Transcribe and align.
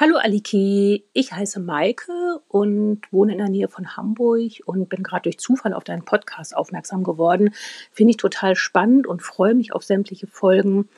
Hallo 0.00 0.14
Aliki, 0.16 1.02
ich 1.12 1.32
heiße 1.32 1.58
Maike 1.58 2.40
und 2.46 3.00
wohne 3.10 3.32
in 3.32 3.38
der 3.38 3.48
Nähe 3.48 3.66
von 3.66 3.96
Hamburg 3.96 4.52
und 4.64 4.88
bin 4.88 5.02
gerade 5.02 5.22
durch 5.22 5.40
Zufall 5.40 5.74
auf 5.74 5.82
deinen 5.82 6.04
Podcast 6.04 6.54
aufmerksam 6.54 7.02
geworden. 7.02 7.52
Finde 7.90 8.12
ich 8.12 8.16
total 8.16 8.54
spannend 8.54 9.08
und 9.08 9.24
freue 9.24 9.56
mich 9.56 9.72
auf 9.72 9.82
sämtliche 9.82 10.28
Folgen. 10.28 10.88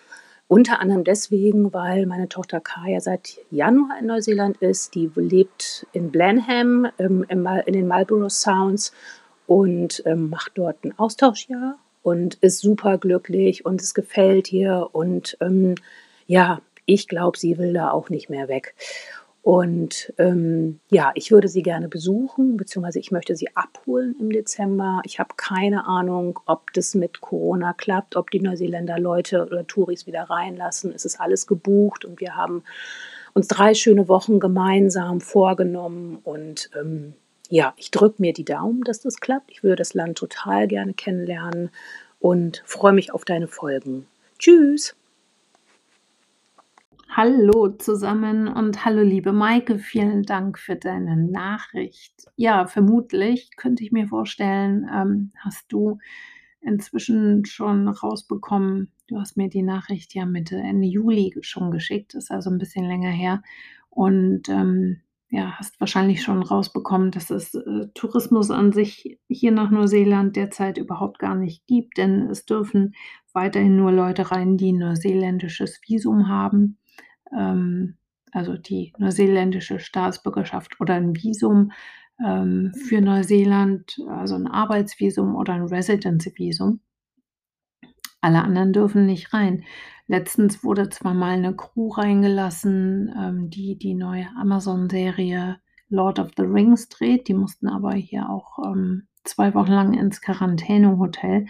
Unter 0.49 0.81
anderem 0.81 1.03
deswegen, 1.05 1.73
weil 1.73 2.05
meine 2.05 2.29
Tochter 2.29 2.61
Kaya 2.61 3.01
seit 3.01 3.39
Januar 3.51 3.99
in 3.99 4.05
Neuseeland 4.05 4.59
ist. 4.59 4.95
Die 4.95 5.11
lebt 5.15 5.87
in 5.93 6.11
Blenheim 6.11 6.87
ähm, 6.99 7.25
in 7.31 7.73
den 7.73 7.89
Marlborough 7.89 8.29
Sounds 8.29 8.93
und 9.47 10.03
ähm, 10.05 10.29
macht 10.29 10.53
dort 10.57 10.85
ein 10.85 10.93
Austauschjahr 10.99 11.79
und 12.03 12.35
ist 12.43 12.59
super 12.59 12.99
glücklich 12.99 13.65
und 13.65 13.81
es 13.81 13.95
gefällt 13.95 14.53
ihr 14.53 14.91
und 14.93 15.39
ähm, 15.41 15.77
ja, 16.27 16.61
ich 16.93 17.09
glaube, 17.09 17.39
sie 17.39 17.59
will 17.59 17.73
da 17.73 17.91
auch 17.91 18.11
nicht 18.11 18.31
mehr 18.31 18.49
weg. 18.49 18.75
Und 19.43 20.13
ähm, 20.19 20.81
ja, 20.91 21.13
ich 21.15 21.31
würde 21.31 21.49
sie 21.49 21.63
gerne 21.63 21.89
besuchen, 21.89 22.59
beziehungsweise 22.59 22.99
ich 22.99 23.11
möchte 23.11 23.35
sie 23.37 23.49
abholen 23.57 24.15
im 24.21 24.31
Dezember. 24.31 25.01
Ich 25.05 25.19
habe 25.19 25.31
keine 25.37 25.87
Ahnung, 25.87 26.39
ob 26.45 26.73
das 26.75 26.95
mit 26.95 27.23
Corona 27.23 27.73
klappt, 27.73 28.17
ob 28.17 28.31
die 28.31 28.41
Neuseeländer 28.41 28.99
Leute 28.99 29.47
oder 29.47 29.67
Touris 29.67 30.07
wieder 30.07 30.25
reinlassen. 30.25 30.93
Es 30.95 31.07
ist 31.07 31.21
alles 31.21 31.47
gebucht 31.47 32.05
und 32.05 32.21
wir 32.21 32.37
haben 32.37 32.65
uns 33.33 33.49
drei 33.49 33.73
schöne 33.73 34.09
Wochen 34.09 34.41
gemeinsam 34.41 35.23
vorgenommen. 35.23 36.19
Und 36.23 36.69
ähm, 36.79 37.15
ja, 37.49 37.73
ich 37.77 37.91
drücke 37.91 38.21
mir 38.21 38.35
die 38.35 38.45
Daumen, 38.45 38.83
dass 38.85 39.01
das 39.01 39.21
klappt. 39.21 39.51
Ich 39.51 39.63
würde 39.63 39.77
das 39.77 39.95
Land 39.95 40.19
total 40.19 40.69
gerne 40.69 40.93
kennenlernen 40.93 41.71
und 42.19 42.63
freue 42.67 42.93
mich 42.93 43.15
auf 43.15 43.25
deine 43.25 43.49
Folgen. 43.49 44.07
Tschüss! 44.39 44.95
Hallo 47.13 47.71
zusammen 47.77 48.47
und 48.47 48.85
hallo 48.85 49.03
liebe 49.03 49.33
Maike, 49.33 49.81
vielen 49.81 50.23
Dank 50.23 50.61
für 50.61 50.77
deine 50.77 51.17
Nachricht. 51.17 52.15
Ja, 52.37 52.69
vermutlich 52.69 53.51
könnte 53.57 53.83
ich 53.83 53.91
mir 53.91 54.07
vorstellen, 54.07 54.89
ähm, 54.95 55.33
hast 55.37 55.73
du 55.73 55.99
inzwischen 56.61 57.45
schon 57.47 57.89
rausbekommen, 57.89 58.93
du 59.09 59.19
hast 59.19 59.37
mir 59.37 59.49
die 59.49 59.65
Nachricht 59.65 60.15
ja 60.15 60.25
Mitte, 60.25 60.57
Ende 60.59 60.87
Juli 60.87 61.37
schon 61.41 61.73
geschickt, 61.73 62.15
ist 62.15 62.31
also 62.31 62.49
ein 62.49 62.59
bisschen 62.59 62.85
länger 62.87 63.11
her. 63.11 63.43
Und 63.89 64.49
ähm, 64.49 65.01
ja, 65.31 65.59
hast 65.59 65.81
wahrscheinlich 65.81 66.23
schon 66.23 66.45
rausbekommen, 66.45 67.11
dass 67.11 67.31
es 67.31 67.57
äh, 67.57 67.89
Tourismus 67.93 68.53
an 68.53 68.71
sich 68.71 69.19
hier 69.27 69.51
nach 69.51 69.73
Neuseeland 69.73 70.37
derzeit 70.37 70.79
überhaupt 70.79 71.19
gar 71.19 71.35
nicht 71.35 71.67
gibt, 71.67 71.99
denn 71.99 72.31
es 72.31 72.45
dürfen 72.45 72.95
weiterhin 73.33 73.75
nur 73.75 73.91
Leute 73.91 74.31
rein, 74.31 74.57
die 74.57 74.71
ein 74.71 74.79
neuseeländisches 74.79 75.81
Visum 75.89 76.29
haben 76.29 76.77
ähm, 77.37 77.97
also 78.33 78.57
die 78.57 78.93
neuseeländische 78.99 79.81
Staatsbürgerschaft 79.81 80.81
oder 80.81 80.95
ein 80.95 81.17
Visum 81.17 81.73
ähm, 82.25 82.73
für 82.75 83.01
Neuseeland, 83.01 83.99
also 84.09 84.35
ein 84.37 84.47
Arbeitsvisum 84.47 85.35
oder 85.35 85.55
ein 85.55 85.65
Residence-Visum. 85.65 86.81
Alle 88.21 88.43
anderen 88.43 88.73
dürfen 88.73 89.07
nicht 89.07 89.33
rein. 89.33 89.65
Letztens 90.07 90.63
wurde 90.63 90.89
zwar 90.91 91.15
mal 91.15 91.31
eine 91.31 91.57
Crew 91.57 91.89
reingelassen, 91.89 93.15
ähm, 93.19 93.51
die 93.51 93.79
die 93.79 93.95
neue 93.95 94.27
Amazon-Serie 94.37 95.59
Lord 95.89 96.19
of 96.19 96.31
the 96.37 96.43
Rings 96.43 96.89
dreht. 96.89 97.29
Die 97.29 97.35
mussten 97.35 97.69
aber 97.69 97.93
hier 97.93 98.29
auch 98.29 98.59
ähm, 98.65 99.09
zwei 99.25 99.55
Wochen 99.55 99.73
lang 99.73 99.95
ins 99.95 100.21
Quarantänehotel. 100.21 101.47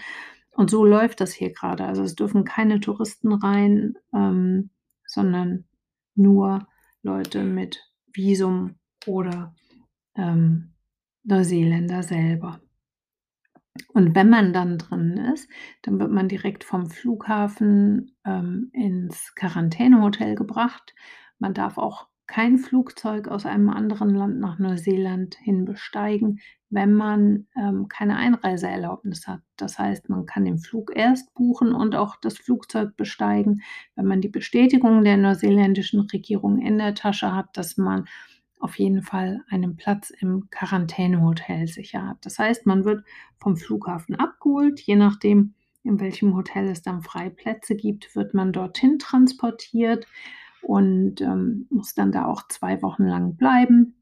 Und 0.53 0.71
so 0.71 0.85
läuft 0.85 1.21
das 1.21 1.33
hier 1.33 1.53
gerade. 1.53 1.85
Also 1.85 2.03
es 2.03 2.15
dürfen 2.15 2.45
keine 2.45 2.81
Touristen 2.81 3.33
rein, 3.33 3.95
ähm, 4.15 4.71
sondern 5.07 5.65
nur 6.21 6.67
Leute 7.03 7.43
mit 7.45 7.81
Visum 8.13 8.77
oder 9.07 9.55
ähm, 10.17 10.75
Neuseeländer 11.25 12.03
selber. 12.03 12.61
Und 13.89 14.15
wenn 14.15 14.29
man 14.29 14.53
dann 14.53 14.79
drin 14.79 15.17
ist, 15.33 15.49
dann 15.83 15.99
wird 15.99 16.11
man 16.11 16.29
direkt 16.29 16.65
vom 16.65 16.87
Flughafen 16.87 18.17
ähm, 18.25 18.71
ins 18.73 19.35
Quarantänehotel 19.35 20.35
gebracht. 20.35 20.95
Man 21.39 21.55
darf 21.55 21.79
auch 21.79 22.09
kein 22.27 22.59
Flugzeug 22.59 23.29
aus 23.29 23.47
einem 23.47 23.71
anderen 23.71 24.11
Land 24.11 24.39
nach 24.39 24.59
Neuseeland 24.59 25.37
hin 25.37 25.65
besteigen, 25.65 26.41
wenn 26.71 26.95
man 26.95 27.49
ähm, 27.57 27.89
keine 27.89 28.17
Einreiseerlaubnis 28.17 29.27
hat. 29.27 29.41
Das 29.57 29.79
heißt, 29.79 30.09
man 30.09 30.25
kann 30.25 30.45
den 30.45 30.59
Flug 30.59 30.93
erst 30.95 31.35
buchen 31.35 31.75
und 31.75 31.97
auch 31.97 32.17
das 32.17 32.39
Flugzeug 32.39 32.97
besteigen, 32.97 33.63
wenn 33.97 34.07
man 34.07 34.21
die 34.21 34.29
Bestätigung 34.29 35.03
der 35.03 35.17
neuseeländischen 35.17 36.01
Regierung 36.01 36.61
in 36.61 36.79
der 36.79 36.95
Tasche 36.95 37.35
hat, 37.35 37.49
dass 37.57 37.77
man 37.77 38.07
auf 38.61 38.79
jeden 38.79 39.03
Fall 39.03 39.43
einen 39.49 39.77
Platz 39.77 40.11
im 40.11 40.49
Quarantänehotel 40.51 41.67
sicher 41.67 42.07
hat. 42.07 42.19
Das 42.23 42.39
heißt, 42.39 42.67
man 42.67 42.85
wird 42.85 43.05
vom 43.39 43.57
Flughafen 43.57 44.15
abgeholt, 44.15 44.81
je 44.81 44.97
nachdem, 44.97 45.55
in 45.83 45.99
welchem 45.99 46.37
Hotel 46.37 46.69
es 46.69 46.83
dann 46.83 47.03
freie 47.03 47.31
Plätze 47.31 47.75
gibt, 47.75 48.15
wird 48.15 48.35
man 48.35 48.53
dorthin 48.53 48.99
transportiert 48.99 50.07
und 50.63 51.23
ähm, 51.23 51.67
muss 51.71 51.95
dann 51.95 52.13
da 52.13 52.27
auch 52.27 52.47
zwei 52.49 52.83
Wochen 52.83 53.05
lang 53.05 53.37
bleiben. 53.37 53.97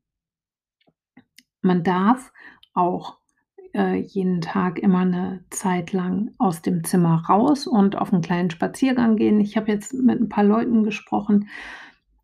Man 1.63 1.85
darf 1.85 2.33
auch 2.75 3.19
äh, 3.75 4.01
jeden 4.01 4.41
Tag 4.41 4.79
immer 4.79 5.01
eine 5.01 5.45
Zeit 5.51 5.93
lang 5.93 6.33
aus 6.39 6.63
dem 6.63 6.85
Zimmer 6.85 7.25
raus 7.29 7.67
und 7.67 7.97
auf 7.97 8.13
einen 8.13 8.23
kleinen 8.23 8.51
Spaziergang 8.51 9.17
gehen. 9.17 9.41
Ich 9.41 9.57
habe 9.57 9.71
jetzt 9.71 9.95
mit 9.95 10.21
ein 10.21 10.29
paar 10.29 10.45
Leuten 10.45 10.85
gesprochen, 10.85 11.49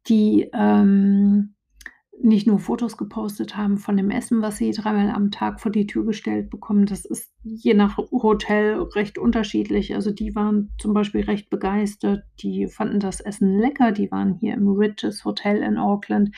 die 0.08 0.50
ähm, 0.52 1.54
nicht 2.22 2.46
nur 2.46 2.58
Fotos 2.58 2.96
gepostet 2.96 3.56
haben 3.56 3.76
von 3.76 3.96
dem 3.96 4.10
Essen, 4.10 4.40
was 4.40 4.56
sie 4.56 4.70
dreimal 4.70 5.10
am 5.10 5.30
Tag 5.30 5.60
vor 5.60 5.72
die 5.72 5.86
Tür 5.86 6.04
gestellt 6.04 6.48
bekommen. 6.48 6.86
Das 6.86 7.04
ist 7.04 7.32
je 7.42 7.74
nach 7.74 7.98
Hotel 7.98 8.80
recht 8.94 9.18
unterschiedlich. 9.18 9.94
Also 9.94 10.10
die 10.10 10.34
waren 10.34 10.70
zum 10.78 10.94
Beispiel 10.94 11.22
recht 11.22 11.50
begeistert. 11.50 12.24
Die 12.40 12.68
fanden 12.68 13.00
das 13.00 13.20
Essen 13.20 13.58
lecker. 13.58 13.92
Die 13.92 14.10
waren 14.10 14.34
hier 14.34 14.54
im 14.54 14.68
Riches 14.68 15.24
Hotel 15.24 15.62
in 15.62 15.76
Auckland 15.76 16.30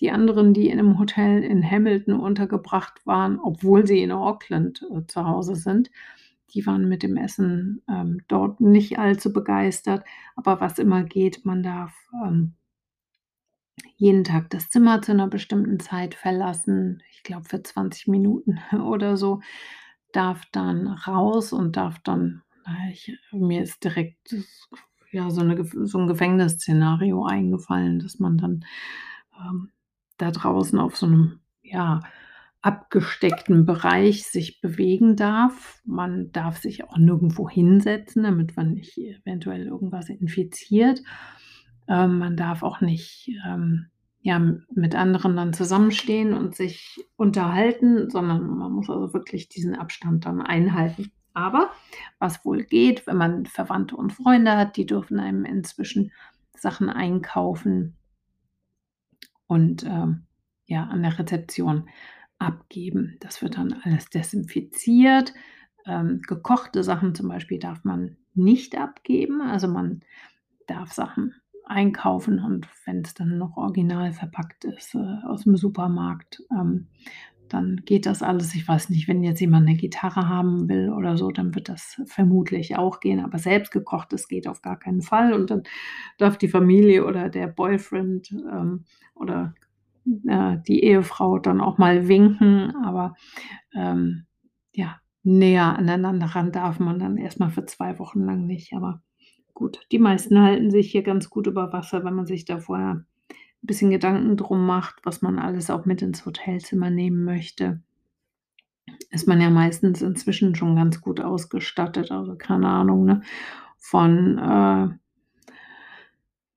die 0.00 0.10
anderen, 0.10 0.54
die 0.54 0.68
in 0.68 0.78
einem 0.78 0.98
Hotel 0.98 1.42
in 1.42 1.68
Hamilton 1.68 2.18
untergebracht 2.18 3.04
waren, 3.06 3.38
obwohl 3.38 3.86
sie 3.86 4.02
in 4.02 4.12
Auckland 4.12 4.84
äh, 4.90 5.06
zu 5.06 5.24
Hause 5.26 5.56
sind, 5.56 5.90
die 6.54 6.66
waren 6.66 6.88
mit 6.88 7.02
dem 7.02 7.16
Essen 7.16 7.82
ähm, 7.88 8.22
dort 8.28 8.60
nicht 8.60 8.98
allzu 8.98 9.32
begeistert. 9.32 10.04
Aber 10.36 10.60
was 10.60 10.78
immer 10.78 11.04
geht, 11.04 11.44
man 11.44 11.62
darf 11.62 11.94
ähm, 12.24 12.54
jeden 13.96 14.24
Tag 14.24 14.50
das 14.50 14.70
Zimmer 14.70 15.02
zu 15.02 15.12
einer 15.12 15.28
bestimmten 15.28 15.78
Zeit 15.78 16.14
verlassen. 16.14 17.02
Ich 17.12 17.22
glaube 17.22 17.44
für 17.48 17.62
20 17.62 18.08
Minuten 18.08 18.58
oder 18.82 19.16
so. 19.16 19.40
Darf 20.12 20.42
dann 20.50 20.88
raus 20.88 21.52
und 21.52 21.76
darf 21.76 22.00
dann, 22.00 22.42
ich, 22.90 23.16
mir 23.30 23.62
ist 23.62 23.84
direkt 23.84 24.34
ja, 25.12 25.30
so, 25.30 25.40
eine, 25.40 25.64
so 25.64 25.98
ein 25.98 26.08
Gefängnisszenario 26.08 27.24
eingefallen, 27.24 28.00
dass 28.00 28.18
man 28.18 28.38
dann 28.38 28.64
ähm, 29.38 29.70
da 30.20 30.30
draußen 30.30 30.78
auf 30.78 30.96
so 30.96 31.06
einem, 31.06 31.40
ja, 31.62 32.00
abgesteckten 32.62 33.64
Bereich 33.64 34.26
sich 34.26 34.60
bewegen 34.60 35.16
darf. 35.16 35.80
Man 35.84 36.30
darf 36.32 36.58
sich 36.58 36.84
auch 36.84 36.98
nirgendwo 36.98 37.48
hinsetzen, 37.48 38.22
damit 38.22 38.56
man 38.56 38.74
nicht 38.74 38.98
eventuell 38.98 39.66
irgendwas 39.66 40.10
infiziert. 40.10 41.02
Ähm, 41.88 42.18
man 42.18 42.36
darf 42.36 42.62
auch 42.62 42.82
nicht 42.82 43.30
ähm, 43.46 43.86
ja, 44.22 44.38
mit 44.74 44.94
anderen 44.94 45.36
dann 45.36 45.54
zusammenstehen 45.54 46.34
und 46.34 46.54
sich 46.54 46.98
unterhalten, 47.16 48.10
sondern 48.10 48.46
man 48.46 48.72
muss 48.72 48.90
also 48.90 49.14
wirklich 49.14 49.48
diesen 49.48 49.74
Abstand 49.74 50.26
dann 50.26 50.42
einhalten. 50.42 51.10
Aber 51.32 51.70
was 52.18 52.44
wohl 52.44 52.64
geht, 52.64 53.06
wenn 53.06 53.16
man 53.16 53.46
Verwandte 53.46 53.96
und 53.96 54.12
Freunde 54.12 54.56
hat, 54.56 54.76
die 54.76 54.84
dürfen 54.84 55.18
einem 55.18 55.44
inzwischen 55.44 56.12
Sachen 56.54 56.90
einkaufen, 56.90 57.96
und 59.50 59.84
ähm, 59.84 60.26
ja, 60.66 60.84
an 60.84 61.02
der 61.02 61.18
Rezeption 61.18 61.88
abgeben. 62.38 63.16
Das 63.18 63.42
wird 63.42 63.56
dann 63.56 63.74
alles 63.82 64.08
desinfiziert. 64.08 65.34
Ähm, 65.86 66.22
gekochte 66.22 66.84
Sachen 66.84 67.16
zum 67.16 67.28
Beispiel 67.28 67.58
darf 67.58 67.82
man 67.82 68.16
nicht 68.32 68.78
abgeben. 68.78 69.42
Also 69.42 69.66
man 69.66 70.02
darf 70.68 70.92
Sachen 70.92 71.34
einkaufen 71.64 72.38
und 72.38 72.68
wenn 72.84 73.00
es 73.00 73.14
dann 73.14 73.38
noch 73.38 73.56
original 73.56 74.12
verpackt 74.12 74.66
ist 74.66 74.94
äh, 74.94 75.16
aus 75.26 75.42
dem 75.42 75.56
Supermarkt, 75.56 76.44
ähm, 76.52 76.86
dann 77.52 77.82
geht 77.84 78.06
das 78.06 78.22
alles. 78.22 78.54
Ich 78.54 78.66
weiß 78.66 78.90
nicht, 78.90 79.08
wenn 79.08 79.22
jetzt 79.22 79.40
jemand 79.40 79.66
eine 79.68 79.76
Gitarre 79.76 80.28
haben 80.28 80.68
will 80.68 80.90
oder 80.90 81.16
so, 81.16 81.30
dann 81.30 81.54
wird 81.54 81.68
das 81.68 82.00
vermutlich 82.06 82.76
auch 82.76 83.00
gehen. 83.00 83.20
Aber 83.20 83.38
selbst 83.38 83.72
gekochtes 83.72 84.28
geht 84.28 84.46
auf 84.46 84.62
gar 84.62 84.78
keinen 84.78 85.02
Fall. 85.02 85.32
Und 85.32 85.50
dann 85.50 85.62
darf 86.18 86.38
die 86.38 86.48
Familie 86.48 87.04
oder 87.04 87.28
der 87.28 87.48
Boyfriend 87.48 88.32
ähm, 88.32 88.84
oder 89.14 89.54
äh, 90.26 90.58
die 90.66 90.84
Ehefrau 90.84 91.38
dann 91.38 91.60
auch 91.60 91.78
mal 91.78 92.08
winken. 92.08 92.74
Aber 92.84 93.14
ähm, 93.74 94.26
ja, 94.72 95.00
näher 95.22 95.76
aneinander 95.76 96.26
ran 96.26 96.52
darf 96.52 96.78
man 96.78 96.98
dann 96.98 97.16
erstmal 97.16 97.50
für 97.50 97.66
zwei 97.66 97.98
Wochen 97.98 98.20
lang 98.20 98.46
nicht. 98.46 98.72
Aber 98.72 99.02
gut, 99.54 99.80
die 99.92 99.98
meisten 99.98 100.40
halten 100.40 100.70
sich 100.70 100.90
hier 100.90 101.02
ganz 101.02 101.30
gut 101.30 101.46
über 101.46 101.72
Wasser, 101.72 102.04
wenn 102.04 102.14
man 102.14 102.26
sich 102.26 102.44
da 102.44 102.58
vorher 102.58 103.04
bisschen 103.62 103.90
Gedanken 103.90 104.36
drum 104.36 104.66
macht, 104.66 104.96
was 105.04 105.22
man 105.22 105.38
alles 105.38 105.70
auch 105.70 105.84
mit 105.84 106.02
ins 106.02 106.24
Hotelzimmer 106.24 106.90
nehmen 106.90 107.24
möchte, 107.24 107.80
ist 109.10 109.28
man 109.28 109.40
ja 109.40 109.50
meistens 109.50 110.02
inzwischen 110.02 110.54
schon 110.54 110.76
ganz 110.76 111.00
gut 111.00 111.20
ausgestattet. 111.20 112.10
Also, 112.10 112.36
keine 112.36 112.68
Ahnung, 112.68 113.04
ne, 113.04 113.22
von, 113.78 114.38
äh 114.38 114.88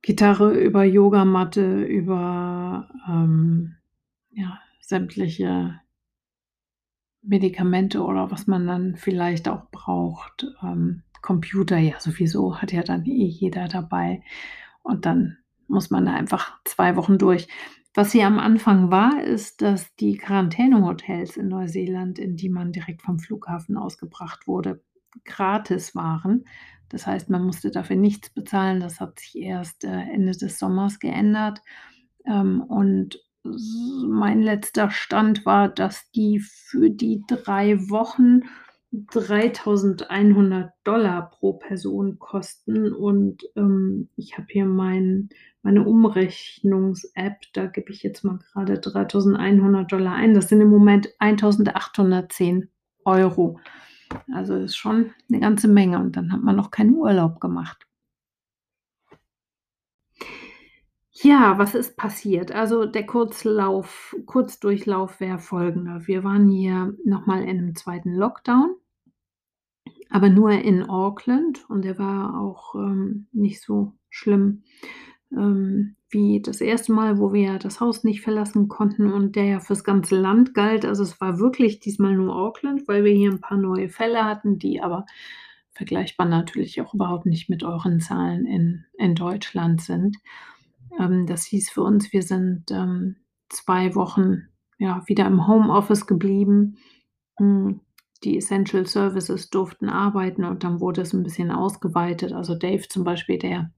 Gitarre 0.03 0.53
über 0.53 0.83
Yogamatte, 0.83 1.81
über, 1.83 2.89
ähm, 3.07 3.77
ja, 4.31 4.59
sämtliche 4.81 5.79
Medikamente 7.21 8.03
oder 8.03 8.29
was 8.29 8.45
man 8.45 8.67
dann 8.67 8.97
vielleicht 8.97 9.47
auch 9.47 9.71
braucht. 9.71 10.45
Ähm, 10.61 11.03
Computer 11.21 11.77
ja 11.77 12.01
sowieso, 12.01 12.57
hat 12.61 12.73
ja 12.73 12.83
dann 12.83 13.05
eh 13.05 13.25
jeder 13.27 13.69
dabei. 13.69 14.21
Und 14.81 15.05
dann 15.05 15.37
muss 15.67 15.89
man 15.89 16.05
da 16.05 16.13
einfach 16.13 16.59
2 16.65 16.95
Wochen 16.95 17.17
durch. 17.17 17.47
Was 17.95 18.11
hier 18.11 18.25
am 18.27 18.39
Anfang 18.39 18.89
war, 18.91 19.21
ist, 19.23 19.61
dass 19.61 19.95
die 19.97 20.17
Quarantänehotels 20.17 21.37
in 21.37 21.47
Neuseeland, 21.49 22.17
in 22.19 22.35
die 22.35 22.49
man 22.49 22.71
direkt 22.71 23.03
vom 23.03 23.19
Flughafen 23.19 23.77
aus 23.77 23.97
gebracht 23.97 24.47
wurde, 24.47 24.81
gratis 25.25 25.93
waren. 25.95 26.45
Das 26.89 27.05
heißt, 27.07 27.29
man 27.29 27.43
musste 27.45 27.71
dafür 27.71 27.95
nichts 27.95 28.29
bezahlen. 28.31 28.79
Das 28.79 28.99
hat 28.99 29.19
sich 29.19 29.37
erst, 29.37 29.83
äh, 29.83 29.89
Ende 29.89 30.31
des 30.33 30.57
Sommers 30.59 30.99
geändert. 30.99 31.61
Ähm, 32.25 32.61
und 32.61 33.19
mein 33.43 34.41
letzter 34.41 34.89
Stand 34.89 35.45
war, 35.45 35.69
dass 35.69 36.09
die 36.11 36.39
für 36.39 36.89
die 36.89 37.23
3 37.27 37.89
Wochen 37.89 38.41
3.100 39.07 41.31
pro 41.31 41.53
Person 41.53 42.19
kosten 42.19 42.93
und, 42.93 43.43
ähm, 43.55 44.09
ich 44.17 44.37
habe 44.37 44.47
hier 44.49 44.65
mein 44.65 45.29
meine 45.63 45.83
Umrechnungs-App, 45.87 47.37
da 47.53 47.67
gebe 47.67 47.91
ich 47.91 48.03
jetzt 48.03 48.23
mal 48.23 48.39
grade 48.53 48.79
3.100 48.79 50.13
ein. 50.13 50.33
Das 50.33 50.49
sind 50.49 50.59
im 50.61 50.69
Moment 50.69 51.09
1.810 51.19 52.69
€. 53.05 53.59
Also, 54.33 54.55
ist 54.57 54.75
schon 54.77 55.11
'ne 55.29 55.39
ganze 55.39 55.67
Menge 55.69 55.99
und 55.99 56.17
dann 56.17 56.31
hat 56.33 56.41
man 56.43 56.55
noch 56.57 56.71
keinen 56.71 56.95
Urlaub 56.95 57.39
gemacht. 57.41 57.85
Ja, 61.15 61.59
was 61.59 61.75
ist 61.75 61.95
passiert? 61.95 62.51
Also, 62.51 62.85
der 62.85 63.05
Kurzlauf 63.05 64.15
Kurzdurchlauf 64.25 65.19
wäre 65.19 65.37
folgender: 65.37 66.07
Wir 66.07 66.23
waren 66.23 66.49
hier 66.49 66.95
noch 67.05 67.27
mal 67.27 67.43
in 67.43 67.57
'nem 67.57 67.75
2. 67.75 68.15
Lockdown 68.15 68.75
aber 70.13 70.29
nur 70.29 70.51
in 70.53 70.83
Auckland 70.89 71.65
und 71.69 71.83
der 71.85 71.99
war 71.99 72.39
auch, 72.41 72.75
ähm, 72.75 73.27
nicht 73.33 73.61
so 73.63 73.93
schlimm, 74.11 74.63
ähm, 75.33 75.95
wie 76.11 76.41
das 76.41 76.61
1. 76.61 76.93
Mal, 76.93 77.19
wo 77.19 77.33
wir 77.33 77.59
das 77.59 77.81
Haus 77.81 78.03
nicht 78.05 78.21
verlassen 78.21 78.69
konnten 78.69 79.11
und 79.13 79.35
der 79.37 79.45
ja 79.45 79.59
fürs 79.61 79.83
ganze 79.85 80.17
Land 80.19 80.53
galt. 80.55 80.85
Also, 80.85 81.03
es 81.03 81.21
war 81.21 81.39
wirklich 81.39 81.79
diesmal 81.81 82.15
nur 82.15 82.35
Auckland, 82.35 82.87
weil 82.87 83.03
wir 83.05 83.13
hier 83.13 83.31
'n 83.31 83.41
paar 83.41 83.57
neue 83.57 83.89
Fälle 83.89 84.25
hatten, 84.25 84.59
die 84.59 84.81
aber 84.81 85.05
vergleichbar 85.73 86.27
natürlich 86.29 86.81
auch 86.81 86.93
überhaupt 86.95 87.25
nicht 87.27 87.49
mit 87.49 87.63
euren 87.63 87.99
Zahlen 88.01 88.45
in 88.47 88.85
in 88.99 89.15
Deutschland 89.15 89.81
sind. 89.81 90.17
Ähm, 90.99 91.25
das 91.27 91.45
hieß 91.45 91.71
für 91.71 91.83
uns, 91.83 92.13
wir 92.13 92.23
sind, 92.23 92.71
ähm, 92.71 93.17
2 93.49 93.95
Wochen, 93.95 94.43
ja, 94.79 95.03
wieder 95.07 95.27
im 95.27 95.47
Homeoffice 95.47 96.07
geblieben. 96.07 96.77
Hm, 97.39 97.81
die 98.23 98.37
Essential 98.37 98.85
Services 98.87 99.49
durften 99.49 99.89
arbeiten 99.89 100.43
und 100.45 100.63
dann 100.63 100.79
wurde 100.81 101.01
es 101.01 101.13
'n 101.13 101.23
bisschen 101.23 101.51
ausgeweitet. 101.51 102.33
Also, 102.33 102.55
Dave 102.55 102.87
zum 102.89 103.03
Beispiel, 103.03 103.37
der, 103.39 103.71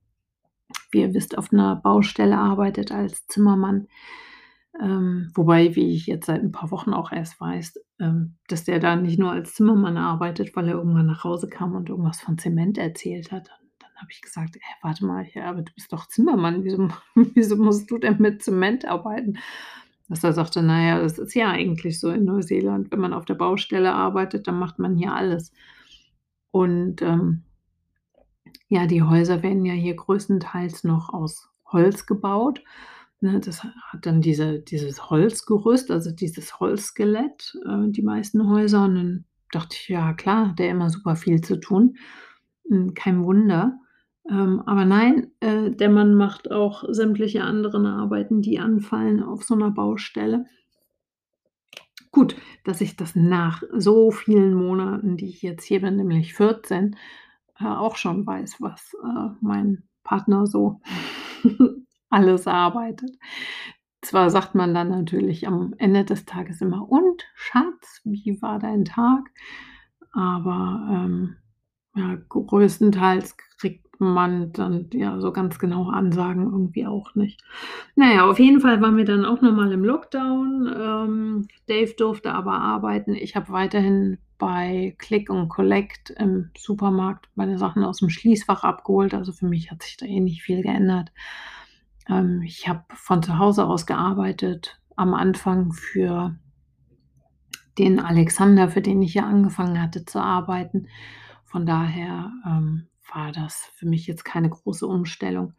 wie 0.91 1.01
ihr 1.01 1.13
wisst, 1.13 1.37
auf 1.37 1.51
'ner 1.51 1.77
Baustelle 1.77 2.37
arbeitet 2.37 2.91
als 2.91 3.27
Zimmermann. 3.27 3.87
Ähm, 4.81 5.31
wobei, 5.35 5.75
wie 5.75 5.93
ich 5.95 6.07
jetzt 6.07 6.27
seit 6.27 6.43
'n 6.43 6.51
paar 6.53 6.71
Wochen 6.71 6.93
auch 6.93 7.11
erst 7.13 7.39
weiß, 7.41 7.79
ähm, 8.01 8.37
dass 8.49 8.65
der 8.65 8.79
da 8.79 8.95
nicht 8.97 9.19
nur 9.19 9.31
als 9.31 9.55
Zimmermann 9.55 9.97
arbeitet, 9.97 10.55
weil 10.55 10.67
er 10.69 10.75
irgendwann 10.75 11.07
nach 11.07 11.23
Hause 11.25 11.49
kam 11.49 11.75
und 11.75 11.89
irgendwas 11.89 12.21
von 12.21 12.37
Zement 12.39 12.77
erzählt 12.79 13.31
hat. 13.31 13.49
Und 13.61 13.69
dann 13.79 13.91
habe 13.97 14.07
ich 14.11 14.21
gesagt: 14.21 14.57
„Äh, 14.57 14.61
warte 14.83 15.05
mal, 15.05 15.25
ja, 15.33 15.45
aber 15.49 15.63
du 15.63 15.73
bist 15.75 15.93
doch 15.93 16.07
Zimmermann. 16.07 16.63
Wieso 16.65 16.89
wieso 17.15 17.57
musst 17.57 17.91
du 17.91 17.97
denn 17.99 18.17
mit 18.21 18.43
Zement 18.43 18.85
arbeiten?“ 18.87 19.37
Dass 20.09 20.23
er 20.23 20.33
sagte: 20.33 20.61
„Na 20.61 20.81
ja, 20.87 20.99
das 21.01 21.17
ist 21.19 21.33
ja 21.35 21.49
eigentlich 21.49 21.99
so 21.99 22.09
in 22.11 22.25
Neuseeland. 22.25 22.91
Wenn 22.91 22.99
man 22.99 23.13
auf 23.13 23.25
der 23.25 23.35
Baustelle 23.35 23.93
arbeitet, 23.93 24.47
dann 24.47 24.59
macht 24.59 24.79
man 24.79 24.95
hier 24.95 25.13
alles.“ 25.13 25.51
Und, 26.53 27.01
ähm 27.01 27.45
ja, 28.69 28.87
die 28.87 29.03
Häuser 29.03 29.43
werden 29.43 29.63
ja 29.65 29.73
hier 29.73 29.95
größtenteils 29.95 30.83
noch 30.83 31.09
aus 31.13 31.49
Holz 31.67 32.05
gebaut, 32.07 32.61
ne? 33.21 33.39
Das 33.39 33.63
ha 33.63 33.71
hat 33.91 34.05
dann 34.07 34.21
diese 34.21 34.59
dieses 34.59 35.09
Holzgerüst, 35.09 35.91
also 35.91 36.11
dieses 36.11 36.59
Holzskelett, 36.59 37.55
äh, 37.65 37.89
die 37.91 38.01
meisten 38.01 38.49
Häuser. 38.49 38.85
Und 38.85 38.95
dann 38.95 39.25
dachte 39.51 39.75
ich: 39.79 39.89
„Ja 39.89 40.13
klar, 40.13 40.49
hat 40.49 40.59
der 40.59 40.69
immer 40.71 40.89
super 40.89 41.15
viel 41.15 41.41
zu 41.41 41.59
tun. 41.59 41.97
Hm, 42.69 42.93
kein 42.95 43.23
Wunder.“ 43.23 43.79
Ähm, 44.29 44.61
aber 44.65 44.85
nein, 44.85 45.31
äh, 45.39 45.71
der 45.71 45.89
Mann 45.89 46.13
macht 46.15 46.51
auch 46.51 46.83
sämtliche 46.89 47.43
anderen 47.43 47.85
Arbeiten, 47.87 48.41
die 48.41 48.59
anfallen 48.59 49.21
auf 49.23 49.43
so 49.43 49.55
'ner 49.55 49.71
Baustelle. 49.71 50.45
Gut, 52.11 52.35
dass 52.63 52.81
ich 52.81 52.95
das 52.95 53.15
nach 53.15 53.63
so 53.73 54.11
vielen 54.11 54.53
Monaten, 54.53 55.17
die 55.17 55.27
ich 55.27 55.41
jetzt 55.41 55.65
hier 55.65 55.81
bin, 55.81 55.97
nämlich 55.97 56.33
14, 56.33 56.95
äh, 57.59 57.65
auch 57.65 57.97
schon 57.97 58.25
weiß, 58.25 58.57
was, 58.61 58.93
äh, 59.03 59.29
mein 59.41 59.83
Partner 60.03 60.47
so 60.47 60.79
alles 62.09 62.47
arbeitet. 62.47 63.11
Zwar 64.01 64.29
sagt 64.29 64.55
man 64.55 64.73
dann 64.73 64.89
natürlich 64.89 65.47
am 65.47 65.73
Ende 65.77 66.05
des 66.05 66.25
Tages 66.25 66.61
immer: 66.61 66.89
„Und 66.89 67.23
Schatz, 67.35 68.01
wie 68.05 68.41
war 68.41 68.59
dein 68.59 68.85
Tag?“ 68.85 69.29
Aber, 70.13 70.87
ähm, 70.91 71.35
ja, 71.95 72.17
größtenteils 72.29 73.37
kriegt 73.57 73.99
man 73.99 74.51
dann 74.51 74.89
ja 74.91 75.19
so 75.19 75.31
ganz 75.31 75.59
genaue 75.59 75.93
Ansagen 75.93 76.43
irgendwie 76.43 76.85
auch 76.85 77.15
nicht. 77.15 77.41
Na 77.95 78.13
ja, 78.13 78.29
auf 78.29 78.39
jeden 78.39 78.59
Fall 78.59 78.81
waren 78.81 78.97
wir 78.97 79.05
dann 79.05 79.25
auch 79.25 79.41
noch 79.41 79.53
mal 79.53 79.71
im 79.71 79.83
Lockdown. 79.83 80.75
Ähm, 80.77 81.47
Dave 81.67 81.93
durfte 81.97 82.33
aber 82.33 82.53
arbeiten. 82.53 83.13
Ich 83.15 83.35
habe 83.35 83.51
weiterhin 83.51 84.17
bei 84.37 84.95
Click 84.97 85.29
und 85.29 85.47
Collect 85.47 86.09
im 86.09 86.49
Supermarkt 86.57 87.29
meine 87.35 87.57
Sachen 87.57 87.83
aus'm 87.83 88.09
Schließfach 88.09 88.63
abgeholt. 88.63 89.13
Also, 89.13 89.31
für 89.31 89.47
mich 89.47 89.71
hat 89.71 89.83
sich 89.83 89.95
da 89.95 90.05
eh 90.05 90.19
nicht 90.19 90.41
viel 90.41 90.61
geändert. 90.61 91.11
Ähm, 92.09 92.41
ich 92.43 92.67
habe 92.67 92.83
von 92.93 93.23
zu 93.23 93.39
Hause 93.39 93.65
aus 93.65 93.85
gearbeitet 93.85 94.79
am 94.97 95.13
Anfang 95.13 95.71
für 95.71 96.35
den 97.77 97.99
Alexander, 97.99 98.69
für 98.69 98.81
den 98.81 99.01
ich 99.01 99.13
ja 99.13 99.23
angefangen 99.25 99.81
hatte 99.81 100.05
zu 100.05 100.19
arbeiten. 100.19 100.87
Von 101.55 101.65
daher, 101.65 102.33
ähm, 102.45 102.87
war 103.13 103.31
das 103.31 103.71
für 103.75 103.85
mich 103.87 104.07
jetzt 104.07 104.25
keine 104.25 104.49
große 104.49 104.85
Umstellung. 104.85 105.53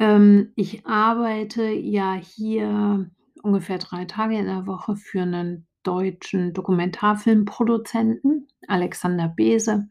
Ähm, 0.00 0.52
ich 0.56 0.84
arbeite 0.86 1.70
ja 1.70 2.14
hier 2.14 3.10
ungefähr 3.42 3.78
3 3.78 4.04
Tage 4.04 4.36
in 4.38 4.44
der 4.46 4.66
Woche 4.66 4.96
für 4.96 5.24
'nen 5.24 5.66
deutschen 5.82 6.52
Dokumentarfilmproduzenten, 6.52 8.48
Alexander 8.68 9.28
Beese. 9.28 9.88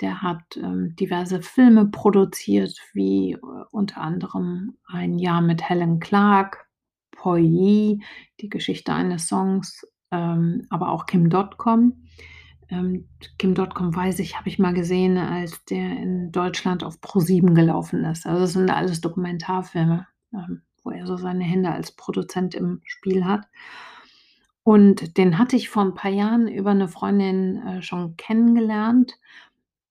Der 0.00 0.22
hat, 0.22 0.56
ähm, 0.56 0.94
diverse 0.96 1.42
Filme 1.42 1.86
produziert, 1.86 2.78
wie, 2.94 3.32
äh, 3.32 3.38
unter 3.72 4.00
anderem 4.02 4.76
„Ein 4.86 5.18
Jahr 5.18 5.42
mit 5.42 5.68
Helen 5.68 6.00
Clark“, 6.00 6.68
„Poyi“, 7.12 8.02
„Die 8.40 8.48
Geschichte 8.50 8.92
eines 8.94 9.28
Songs“, 9.28 9.86
ähm, 10.12 10.66
aber 10.70 10.90
auch 10.90 11.06
„Kim 11.06 11.30
Dotcom“. 11.30 12.04
Ähm, 12.70 13.08
„Kim 13.38 13.54
Dotcom“, 13.54 13.94
weiß 13.94 14.18
ich, 14.18 14.36
habe 14.38 14.48
ich 14.48 14.58
mal 14.58 14.74
gesehen, 14.74 15.18
als 15.18 15.64
der 15.66 15.98
in 15.98 16.32
Deutschland 16.32 16.82
auf 16.82 17.00
ProSieben 17.00 17.54
gelaufen 17.54 18.04
ist. 18.04 18.26
Also, 18.26 18.40
das 18.40 18.52
sind 18.54 18.70
alles 18.70 19.00
Dokumentarfilme, 19.00 20.06
ähm, 20.34 20.62
wo 20.82 20.90
er 20.90 21.06
so 21.06 21.16
seine 21.16 21.44
Hände 21.44 21.70
als 21.70 21.92
Produzent 21.92 22.54
im 22.54 22.80
Spiel 22.84 23.24
hat. 23.24 23.46
Und 24.66 25.16
den 25.16 25.38
hatte 25.38 25.54
ich 25.54 25.68
vor 25.68 25.84
'n 25.84 25.94
paar 25.94 26.10
Jahren 26.10 26.48
über 26.48 26.74
'ne 26.74 26.88
Freundin, 26.88 27.56
äh, 27.64 27.82
schon 27.82 28.16
kennengelernt. 28.16 29.16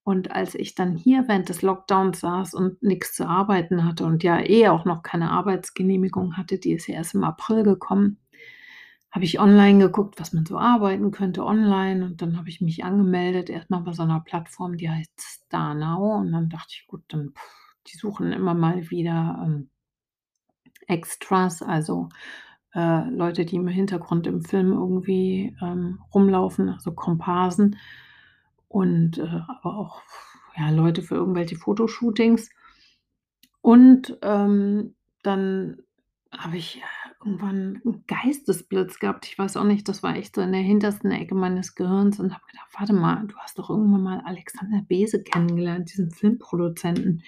Und 0.04 0.32
als 0.32 0.56
ich 0.56 0.76
dann 0.76 0.96
hier 0.98 1.28
während 1.30 1.50
des 1.50 1.62
Lockdowns 1.62 2.20
saß 2.22 2.54
und 2.56 2.84
nix 2.84 3.16
zu 3.16 3.26
arbeiten 3.28 3.86
hatte 3.86 4.06
und 4.06 4.24
ja 4.24 4.40
eh 4.42 4.68
auch 4.70 4.86
noch 4.86 5.04
keine 5.04 5.32
Arbeitsgenehmigung 5.32 6.38
hatte, 6.38 6.60
die 6.60 6.74
ist 6.74 6.88
ja 6.88 6.96
erst 6.96 7.16
im 7.16 7.24
April 7.24 7.64
gekommen, 7.64 8.18
habe 9.16 9.26
ich 9.26 9.40
online 9.42 9.80
geguckt, 9.80 10.20
was 10.22 10.34
man 10.34 10.46
so 10.48 10.60
arbeiten 10.60 11.12
könnte 11.12 11.46
online. 11.46 12.06
Und 12.06 12.22
dann 12.24 12.38
habe 12.38 12.50
ich 12.50 12.62
mich 12.62 12.86
angemeldet, 12.86 13.50
erst 13.52 13.72
mal 13.72 13.82
bei 13.82 13.94
so 13.94 14.06
'ner 14.06 14.22
Plattform, 14.22 14.78
die 14.78 14.92
heißt 14.92 15.14
Starnow. 15.48 16.20
Und 16.20 16.34
dann 16.34 16.50
dachte 16.50 16.70
ich: 16.72 16.88
„Gut, 16.88 17.04
dann 17.10 17.34
die 17.88 17.98
suchen 17.98 18.34
immer 18.34 18.56
mal 18.56 18.92
wieder, 18.92 19.42
ähm, 19.46 19.72
Extras, 20.88 21.62
also, 21.62 22.10
äh, 22.74 23.10
Leute, 23.10 23.46
die 23.46 23.56
im 23.58 23.68
Hintergrund 23.68 24.28
im 24.28 24.42
Film 24.44 24.72
irgendwie, 24.74 25.56
ähm, 25.62 26.00
rumlaufen, 26.14 26.70
also 26.70 26.92
Komparsen 26.94 27.78
und, 28.70 29.18
äh, 29.20 29.24
aber 29.48 29.78
auch, 29.78 30.02
ja, 30.58 30.70
Leute 30.72 31.02
für 31.04 31.16
irgendwelche 31.16 31.58
Fotoshootings.“ 31.58 32.50
Und, 33.62 34.18
ähm, 34.22 34.96
dann 35.24 35.78
habe 36.32 36.58
ich, 36.58 36.82
irgendwann 37.26 37.82
'n 37.86 38.04
Geistesblitz 38.08 39.00
gehabt. 39.00 39.26
Ich 39.28 39.38
weiß 39.40 39.58
auch 39.58 39.64
nicht, 39.66 39.90
das 39.90 40.04
war 40.04 40.16
echt 40.16 40.36
so 40.36 40.42
in 40.42 40.52
der 40.54 40.62
hintersten 40.62 41.12
Ecke 41.12 41.36
meines 41.36 41.76
Gehirns 41.76 42.20
und 42.20 42.34
habe 42.34 42.46
gedacht: 42.52 42.70
„Warte 42.78 42.94
mal, 42.94 43.26
du 43.28 43.36
hast 43.38 43.60
doch 43.60 43.70
irgendwann 43.70 44.04
mal 44.04 44.22
Alexander 44.26 44.82
Bese 44.88 45.24
kennengelernt, 45.24 45.92
diesen 45.92 46.12
Filmproduzenten. 46.12 47.24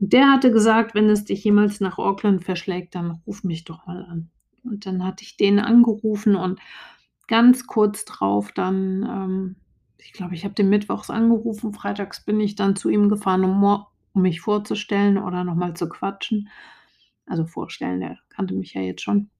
Und 0.00 0.12
der 0.12 0.32
hatte 0.32 0.52
gesagt, 0.52 0.94
wenn 0.94 1.08
es 1.10 1.24
dich 1.24 1.44
jemals 1.44 1.80
nach 1.80 1.98
Auckland 1.98 2.44
verschlägt, 2.44 2.94
dann 2.94 3.22
ruf 3.26 3.44
mich 3.44 3.64
doch 3.64 3.86
mal 3.86 4.04
an.“ 4.04 4.30
Und 4.64 4.86
dann 4.86 5.04
hatte 5.04 5.24
ich 5.24 5.36
den 5.36 5.58
angerufen 5.60 6.36
und 6.36 6.60
ganz 7.28 7.66
kurz 7.66 8.04
drauf 8.04 8.52
dann, 8.52 9.02
ähm 9.08 9.56
ich 10.00 10.12
glaube, 10.12 10.34
ich 10.34 10.44
habe 10.44 10.54
den 10.54 10.68
mittwochs 10.70 11.10
angerufen, 11.10 11.74
freitags 11.74 12.24
bin 12.24 12.40
ich 12.40 12.54
dann 12.54 12.76
zu 12.76 12.88
ihm 12.88 13.08
gefahren, 13.08 13.44
um 13.44 13.62
um 14.14 14.22
mich 14.22 14.40
vorzustellen 14.40 15.18
oder 15.18 15.44
noch 15.44 15.54
mal 15.56 15.74
zu 15.74 15.88
quatschen. 15.88 16.48
Also, 17.28 17.44
vorstellen, 17.46 18.00
der 18.00 18.18
kannte 18.30 18.54
mich 18.54 18.74
ja 18.74 18.82
jetzt 18.82 19.02
schon. 19.02 19.30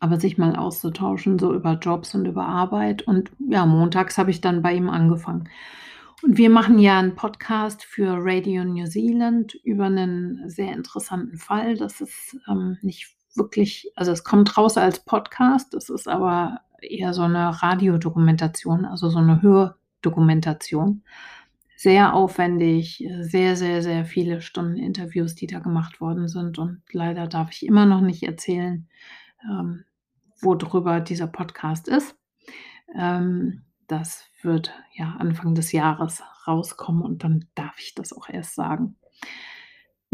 Aber 0.00 0.18
sich 0.18 0.36
mal 0.36 0.56
auszutauschen, 0.56 1.38
so 1.38 1.54
über 1.54 1.74
Jobs 1.80 2.14
und 2.16 2.26
über 2.26 2.44
Arbeit. 2.46 3.02
Und 3.06 3.30
ja, 3.48 3.66
montags 3.66 4.18
habe 4.18 4.32
ich 4.32 4.40
dann 4.40 4.60
bei 4.62 4.74
ihm 4.74 4.90
angefangen. 4.90 5.48
Und 6.22 6.38
wir 6.38 6.50
machen 6.50 6.78
ja 6.80 6.98
'n 7.00 7.14
Podcast 7.14 7.84
für 7.84 8.16
Radio 8.18 8.64
New 8.64 8.86
Zealand 8.86 9.54
über 9.64 9.90
'nen 9.90 10.42
sehr 10.48 10.72
interessanten 10.72 11.38
Fall. 11.38 11.76
Das 11.76 12.00
ist, 12.00 12.36
ähm, 12.48 12.78
nicht 12.82 13.14
wirklich 13.36 13.92
also, 13.96 14.12
es 14.12 14.24
kommt 14.24 14.56
raus 14.58 14.76
als 14.76 15.00
Podcast, 15.04 15.72
das 15.74 15.88
ist 15.88 16.08
aber 16.08 16.60
eher 16.80 17.12
so 17.14 17.26
'ne 17.28 17.62
Radiodokumentation, 17.62 18.84
also, 18.84 19.08
so 19.10 19.20
'ne 19.20 19.40
Hördokumentation. 19.42 21.02
Sehr 21.84 22.14
aufwendig, 22.14 23.04
sehr, 23.22 23.56
sehr, 23.56 23.82
sehr 23.82 24.04
viele 24.04 24.40
Stunden 24.40 24.76
Interviews, 24.76 25.34
die 25.34 25.48
da 25.48 25.58
gemacht 25.58 26.00
worden 26.00 26.28
sind. 26.28 26.56
Und 26.56 26.80
leider 26.92 27.26
darf 27.26 27.50
ich 27.50 27.66
immer 27.66 27.86
noch 27.86 28.00
nicht 28.02 28.22
erzählen, 28.22 28.86
ähm, 29.50 29.84
worüber 30.40 31.00
dieser 31.00 31.26
Podcast 31.26 31.88
ist. 31.88 32.16
Ähm, 32.96 33.62
das 33.88 34.26
wird, 34.42 34.72
ja, 34.94 35.16
Anfang 35.18 35.54
des 35.56 35.72
Jahres 35.72 36.22
rauskommen 36.46 37.02
und 37.02 37.24
dann 37.24 37.46
darf 37.56 37.76
ich 37.80 37.94
das 37.94 38.12
auch 38.12 38.28
erst 38.28 38.54
sagen. 38.54 38.96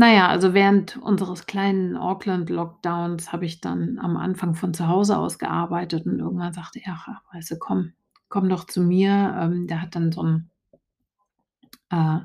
Na 0.01 0.13
ja, 0.15 0.29
also, 0.29 0.55
während 0.55 0.97
unseres 0.99 1.47
kleinen 1.47 1.97
Auckland-Lockdowns 1.97 3.33
habe 3.33 3.47
ich 3.47 3.61
dann 3.61 3.99
am 3.99 4.17
Anfang 4.17 4.55
von 4.55 4.73
zu 4.73 4.87
Hause 4.87 5.19
aus 5.19 5.41
gearbeitet 5.41 6.07
und 6.07 6.21
irgendwann 6.21 6.53
sagte 6.53 6.81
er: 6.85 6.97
„Ach, 7.09 7.21
weißt 7.35 7.51
du, 7.51 7.57
komm 7.59 7.93
komm 8.29 8.49
doch 8.49 8.63
zu 8.65 8.81
mir.“ 8.81 9.37
Ähm, 9.41 9.67
der 9.67 9.83
hat 9.83 9.97
dann 9.97 10.13
so 10.13 10.23
'n 10.23 10.51
äh, 11.91 12.19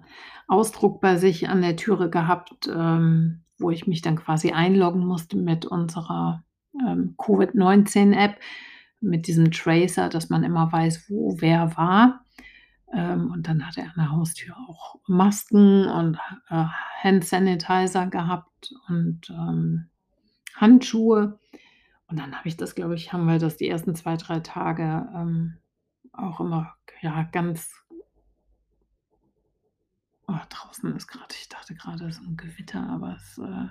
Ausdruck 0.48 1.02
bei 1.02 1.18
sich 1.18 1.50
an 1.50 1.62
der 1.62 1.76
Türe 1.76 2.10
gehabt, 2.10 2.68
ähm, 2.68 3.44
wo 3.58 3.72
ich 3.72 3.88
mich 3.88 4.02
dann 4.02 4.18
quasi 4.18 4.52
einloggen 4.52 5.06
musste 5.06 5.38
mit 5.38 5.66
unserer, 5.66 6.44
ähm, 6.86 7.16
Covid-19-App, 7.18 8.38
mit 9.02 9.28
diesem 9.28 9.52
Tracer, 9.52 10.10
dass 10.10 10.30
man 10.30 10.44
immer 10.44 10.72
weiß, 10.72 11.10
wo 11.10 11.36
wer 11.40 11.76
war. 11.78 12.26
Ähm, 12.94 13.32
und 13.32 13.48
dann 13.48 13.66
hat 13.68 13.78
er 13.78 13.86
an 13.86 13.94
der 13.98 14.12
Haustür 14.12 14.56
auch 14.70 14.96
Masken 15.08 15.88
und, 15.88 16.18
äh, 16.50 16.66
Hand-Sanitizer 17.04 18.08
gehabt 18.08 18.74
und, 18.88 19.30
ähm, 19.30 19.90
Handschuhe. 20.56 21.40
Und 22.08 22.20
dann 22.20 22.36
habe 22.38 22.48
ich 22.48 22.58
das 22.58 22.76
glaube 22.76 22.96
ich, 22.96 23.12
haben 23.12 23.26
wir 23.26 23.40
das 23.40 23.58
die 23.58 23.68
ersten 23.68 23.96
2, 23.96 24.18
3 24.18 24.40
Tage, 24.42 25.10
ähm, 25.16 25.58
auch 26.12 26.40
immer, 26.40 26.74
ja, 27.02 27.24
ganz 27.32 27.72
Oh, 30.28 30.34
draußen 30.50 30.96
ist 30.96 31.08
grad 31.08 31.34
ich 31.34 31.50
dachte 31.50 31.76
grade, 31.76 32.06
es 32.06 32.18
ist 32.18 32.26
'n 32.28 32.38
Gewitter, 32.38 32.88
aber 32.90 33.16
es, 33.18 33.38
äh, 33.38 33.68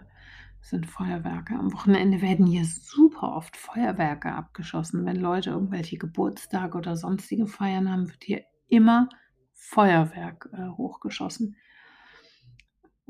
sind 0.61 0.87
Feuerwerke. 0.87 1.54
Am 1.54 1.73
Wochenende 1.73 2.21
werden 2.23 2.47
hier 2.47 2.64
super 2.64 3.35
oft 3.35 3.56
Feuerwerke 3.56 4.32
abgeschossen. 4.32 5.04
Wenn 5.04 5.16
Leute 5.16 5.50
irgendwelche 5.50 5.99
Geburtstage 5.99 6.78
oder 6.78 6.97
sonstige 6.97 7.47
Feiern 7.49 7.90
haben, 7.90 8.09
wird 8.09 8.23
hier 8.23 8.42
immer 8.68 9.09
Feuerwerk, 9.54 10.49
äh, 10.52 10.68
hochgeschossen. 10.68 11.56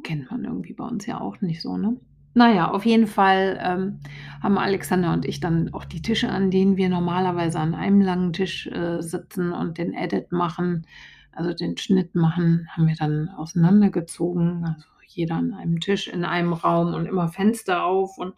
Kennt 0.02 0.30
man 0.30 0.44
irgendwie 0.44 0.72
bei 0.75 0.84
uns 0.84 1.04
ja 1.06 1.20
auch 1.20 1.40
nicht 1.40 1.61
so, 1.62 1.76
ne? 1.76 2.00
Na 2.34 2.50
ja, 2.50 2.70
auf 2.70 2.87
jeden 2.87 3.06
Fall, 3.06 3.58
ähm, 3.62 4.00
haben 4.42 4.56
Alexander 4.56 5.12
und 5.12 5.26
ich 5.26 5.40
dann 5.40 5.75
auch 5.75 5.84
die 5.84 6.00
Tische, 6.00 6.30
an 6.30 6.50
denen 6.50 6.78
wir 6.78 6.88
normalerweise 6.88 7.61
an 7.61 7.75
einem 7.75 8.00
langen 8.00 8.32
Tisch, 8.32 8.66
äh, 8.68 9.02
sitzen 9.02 9.52
und 9.52 9.76
den 9.76 9.92
Edit 9.92 10.32
machen, 10.32 10.87
also, 11.34 11.52
den 11.54 11.76
Schnitt 11.78 12.14
machen, 12.14 12.68
haben 12.72 12.86
wir 12.88 12.96
dann 12.96 13.28
auseinandergezogen, 13.30 14.64
also, 14.66 14.86
jeder 15.06 15.36
an 15.36 15.54
einem 15.54 15.80
Tisch 15.80 16.08
in 16.08 16.24
einem 16.24 16.52
Raum 16.54 16.94
und 16.94 17.06
immer 17.06 17.28
Fenster 17.28 17.84
auf 17.84 18.18
und 18.18 18.34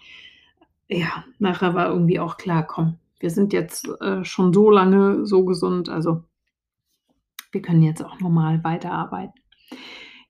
ja, 0.89 1.25
nachher 1.41 1.75
war 1.75 1.89
irgendwie 1.89 2.21
auch 2.21 2.37
klar: 2.39 2.67
„Komm, 2.67 2.99
wir 3.21 3.31
sind 3.31 3.53
jetzt, 3.55 3.89
äh, 4.03 4.25
schon 4.25 4.53
so 4.55 4.71
lange 4.71 5.27
so 5.27 5.45
gesund, 5.47 5.89
also 5.91 6.25
wir 7.53 7.63
können 7.63 7.83
jetzt 7.83 8.05
auch 8.05 8.19
normal 8.21 8.63
weiterarbeiten.“ 8.65 9.41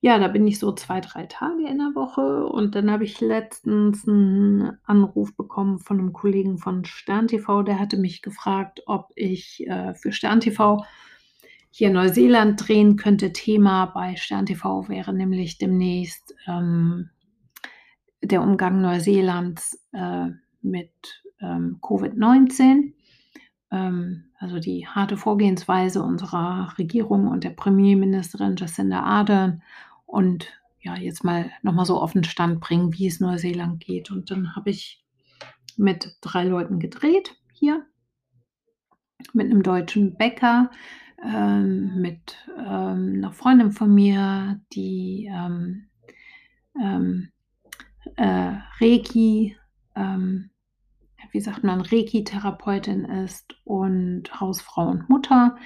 Ja, 0.00 0.18
da 0.18 0.28
bin 0.28 0.46
ich 0.46 0.58
so 0.60 0.72
2, 0.72 1.00
3 1.00 1.26
Tage 1.26 1.68
in 1.68 1.78
der 1.78 1.94
Woche 1.94 2.46
und 2.46 2.74
dann 2.76 2.90
habe 2.90 3.04
ich 3.04 3.20
letztens 3.20 4.06
'n 4.06 4.78
Anruf 4.84 5.36
bekommen 5.36 5.78
von 5.80 5.98
'nem 5.98 6.12
Kollegen 6.12 6.58
von 6.58 6.84
Stern 6.86 7.28
TV, 7.28 7.62
der 7.64 7.80
hatte 7.80 7.96
mich 7.98 8.22
gefragt, 8.22 8.82
ob 8.86 9.10
ich, 9.16 9.66
äh, 9.68 9.94
für 9.94 10.12
Stern 10.12 10.40
TV 10.40 10.84
hier 11.76 11.90
Neuseeland 11.90 12.68
drehen 12.68 12.94
könnte. 12.96 13.32
Thema 13.32 13.86
bei 13.86 14.14
Stern 14.14 14.46
TV 14.46 14.88
wäre 14.88 15.12
nämlich 15.12 15.58
demnächst, 15.58 16.32
ähm, 16.46 17.10
der 18.22 18.42
Umgang 18.42 18.80
Neuseelands, 18.80 19.84
äh, 19.92 20.28
mit, 20.62 20.92
ähm, 21.40 21.78
Covid-19. 21.82 22.94
Ähm, 23.72 24.26
also, 24.38 24.60
die 24.60 24.86
harte 24.86 25.16
Vorgehensweise 25.16 26.02
unserer 26.02 26.72
Regierung 26.78 27.26
und 27.26 27.42
der 27.44 27.50
Premierministerin 27.50 28.54
Jacinda 28.56 29.00
Ardern 29.02 29.62
und 30.06 30.48
ja, 30.80 30.96
jetzt 30.96 31.24
mal 31.24 31.50
noch 31.62 31.72
mal 31.74 31.86
so 31.86 32.00
auf 32.00 32.14
'n 32.14 32.22
Stand 32.24 32.60
bringen, 32.60 32.92
wie 32.94 33.08
es 33.08 33.18
Neuseeland 33.20 33.80
geht. 33.80 34.12
Und 34.12 34.30
dann 34.30 34.54
habe 34.54 34.70
ich 34.70 35.04
mit 35.76 36.16
3 36.22 36.44
Leuten 36.44 36.78
gedreht 36.78 37.34
hier 37.52 37.84
mit 39.32 39.48
'nem 39.48 39.62
deutschen 39.62 40.16
Bäcker, 40.16 40.70
ähm, 41.24 42.00
mit, 42.00 42.36
ähm, 42.58 43.20
'ner 43.20 43.32
Freundin 43.32 43.72
von 43.72 43.94
mir, 43.94 44.60
die, 44.72 45.30
ähm, 45.32 45.88
ähm, 46.80 47.30
äh, 48.16 48.52
Reiki 48.80 49.56
ähm, 49.96 50.50
wie 51.32 51.40
sagt 51.40 51.64
man, 51.64 51.80
Reiki-Therapeutin 51.80 53.04
ist 53.04 53.56
und 53.64 54.40
Hausfrau 54.40 54.88
und 54.88 55.08
Mutter. 55.08 55.56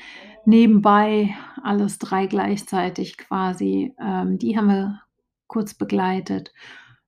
Nebenbei 0.46 1.34
alles 1.62 1.98
3 1.98 2.26
gleichzeitig 2.26 3.18
quasi. 3.18 3.94
Die 3.98 4.56
haben 4.56 4.68
wir 4.68 5.02
kurz 5.46 5.74
begleitet. 5.74 6.54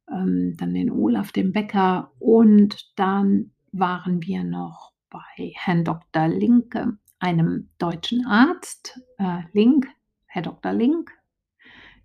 Dann 0.06 0.56
den 0.58 0.90
Olaf, 0.90 1.32
den 1.32 1.52
Bäcker 1.52 2.12
und 2.18 2.92
dann 2.96 3.52
waren 3.72 4.22
wir 4.22 4.44
noch 4.44 4.92
bei 5.08 5.52
Herrn 5.54 5.84
Doktor 5.84 6.28
Linke, 6.28 6.98
einem 7.20 7.70
deutschen 7.78 8.26
Arzt, 8.26 9.00
äh, 9.18 9.40
Link, 9.52 9.86
Herr 10.26 10.42
Doktor 10.42 10.72
Link, 10.72 11.12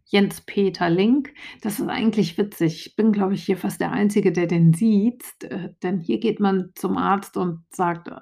Jens-Peter 0.08 0.90
Link. 0.90 1.34
Das 1.62 1.80
ist 1.80 1.88
eigentlich 1.90 2.38
witzig. 2.38 2.86
Ich 2.86 2.96
bin, 2.96 3.12
glaube 3.12 3.34
ich, 3.34 3.44
hier 3.44 3.58
fast 3.58 3.82
der 3.82 3.92
Einzige, 3.92 4.32
der 4.32 4.46
den 4.46 4.74
siezt, 4.74 5.46
äh, 5.46 5.74
denn 5.82 6.00
hier 6.00 6.20
geht 6.20 6.40
man 6.40 6.72
zum 6.76 6.98
Arzt 6.98 7.38
und 7.38 7.64
sagt, 7.72 8.10
äh, 8.10 8.14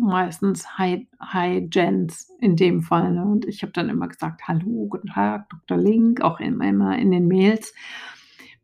meistens: 0.00 0.78
„Hi 0.78 1.06
hi 1.20 1.68
Jens“, 1.70 2.30
in 2.40 2.56
dem 2.56 2.80
Fall, 2.82 3.12
ne? 3.12 3.24
Und 3.24 3.44
ich 3.46 3.62
habe 3.62 3.72
dann 3.72 3.90
immer 3.90 4.08
gesagt: 4.08 4.42
„Hallo, 4.48 4.86
guten 4.88 5.08
Tag, 5.08 5.50
Doktor 5.50 5.76
Link“, 5.76 6.22
auch 6.22 6.40
im 6.40 6.60
immer 6.62 6.98
in 6.98 7.10
den 7.10 7.28
Mails, 7.28 7.74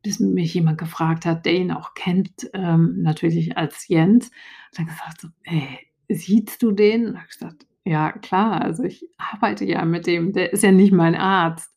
bis 0.03 0.21
mich 0.21 0.55
jemand 0.55 0.79
gefragt 0.79 1.27
hat, 1.27 1.45
der 1.47 1.55
ihn 1.55 1.71
auch 1.73 1.95
kennt, 1.95 2.49
ähm, 2.55 3.03
natürlich 3.03 3.57
als 3.59 3.89
Jens. 3.89 4.31
Hat 4.73 4.79
er 4.79 4.85
gesagt 4.87 5.21
so: 5.21 5.29
„Äh, 5.45 5.77
siezt 6.09 6.63
du 6.63 6.73
den?“ 6.73 7.17
Habe 7.17 7.27
ich 7.31 7.39
gesagt: 7.39 7.67
„Ja, 7.85 8.13
klar, 8.13 8.61
also, 8.63 8.83
ich 8.85 9.07
arbeite 9.19 9.65
ja 9.65 9.85
mit 9.85 10.07
dem, 10.07 10.33
der 10.33 10.53
ist 10.53 10.63
ja 10.63 10.73
nicht 10.73 10.93
mein 10.93 11.15
Arzt.“ 11.17 11.75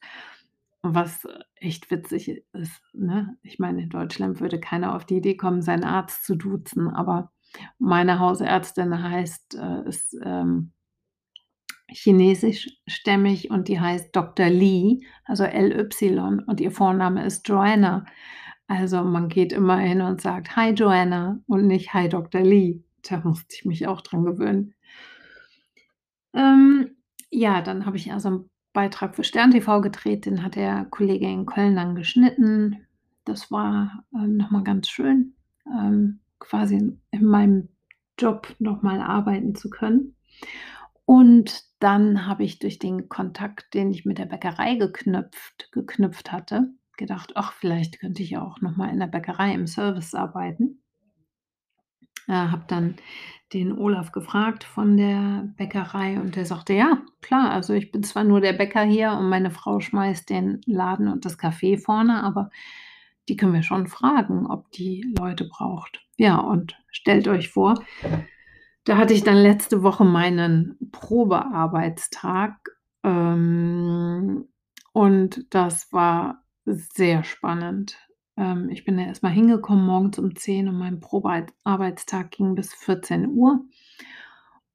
Was 0.84 1.28
echt 1.56 1.92
witzig 1.92 2.44
ist, 2.54 2.82
ne? 2.94 3.38
Ich 3.44 3.60
meine, 3.60 3.84
in 3.84 3.90
Deutschland 3.90 4.40
würde 4.42 4.60
keiner 4.60 4.96
auf 4.96 5.06
die 5.06 5.18
Idee 5.18 5.36
kommen, 5.38 5.62
seinen 5.62 5.84
Arzt 5.84 6.26
zu 6.26 6.36
duzen, 6.36 6.88
aber 6.90 7.32
meine 7.80 8.20
Hausärztin 8.20 9.02
heißt 9.04 9.56
äh, 9.56 9.88
ist, 9.90 10.16
ähm, 10.24 10.72
chinesischstämmig 11.90 13.50
und 13.52 13.68
die 13.68 13.80
heißt 13.80 14.16
Doktor 14.16 14.48
Lee, 14.50 15.02
also 15.26 15.44
L-Y 15.44 16.40
und 16.48 16.62
ihr 16.62 16.72
Vorname 16.72 17.26
ist 17.26 17.46
Joanna. 17.48 18.06
Also, 18.68 19.04
man 19.04 19.28
geht 19.30 19.52
immer 19.54 19.78
hin 19.78 20.02
und 20.02 20.22
sagt: 20.22 20.56
„Hi 20.56 20.72
Joanna“ 20.72 21.40
und 21.48 21.68
nicht: 21.68 21.94
„Hi 21.94 22.08
Doktor 22.10 22.42
Lee.“ 22.42 22.84
Da 23.10 23.20
musste 23.24 23.56
ich 23.56 23.66
mich 23.66 23.88
auch 23.88 24.02
dran 24.02 24.24
gewöhnen. 24.26 24.76
Ähm, 26.34 26.92
ja, 27.32 27.62
dann 27.62 27.86
habe 27.86 27.98
ich 27.98 28.12
also 28.14 28.30
'n 28.30 28.50
Beitrag 28.74 29.16
für 29.16 29.24
Stern 29.24 29.52
TV 29.52 29.82
gedreht, 29.82 30.26
den 30.26 30.44
hat 30.44 30.56
der 30.56 30.86
Kollege 30.86 31.28
in 31.28 31.46
Köln 31.46 31.76
dann 31.76 31.96
geschnitten. 31.96 32.86
Das 33.26 33.52
war, 33.52 34.04
ähm, 34.14 34.38
noch 34.38 34.52
mal 34.52 34.64
ganz 34.64 34.90
schön. 34.90 35.34
ähm, 35.70 36.20
quasi 36.40 36.78
in 37.12 37.26
meinem 37.26 37.68
Job 38.18 38.56
noch 38.60 38.84
mal 38.84 39.02
arbeiten 39.02 39.54
zu 39.56 39.70
können. 39.70 40.16
Und 41.06 41.64
dann 41.80 42.28
habe 42.28 42.44
ich 42.46 42.60
durch 42.60 42.80
den 42.80 43.10
Kontakt, 43.10 43.74
den 43.74 43.92
ich 43.92 44.06
mit 44.06 44.18
der 44.20 44.26
Bäckerei 44.28 44.76
geknüpft 44.76 45.70
geknüpft 45.74 46.32
hatte, 46.32 46.72
gedacht: 46.98 47.34
„Ach, 47.36 47.54
vielleicht 47.54 48.00
könnte 48.00 48.24
ich 48.24 48.38
auch 48.38 48.62
noch 48.62 48.78
mal 48.78 48.90
in 48.92 49.00
der 49.00 49.08
Bäckerei 49.08 49.54
im 49.54 49.68
Service 49.68 50.16
arbeiten.“ 50.16 50.82
Äh, 52.28 52.34
habe 52.34 52.66
dann 52.68 52.96
den 53.54 53.78
Olaf 53.78 54.12
gefragt 54.12 54.64
von 54.66 54.98
der 54.98 55.48
Bäckerei 55.58 56.20
und 56.20 56.36
der 56.36 56.46
sagte: 56.46 56.74
„Ja, 56.74 57.02
klar, 57.22 57.52
also 57.52 57.74
ich 57.74 57.92
bin 57.92 58.04
zwar 58.04 58.24
nur 58.24 58.42
der 58.42 58.54
Bäcker 58.54 58.84
hier 58.84 59.12
und 59.14 59.30
meine 59.30 59.52
Frau 59.52 59.80
schmeißt 59.80 60.30
den 60.30 60.62
Laden 60.66 61.08
und 61.08 61.26
das 61.26 61.40
Café 61.40 61.82
vorne, 61.82 62.24
aber 62.24 62.50
die 63.30 63.38
können 63.38 63.54
wir 63.54 63.64
schon 63.64 63.88
fragen, 63.88 64.46
ob 64.48 64.72
die 64.72 65.06
Leute 65.18 65.46
braucht.“ 65.46 66.02
Ja, 66.18 66.38
und 66.38 66.78
stellt 66.92 67.28
euch 67.28 67.50
vor, 67.50 67.76
da 68.84 68.98
hatte 68.98 69.14
ich 69.14 69.24
dann 69.24 69.38
letzte 69.38 69.84
Woche 69.84 70.06
meinen 70.06 70.78
Probearbeitstag, 70.92 72.56
ähm, 73.04 74.48
und 74.94 75.46
das 75.54 75.92
war 75.94 76.44
sehr 76.66 77.24
spannend. 77.24 78.07
Ähm, 78.38 78.70
ich 78.70 78.86
bin 78.86 78.98
da 78.98 79.04
erst 79.04 79.24
mal 79.24 79.30
hingekommen 79.30 79.86
morgens 79.86 80.20
um 80.20 80.36
10 80.36 80.68
und 80.70 80.78
mein 80.78 81.00
Probeeit 81.00 81.54
Arbeitstag 81.64 82.32
ging 82.32 82.56
bis 82.56 82.74
14:00. 82.74 83.62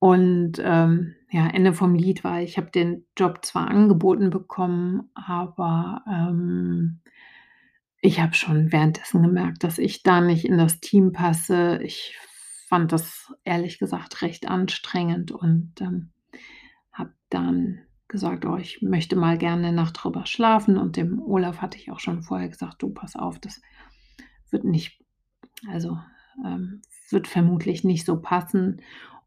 Und, 0.02 0.54
ähm, 0.60 1.14
ja, 1.30 1.46
Ende 1.46 1.72
vom 1.74 1.94
Lied 1.94 2.24
war, 2.24 2.40
ich 2.42 2.56
habe 2.58 2.72
den 2.72 3.06
Job 3.16 3.44
zwar 3.44 3.68
angeboten 3.68 4.30
bekommen, 4.30 5.08
aber, 5.14 6.02
ähm, 6.10 6.98
ich 8.00 8.20
habe 8.20 8.34
schon 8.34 8.72
währenddessen 8.72 9.22
gemerkt, 9.22 9.62
dass 9.64 9.78
ich 9.78 10.02
da 10.02 10.20
nicht 10.20 10.44
in 10.44 10.58
das 10.58 10.80
Team 10.80 11.12
passe. 11.12 11.80
Ich 11.82 12.16
fand 12.68 12.90
das 12.92 13.32
ehrlich 13.44 13.78
gesagt 13.78 14.22
recht 14.22 14.48
anstrengend 14.48 15.30
und, 15.30 15.74
ähm, 15.80 16.10
habe 16.92 17.12
dann 17.30 17.80
gesagt: 18.12 18.46
„Oh, 18.46 18.58
ich 18.58 18.82
möchte 18.82 19.16
mal 19.16 19.38
gerne 19.38 19.62
'ne 19.70 19.72
Nacht 19.74 20.04
drüber 20.04 20.26
schlafen.“ 20.26 20.78
Und 20.78 20.96
dem 20.98 21.20
Olaf 21.22 21.62
hatte 21.62 21.78
ich 21.78 21.92
auch 21.92 22.00
schon 22.00 22.22
vorher 22.22 22.50
gesagt: 22.50 22.82
„Du, 22.82 22.90
pass 22.90 23.16
auf, 23.16 23.40
das 23.40 23.60
wird 24.50 24.64
nicht 24.64 25.00
also, 25.70 25.98
ähm, 26.46 26.82
wird 27.10 27.28
vermutlich 27.28 27.84
nicht 27.84 28.06
so 28.06 28.20
passen.“ 28.22 28.82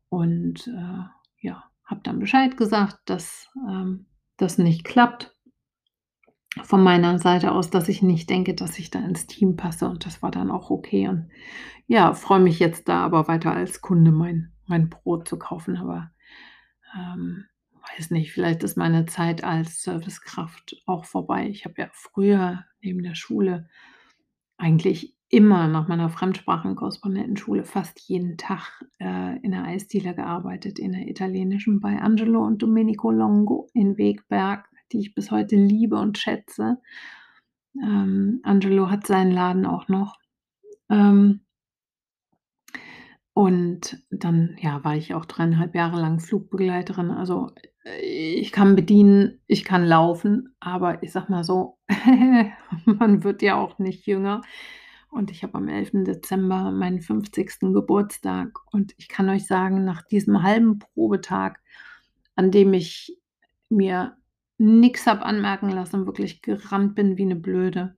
Und, 0.10 0.68
äh, 0.68 1.04
ja, 1.42 1.66
habe 1.86 2.02
dann 2.04 2.20
Bescheid 2.20 2.58
gesagt, 2.58 3.00
dass, 3.08 3.50
ähm, 3.70 4.08
das 4.38 4.58
nicht 4.60 4.86
klappt 4.86 5.34
von 6.64 6.82
meiner 6.84 7.20
Seite 7.20 7.52
aus, 7.52 7.70
dass 7.70 7.90
ich 7.90 8.02
nicht 8.02 8.30
denke, 8.30 8.54
dass 8.54 8.80
ich 8.80 8.90
da 8.90 9.00
ins 9.00 9.28
Team 9.28 9.56
passe 9.58 9.90
und 9.90 10.06
das 10.06 10.22
war 10.22 10.32
dann 10.32 10.52
auch 10.52 10.70
okay 10.70 11.08
und 11.10 11.30
ja, 11.88 12.14
freue 12.14 12.40
mich 12.42 12.60
jetzt 12.60 12.88
da 12.90 13.04
aber 13.06 13.28
weiter 13.28 13.52
als 13.54 13.82
Kunde 13.82 14.12
mein 14.12 14.52
mein 14.68 14.90
Brot 14.90 15.28
zu 15.28 15.38
kaufen, 15.40 15.78
aber, 15.78 16.12
ähm, 16.98 17.46
weiß 17.88 18.12
nicht, 18.12 18.32
vielleicht 18.32 18.64
ist 18.64 18.78
meine 18.78 19.06
Zeit 19.06 19.44
als 19.44 19.82
Servicekraft 19.82 20.82
auch 20.86 21.06
vorbei. 21.06 21.48
Ich 21.50 21.66
habe 21.66 21.76
ja 21.78 21.90
früher 21.94 22.66
neben 22.82 23.04
der 23.04 23.16
Schule 23.16 23.68
eigentlich 24.58 25.16
immer 25.30 25.68
nach 25.68 25.88
meiner 25.88 26.10
Fremdsprachenkorrespondentenschule 26.10 27.64
fast 27.64 28.00
jeden 28.08 28.38
Tag, 28.38 28.84
äh, 29.00 29.38
in 29.42 29.52
der 29.52 29.66
Eisdiele 29.66 30.16
gearbeitet, 30.16 30.80
in 30.80 30.94
der 30.94 31.08
italienischen 31.08 31.82
bei 31.82 32.00
Angelo 32.00 32.46
und 32.46 32.62
Domenico 32.62 33.12
Longo 33.12 33.68
in 33.74 33.98
Wegberg, 33.98 34.70
die 34.92 35.00
ich 35.00 35.16
bis 35.16 35.32
heute 35.32 35.56
liebe 35.56 35.98
und 35.98 36.18
schätze. 36.18 36.78
Ähm, 37.82 38.40
Angelo 38.44 38.90
hat 38.90 39.08
seinen 39.08 39.32
Laden 39.32 39.66
auch 39.66 39.88
noch. 39.88 40.20
Ähm 40.90 41.45
und 43.36 44.02
dann, 44.12 44.58
ja, 44.62 44.84
war 44.86 44.96
ich 44.98 45.14
auch 45.16 45.26
3 45.26 45.60
1/2 45.60 45.76
Jahre 45.76 46.02
lang 46.02 46.22
Flugbegleiterin. 46.22 47.12
Also, 47.12 47.52
äh, 47.86 48.00
ich 48.02 48.52
kann 48.54 48.76
bedienen, 48.78 49.42
ich 49.48 49.66
kann 49.66 49.86
laufen, 49.86 50.56
aber 50.62 51.04
ich 51.04 51.12
sage 51.14 51.32
mal 51.34 51.44
so, 51.46 51.78
man 52.86 53.24
wird 53.26 53.44
ja 53.44 53.58
auch 53.58 53.80
nicht 53.80 54.08
jünger. 54.08 54.42
Und 55.12 55.32
ich 55.32 55.44
habe 55.44 55.56
am 55.56 55.68
11. 55.70 56.06
Dezember 56.06 56.72
meinen 56.72 57.02
50. 57.02 57.74
Geburtstag 57.74 58.52
und 58.74 58.94
ich 58.98 59.10
kann 59.10 59.30
euch 59.30 59.48
sagen, 59.48 59.86
nach 59.86 60.04
diesem 60.04 60.44
halben 60.44 60.80
Probetag, 60.80 61.60
an 62.38 62.52
dem 62.52 62.74
ich 62.74 63.18
mir 63.70 64.18
nix 64.60 65.08
habe 65.08 65.24
anmerken 65.26 65.70
lassen, 65.72 66.06
wirklich 66.08 66.42
gerannt 66.42 66.96
bin 66.96 67.18
wie 67.18 67.26
'ne 67.26 67.36
Blöde, 67.38 67.98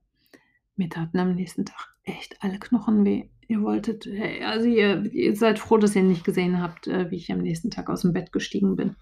mir 0.78 0.89
taten 0.89 1.19
am 1.19 1.36
nächsten 1.36 1.65
Tag 1.65 1.95
echt 2.06 2.43
alle 2.43 2.60
Knochen 2.60 3.06
weh. 3.06 3.30
Ihr 3.49 3.62
wolltet 3.62 4.05
also 4.45 4.67
ihr 4.67 5.05
ihr 5.13 5.36
seid 5.36 5.57
froh, 5.60 5.77
dass 5.77 5.95
ihr 5.95 6.03
nicht 6.03 6.25
gesehen 6.25 6.62
habt, 6.62 6.88
äh, 6.88 7.10
wie 7.12 7.15
ich 7.15 7.31
am 7.31 7.39
nächsten 7.39 7.71
Tag 7.71 7.89
aus'm 7.89 8.12
Bett 8.12 8.33
gestiegen 8.33 8.75
bin. 8.75 8.95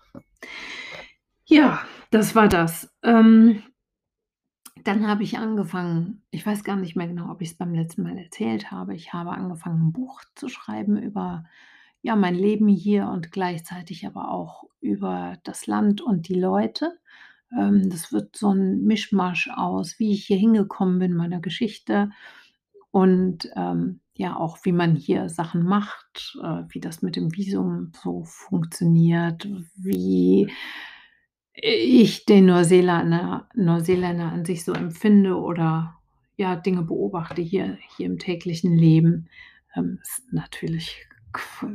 Ja, 1.47 1.79
das 2.09 2.33
war 2.35 2.47
das. 2.47 2.89
Ähm 3.03 3.61
dann 4.83 5.07
habe 5.07 5.23
ich 5.23 5.37
angefangen 5.39 6.21
ich 6.31 6.45
weiß 6.45 6.63
gar 6.63 6.75
nicht 6.75 6.95
mehr 6.95 7.07
genau, 7.07 7.31
ob 7.31 7.41
ich's 7.41 7.55
beim 7.57 7.73
letzten 7.73 8.03
Mal 8.03 8.17
erzählt 8.17 8.71
habe. 8.71 8.93
Ich 8.93 9.13
habe 9.13 9.31
angefangen, 9.31 9.81
'n 9.87 9.91
Buch 9.93 10.21
zu 10.35 10.47
schreiben 10.49 10.97
über, 11.01 11.45
ja, 12.01 12.15
mein 12.15 12.35
Leben 12.35 12.67
hier 12.67 13.07
und 13.07 13.31
gleichzeitig 13.31 14.05
aber 14.05 14.29
auch 14.31 14.65
über 14.81 15.37
das 15.43 15.65
Land 15.67 16.01
und 16.01 16.27
die 16.27 16.39
Leute. 16.39 16.99
Ähm, 17.57 17.89
das 17.89 18.11
wird 18.13 18.35
so 18.37 18.49
'n 18.51 18.83
Mischmasch 18.85 19.49
aus, 19.55 19.97
wie 19.99 20.11
ich 20.13 20.25
hier 20.27 20.37
hingekommen 20.37 20.99
bin, 20.99 21.13
meiner 21.15 21.39
Geschichte 21.41 22.11
und, 22.91 23.49
ähm, 23.55 24.01
ja, 24.17 24.37
auch 24.37 24.59
wie 24.63 24.71
man 24.71 24.95
hier 24.95 25.29
Sachen 25.29 25.63
macht, 25.63 26.37
äh, 26.41 26.63
wie 26.69 26.79
das 26.79 27.01
mit 27.01 27.15
dem 27.15 27.35
Visum 27.35 27.91
so 28.01 28.23
funktioniert, 28.23 29.47
wie 29.75 30.49
ich 31.53 32.25
den 32.25 32.45
Neuseelanner 32.47 33.49
Neuseeländer 33.55 34.31
an 34.31 34.45
sich 34.45 34.63
so 34.63 34.73
empfinde 34.73 35.37
oder, 35.37 35.95
ja, 36.37 36.55
Dinge 36.55 36.83
beobachte 36.83 37.41
hier 37.41 37.77
hier 37.95 38.07
im 38.07 38.19
täglichen 38.19 38.75
Leben. 38.75 39.29
Ähm, 39.75 39.99
ist 40.01 40.23
natürlich 40.31 41.07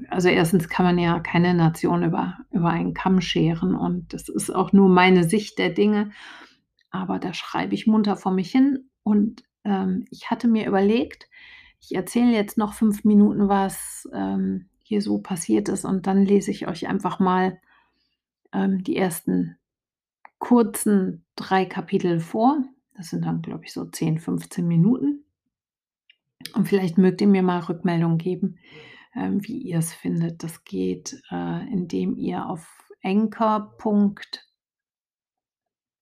also, 0.09 0.29
1. 0.29 0.69
kann 0.71 0.87
man 0.87 0.99
ja 0.99 1.21
keine 1.21 1.53
Nation 1.55 2.03
über 2.03 2.39
über 2.51 2.71
einen 2.71 2.95
Kamm 2.95 3.21
scheren 3.21 3.75
und 3.75 4.13
das 4.15 4.29
ist 4.31 4.51
auch 4.55 4.73
nur 4.73 4.89
meine 4.89 5.25
Sicht 5.25 5.59
der 5.59 5.71
Dinge, 5.71 6.11
aber 6.91 7.19
da 7.19 7.35
schreibe 7.35 7.75
ich 7.75 7.87
munter 7.87 8.17
vor 8.17 8.33
mich 8.33 8.51
hin 8.51 8.91
und, 9.03 9.43
ähm, 9.65 10.07
ich 10.11 10.31
hatte 10.31 10.49
mir 10.49 10.67
überlegt, 10.67 11.29
ich 11.81 11.95
erzähle 11.95 12.33
jetzt 12.33 12.59
noch 12.59 12.75
5 12.75 13.05
Minuten, 13.05 13.49
was, 13.49 14.09
ähm, 14.13 14.69
hier 14.83 15.03
so 15.03 15.19
passiert 15.19 15.69
ist 15.69 15.85
und 15.85 16.07
dann 16.07 16.25
lese 16.25 16.51
ich 16.51 16.67
euch 16.67 16.89
einfach 16.89 17.21
mal, 17.21 17.61
ähm, 18.53 18.83
die 18.83 18.97
ersten 18.97 19.57
kurzen 20.39 21.25
3 21.37 21.67
Kapitel 21.67 22.21
vor. 22.21 22.65
Das 22.97 23.11
sind 23.11 23.25
dann, 23.25 23.43
glaube 23.43 23.65
ich, 23.65 23.73
so 23.73 23.85
10, 23.85 24.19
15 24.19 24.67
Minuten. 24.67 25.25
Und 26.55 26.67
vielleicht 26.67 26.99
mögt 26.99 27.21
ihr 27.21 27.29
mir 27.29 27.43
mal 27.43 27.61
Rückmeldung 27.61 28.19
geben, 28.19 28.59
ähm, 29.15 29.47
wie 29.47 29.59
ihr's 29.59 29.93
findet. 29.93 30.43
Das 30.43 30.65
geht, 30.65 31.21
äh, 31.31 31.73
indem 31.73 32.17
ihr 32.17 32.47
auf 32.47 32.67
Anchor. 33.03 33.75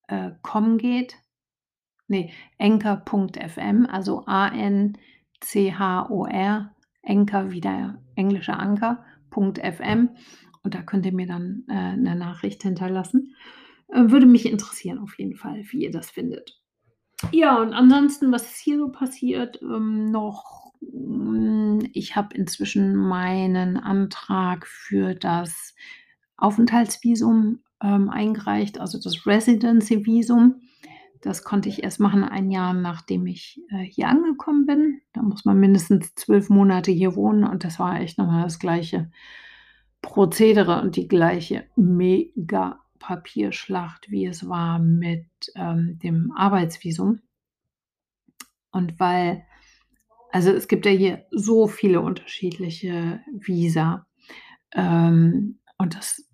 Äh, 0.06 0.30
geht. 0.78 1.16
Ne, 2.06 2.30
Anchor.fm, 2.58 3.86
also 3.86 4.24
A-N-C-H-O-R, 5.42 6.74
Anchor 7.04 7.50
wie 7.50 7.60
der 7.60 7.98
englische 8.16 8.54
Anker, 8.54 9.04
.fm 9.30 10.10
und 10.64 10.74
da 10.74 10.82
könnt 10.82 11.06
ihr 11.06 11.12
mir 11.14 11.26
dann, 11.26 11.64
äh, 11.68 11.96
'ne 11.96 12.16
Nachricht 12.16 12.62
hinterlassen. 12.62 13.34
Äh, 13.88 14.10
würde 14.10 14.26
mich 14.26 14.46
interessieren 14.50 14.98
auf 14.98 15.18
jeden 15.18 15.36
Fall, 15.36 15.62
wie 15.70 15.84
ihr 15.84 15.90
das 15.92 16.10
findet. 16.10 16.60
Ja, 17.32 17.60
und 17.60 17.72
ansonsten, 17.74 18.32
was 18.32 18.44
ist 18.44 18.58
hier 18.58 18.78
so 18.78 18.90
passiert, 18.90 19.60
ähm, 19.62 20.10
noch? 20.10 20.72
Hm, 20.80 21.80
ich 21.92 22.16
habe 22.16 22.34
inzwischen 22.36 22.94
meinen 22.96 23.76
Antrag 23.76 24.66
für 24.66 25.14
das 25.14 25.74
Aufenthaltsvisum, 26.36 27.60
ähm, 27.82 28.10
eingereicht, 28.10 28.80
also 28.80 28.98
das 29.00 29.26
Residency 29.26 30.06
Visum. 30.06 30.62
Das 31.20 31.44
konnte 31.44 31.68
ich 31.68 31.82
erst 31.82 32.00
machen 32.00 32.24
1 32.24 32.50
Jahr, 32.52 32.72
nachdem 32.72 33.26
ich, 33.26 33.60
äh, 33.70 33.82
hier 33.82 34.08
angekommen 34.08 34.64
bin. 34.66 35.02
Da 35.12 35.22
muss 35.22 35.44
man 35.44 35.58
mindestens 35.58 36.14
12 36.14 36.48
Monate 36.50 36.90
hier 36.90 37.14
wohnen 37.16 37.44
und 37.44 37.64
das 37.64 37.78
war 37.78 38.00
echt 38.00 38.18
noch 38.18 38.26
mal 38.26 38.44
das 38.44 38.58
gleiche 38.58 39.10
Prozedere 40.02 40.80
und 40.80 40.96
die 40.96 41.08
gleiche 41.08 41.64
Mega-Papierschlacht, 41.76 44.10
wie 44.10 44.26
es 44.26 44.48
war 44.48 44.78
mit, 44.78 45.26
ähm, 45.56 45.98
dem 46.02 46.32
Arbeitsvisum. 46.36 47.20
Und 48.70 49.00
weil 49.00 49.44
also, 50.30 50.50
es 50.50 50.68
gibt 50.68 50.84
ja 50.84 50.92
hier 50.92 51.24
so 51.30 51.68
viele 51.68 52.02
unterschiedliche 52.02 53.22
Visa, 53.32 54.06
ähm, 54.74 55.58
und 55.78 55.94
das 55.94 56.28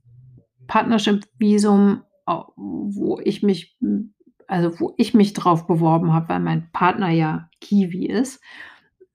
Partnership-Visum, 0.67 2.03
wo 2.27 3.21
ich 3.23 3.43
mich 3.43 3.77
hm, 3.81 4.15
also, 4.55 4.79
wo 4.81 4.95
ich 4.99 5.15
mich 5.15 5.33
drauf 5.33 5.67
beworben 5.67 6.13
habe, 6.13 6.29
weil 6.29 6.41
mein 6.41 6.71
Partner 6.73 7.11
ja 7.11 7.49
Kiwi 7.61 8.07
ist, 8.07 8.41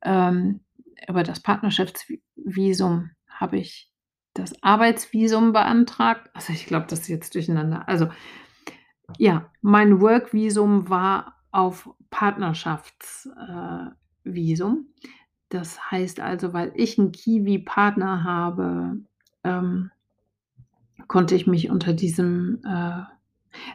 ähm, 0.04 0.62
über 1.08 1.24
das 1.24 1.42
Partnerschaftsvisum 1.42 3.12
habe 3.30 3.58
ich 3.58 3.92
das 4.34 4.62
Arbeitsvisum 4.64 5.54
beantragt. 5.54 6.30
Also, 6.34 6.54
ich 6.54 6.66
glaube, 6.66 6.88
das 6.90 7.02
ist 7.02 7.08
jetzt 7.10 7.36
durcheinander. 7.36 7.88
Also, 7.88 8.10
ja, 9.18 9.50
mein 9.62 10.02
Workvisum 10.02 10.90
war 10.90 11.36
auf 11.52 11.90
Partnerschaftsvisum. 12.10 13.96
äh, 14.36 15.10
Das 15.50 15.92
heißt 15.92 16.20
also, 16.20 16.54
weil 16.54 16.72
ich 16.76 16.98
'n 17.00 17.12
Kiwi-Partner 17.12 18.24
habe, 18.24 19.00
ähm, 19.44 19.92
konnte 21.08 21.36
ich 21.36 21.48
mich 21.48 21.70
unter 21.70 21.94
diesem, 21.94 22.62
äh 22.66 23.04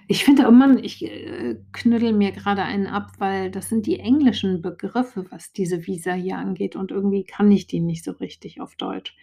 ich 0.09 0.25
finde, 0.25 0.47
oh 0.47 0.51
Mann, 0.51 0.83
ich, 0.83 1.05
äh, 1.05 1.57
knüttel 1.73 2.13
mir 2.13 2.33
grade 2.33 2.63
einen 2.63 2.87
ab, 2.87 3.13
weil 3.19 3.51
das 3.51 3.69
sind 3.69 3.87
die 3.87 3.99
englischen 3.99 4.63
Begriffe, 4.63 5.27
was 5.31 5.53
diese 5.53 5.87
Visa 5.87 6.13
hier 6.13 6.39
angeht 6.39 6.77
und 6.77 6.91
irgendwie 6.91 7.25
kann 7.25 7.51
ich 7.51 7.67
die 7.67 7.81
nicht 7.81 8.05
so 8.05 8.13
richtig 8.13 8.61
auf 8.61 8.77
Deutsch. 8.77 9.17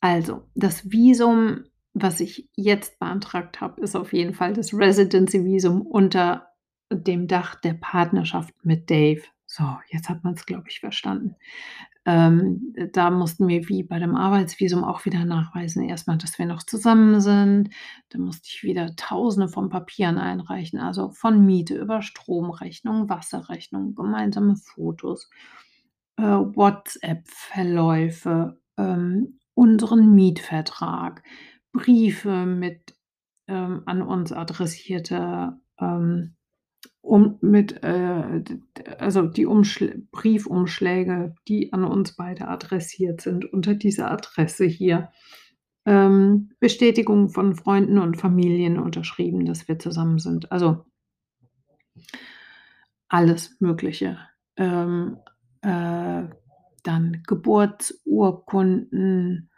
Also, 0.00 0.42
das 0.54 0.90
Visum, 0.90 1.64
was 1.94 2.20
ich 2.20 2.48
jetzt 2.56 2.98
beantragt 2.98 3.60
habe, 3.60 3.80
ist 3.80 3.94
auf 3.94 4.12
jeden 4.12 4.34
Fall 4.34 4.52
das 4.52 4.74
Residency-Visum 4.74 5.82
unter 5.82 6.48
dem 6.90 7.28
Dach 7.28 7.54
der 7.54 7.74
Partnerschaft 7.74 8.54
mit 8.64 8.90
Dave. 8.90 9.22
So, 9.46 9.64
jetzt 9.90 10.08
hat 10.08 10.24
man's, 10.24 10.46
glaube 10.46 10.64
ich, 10.68 10.80
verstanden. 10.80 11.36
Ähm, 12.04 12.74
da 12.92 13.10
mussten 13.10 13.46
wir 13.46 13.68
wie 13.68 13.84
bei 13.84 14.00
dem 14.00 14.16
Arbeitsvisum 14.16 14.82
auch 14.82 15.04
wieder 15.04 15.24
nachweisen, 15.24 15.84
erst 15.84 16.08
mal, 16.08 16.18
dass 16.18 16.36
wir 16.38 16.46
noch 16.46 16.64
zusammen 16.64 17.20
sind. 17.20 17.70
Dann 18.10 18.22
musste 18.22 18.48
ich 18.48 18.64
wieder 18.64 18.96
Tausende 18.96 19.48
von 19.48 19.68
Papieren 19.68 20.18
einreichen, 20.18 20.80
also 20.80 21.10
von 21.10 21.46
Miete 21.46 21.78
über 21.78 22.02
Stromrechnung, 22.02 23.08
Wasserrechnung, 23.08 23.94
gemeinsame 23.94 24.56
Fotos, 24.56 25.30
äh, 26.16 26.22
WhatsApp-Verläufe, 26.24 28.58
ähm, 28.76 29.38
unseren 29.54 30.14
Mietvertrag, 30.14 31.22
Briefe 31.72 32.46
mit, 32.46 32.94
ähm, 33.48 33.82
an 33.86 34.02
uns 34.02 34.32
adressierte, 34.32 35.58
ähm 35.80 36.36
um 37.02 37.36
mit, 37.40 37.82
äh, 37.82 38.44
also 38.98 39.22
die 39.22 39.44
Umschl 39.44 40.06
Briefumschläge, 40.12 41.34
die 41.48 41.72
an 41.72 41.84
uns 41.84 42.14
beide 42.16 42.46
adressiert 42.48 43.20
sind 43.20 43.52
unter 43.52 43.74
dieser 43.74 44.10
Adresse 44.10 44.64
hier. 44.64 45.10
Ähm, 45.84 46.52
Bestätigung 46.60 47.28
von 47.28 47.56
Freunden 47.56 47.98
und 47.98 48.16
Familien 48.16 48.78
unterschrieben, 48.78 49.44
dass 49.44 49.66
wir 49.66 49.80
zusammen 49.80 50.20
sind. 50.20 50.52
Also 50.52 50.84
alles 53.08 53.56
Mögliche. 53.60 54.18
Ähm, 54.56 55.18
äh, 55.62 56.22
dann 56.84 57.22
Geburtsurkunden, 57.26 59.50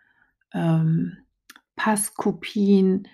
ähm, 0.52 1.18
Passkopien. 1.76 3.06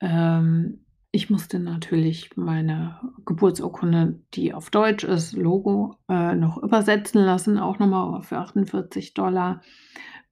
Ähm, 0.00 0.84
ich 1.18 1.30
musste 1.30 1.58
natürlich 1.58 2.36
meine 2.36 3.00
Geburtsurkunde, 3.26 4.20
die 4.34 4.54
auf 4.54 4.70
Deutsch 4.70 5.02
ist, 5.02 5.32
Logo, 5.32 5.96
äh, 6.08 6.36
noch 6.36 6.62
übersetzen 6.62 7.20
lassen, 7.20 7.58
auch 7.58 7.80
noch 7.80 7.88
mal 7.88 8.22
für 8.22 8.38
48 8.38 9.14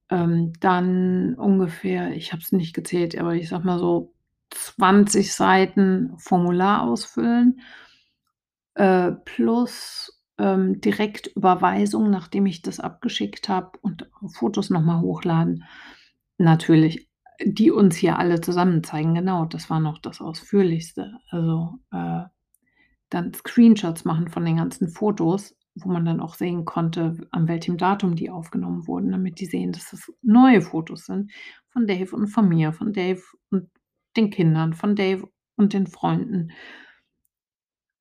Ähm, 0.09 0.53
dann 0.61 1.35
ungefähr, 1.35 2.15
ich 2.15 2.31
habe 2.31 2.41
es 2.41 2.53
nicht 2.53 2.73
gezählt, 2.73 3.17
aber 3.17 3.35
ich 3.35 3.49
sage 3.49 3.65
mal 3.65 3.79
so 3.79 4.13
20 4.51 5.33
Seiten 5.33 6.13
Formular 6.19 6.83
ausfüllen, 6.83 7.59
äh, 8.75 9.11
plus, 9.25 10.23
ähm, 10.37 10.79
Direktüberweisung, 10.79 12.09
nachdem 12.09 12.45
ich 12.45 12.61
das 12.61 12.79
abgeschickt 12.79 13.49
habe 13.49 13.77
und 13.81 14.09
Fotos 14.35 14.69
noch 14.69 14.83
mal 14.83 15.01
hochladen. 15.01 15.65
Natürlich, 16.37 17.09
die 17.45 17.71
uns 17.71 17.95
hier 17.95 18.19
alle 18.19 18.41
zusammen 18.41 18.83
zeigen. 18.83 19.15
Genau, 19.15 19.45
das 19.45 19.69
war 19.69 19.79
noch 19.79 19.99
das 19.99 20.21
Ausführlichste. 20.21 21.19
Also, 21.29 21.75
äh, 21.91 22.23
dann 23.09 23.33
Screenshots 23.33 24.05
machen 24.05 24.29
von 24.29 24.45
den 24.45 24.57
ganzen 24.57 24.89
Fotos, 24.89 25.55
wo 25.75 25.89
man 25.89 26.05
dann 26.05 26.21
auch 26.21 26.35
sehen 26.35 26.65
konnte, 26.65 27.17
an 27.31 27.47
welchem 27.47 27.77
Datum 27.77 28.15
die 28.15 28.29
aufgenommen 28.31 28.87
wurden, 28.87 29.11
damit 29.11 29.39
die 29.41 29.45
sehen, 29.47 29.71
dass 29.73 29.91
das 29.91 30.11
neue 30.23 30.61
Fotos 30.61 31.05
sind 31.05 31.31
von 31.69 31.87
Dave 31.87 32.15
und 32.15 32.27
von 32.27 32.49
mir, 32.49 32.73
von 32.73 32.93
Dave 32.93 33.21
und 33.51 33.69
den 34.17 34.31
Kindern, 34.31 34.73
von 34.73 34.95
Dave 34.95 35.29
und 35.57 35.73
den 35.73 35.87
Freunden. 35.87 36.51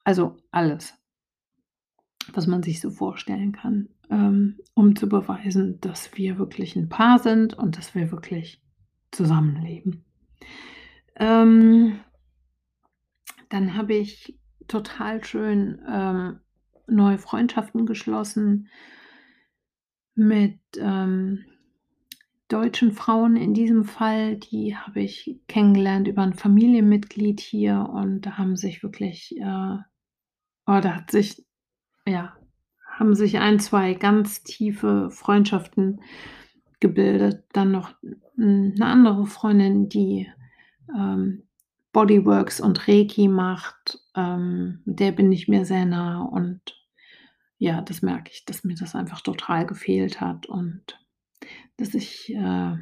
Also, 0.06 0.36
alles. 0.52 0.96
Was 2.32 2.46
man 2.46 2.62
sich 2.62 2.80
so 2.80 2.90
vorstellen 2.90 3.52
kann, 3.52 3.88
ähm, 4.10 4.58
um 4.74 4.96
zu 4.96 5.08
beweisen, 5.08 5.80
dass 5.80 6.16
wir 6.16 6.38
wirklich 6.38 6.74
'n 6.76 6.88
Paar 6.88 7.18
sind 7.20 7.54
und 7.54 7.76
dass 7.78 7.94
wir 7.94 8.10
wirklich 8.10 8.60
zusammenleben. 9.12 10.04
Ähm 11.18 12.00
dann 13.50 13.76
habe 13.76 13.94
ich 13.94 14.36
total 14.68 15.24
schön, 15.24 15.80
ähm, 15.88 16.40
neue 16.88 17.18
Freundschaften 17.18 17.86
geschlossen 17.86 18.68
mit, 20.16 20.58
ähm, 20.78 21.44
deutschen 22.48 22.92
Frauen 22.92 23.36
in 23.36 23.54
diesem 23.54 23.84
Fall. 23.84 24.36
Die 24.36 24.76
habe 24.76 25.00
ich 25.02 25.40
kennengelernt 25.48 26.08
über 26.08 26.22
'n 26.22 26.32
Familienmitglied 26.34 27.40
hier 27.40 27.88
und 27.92 28.22
da 28.22 28.38
haben 28.38 28.56
sich 28.56 28.82
wirklich, 28.82 29.36
äh 29.38 29.76
oh, 30.66 30.80
da 30.80 30.96
hat 30.96 31.10
sich 31.12 31.44
ja, 32.06 32.36
haben 32.90 33.14
sich 33.14 33.38
1, 33.38 33.58
2 33.60 33.94
ganz 33.94 34.42
tiefe 34.44 35.10
Freundschaften 35.10 36.00
gebildet. 36.80 37.44
Dann 37.52 37.72
noch 37.72 37.94
'n 38.38 38.74
'ne 38.74 38.86
andere 38.86 39.26
Freundin, 39.26 39.88
die, 39.88 40.28
ähm, 40.96 41.44
Bodyworks 41.92 42.60
und 42.60 42.88
Reiki 42.88 43.28
macht, 43.28 43.98
ähm, 44.16 44.82
der 44.86 45.12
bin 45.12 45.32
ich 45.32 45.48
mir 45.48 45.64
sehr 45.66 45.86
nah 45.86 46.22
und 46.22 46.60
ja, 47.58 47.82
das 47.82 48.02
merke 48.02 48.30
ich, 48.32 48.44
dass 48.46 48.64
mir 48.64 48.76
das 48.76 48.94
einfach 48.96 49.20
total 49.22 49.66
gefehlt 49.66 50.20
hat 50.20 50.46
und 50.46 50.82
dass 51.78 51.94
ich, 51.94 52.30
äh, 52.34 52.76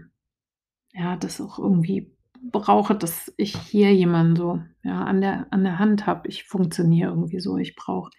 ja, 0.94 1.16
das 1.20 1.40
auch 1.42 1.58
irgendwie 1.60 2.12
brauche, 2.42 2.94
dass 2.96 3.32
ich 3.38 3.56
hier 3.58 3.94
jemanden 3.94 4.36
so, 4.36 4.62
ja, 4.84 5.04
an 5.04 5.20
der 5.22 5.46
an 5.52 5.64
der 5.64 5.78
Hand 5.80 6.06
habe. 6.06 6.28
Ich 6.28 6.44
funktioniere 6.44 7.10
irgendwie 7.12 7.40
so. 7.40 7.58
Ich 7.58 7.76
brauche 7.76 8.10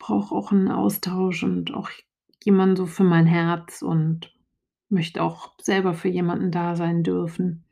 brauche 0.00 0.34
auch 0.34 0.50
'n 0.52 0.68
Austausch 0.70 1.44
und 1.44 1.72
auch 1.72 1.88
jemanden 2.42 2.76
so 2.76 2.86
für 2.86 3.04
mein 3.04 3.26
Herz 3.26 3.80
und 3.82 4.33
möchte 4.94 5.22
auch 5.22 5.54
selber 5.62 5.94
für 5.94 6.08
jemanden 6.08 6.52
da 6.52 6.76
sein 6.76 7.04
dürfen, 7.04 7.64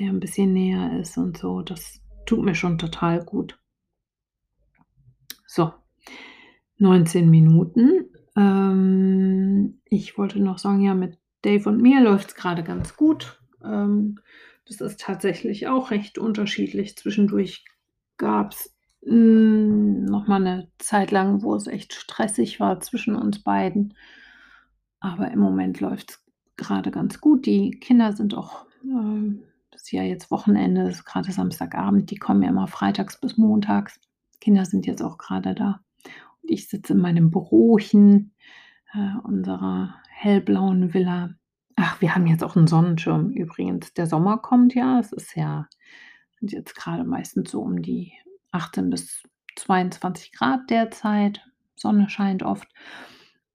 der 0.00 0.10
'n 0.10 0.20
bisschen 0.20 0.52
näher 0.54 0.98
ist 1.00 1.18
und 1.18 1.38
so. 1.38 1.62
Das 1.62 2.00
tut 2.26 2.44
mir 2.44 2.54
schon 2.56 2.78
total 2.78 3.24
gut. 3.24 3.58
So, 5.46 5.72
19 6.78 7.30
Minuten. 7.30 8.06
Ähm, 8.36 9.80
ich 9.86 10.18
wollte 10.18 10.40
noch 10.40 10.58
sagen, 10.58 10.82
ja, 10.82 10.94
mit 10.94 11.18
Dave 11.42 11.68
und 11.68 11.82
mir 11.82 12.02
läuft's 12.02 12.34
grade 12.34 12.62
ganz 12.64 12.96
gut. 12.96 13.40
Ähm, 13.64 14.20
das 14.66 14.80
ist 14.80 15.00
tatsächlich 15.00 15.68
auch 15.68 15.90
recht 15.90 16.18
unterschiedlich. 16.18 16.96
Zwischendurch 16.96 17.64
gab's, 18.18 18.74
hm, 19.04 20.04
noch 20.06 20.28
mal 20.28 20.40
'ne 20.40 20.68
Zeit 20.78 21.10
lang, 21.10 21.42
wo 21.42 21.54
es 21.56 21.66
echt 21.66 21.94
stressig 21.94 22.60
war 22.60 22.80
zwischen 22.80 23.16
uns 23.16 23.42
beiden. 23.42 23.94
Aber 25.02 25.30
im 25.30 25.38
Moment 25.38 25.80
läuft's 25.80 26.19
grade 26.60 26.90
ganz 26.90 27.20
gut. 27.20 27.46
Die 27.46 27.72
Kinder 27.72 28.12
sind 28.12 28.34
auch 28.34 28.66
ähm, 28.84 29.42
ist 29.74 29.92
ja 29.92 30.02
jetzt 30.02 30.30
Wochenende, 30.30 30.88
ist 30.88 31.04
grade 31.04 31.32
Samstagabend. 31.32 32.10
Die 32.10 32.16
kommen 32.16 32.42
ja 32.42 32.50
immer 32.50 32.66
freitags 32.66 33.20
bis 33.20 33.36
montags. 33.36 34.00
Kinder 34.40 34.64
sind 34.64 34.86
jetzt 34.86 35.02
auch 35.02 35.18
grade 35.18 35.54
da. 35.54 35.80
Und 36.42 36.50
ich 36.50 36.68
sitze 36.68 36.92
in 36.92 37.00
meinem 37.00 37.30
Bürochen, 37.30 38.34
äh, 38.92 39.18
unserer 39.24 39.94
hellblauen 40.08 40.94
Villa. 40.94 41.30
Ach, 41.76 42.00
wir 42.00 42.14
haben 42.14 42.26
jetzt 42.26 42.44
auch 42.44 42.56
'n 42.56 42.66
Sonnenschirm 42.66 43.30
übrigens. 43.30 43.94
Der 43.94 44.06
Sommer 44.06 44.38
kommt 44.38 44.74
ja. 44.74 44.98
Es 45.00 45.12
ist 45.12 45.34
ja 45.34 45.66
sind 46.40 46.52
jetzt 46.52 46.74
grade 46.74 47.04
meistens 47.04 47.50
so 47.50 47.60
um 47.60 47.82
die 47.82 48.12
18 48.50 48.90
bis 48.90 49.22
22 49.56 50.32
Grad 50.32 50.68
derzeit. 50.70 51.40
Sonne 51.76 52.08
scheint 52.08 52.42
oft. 52.42 52.68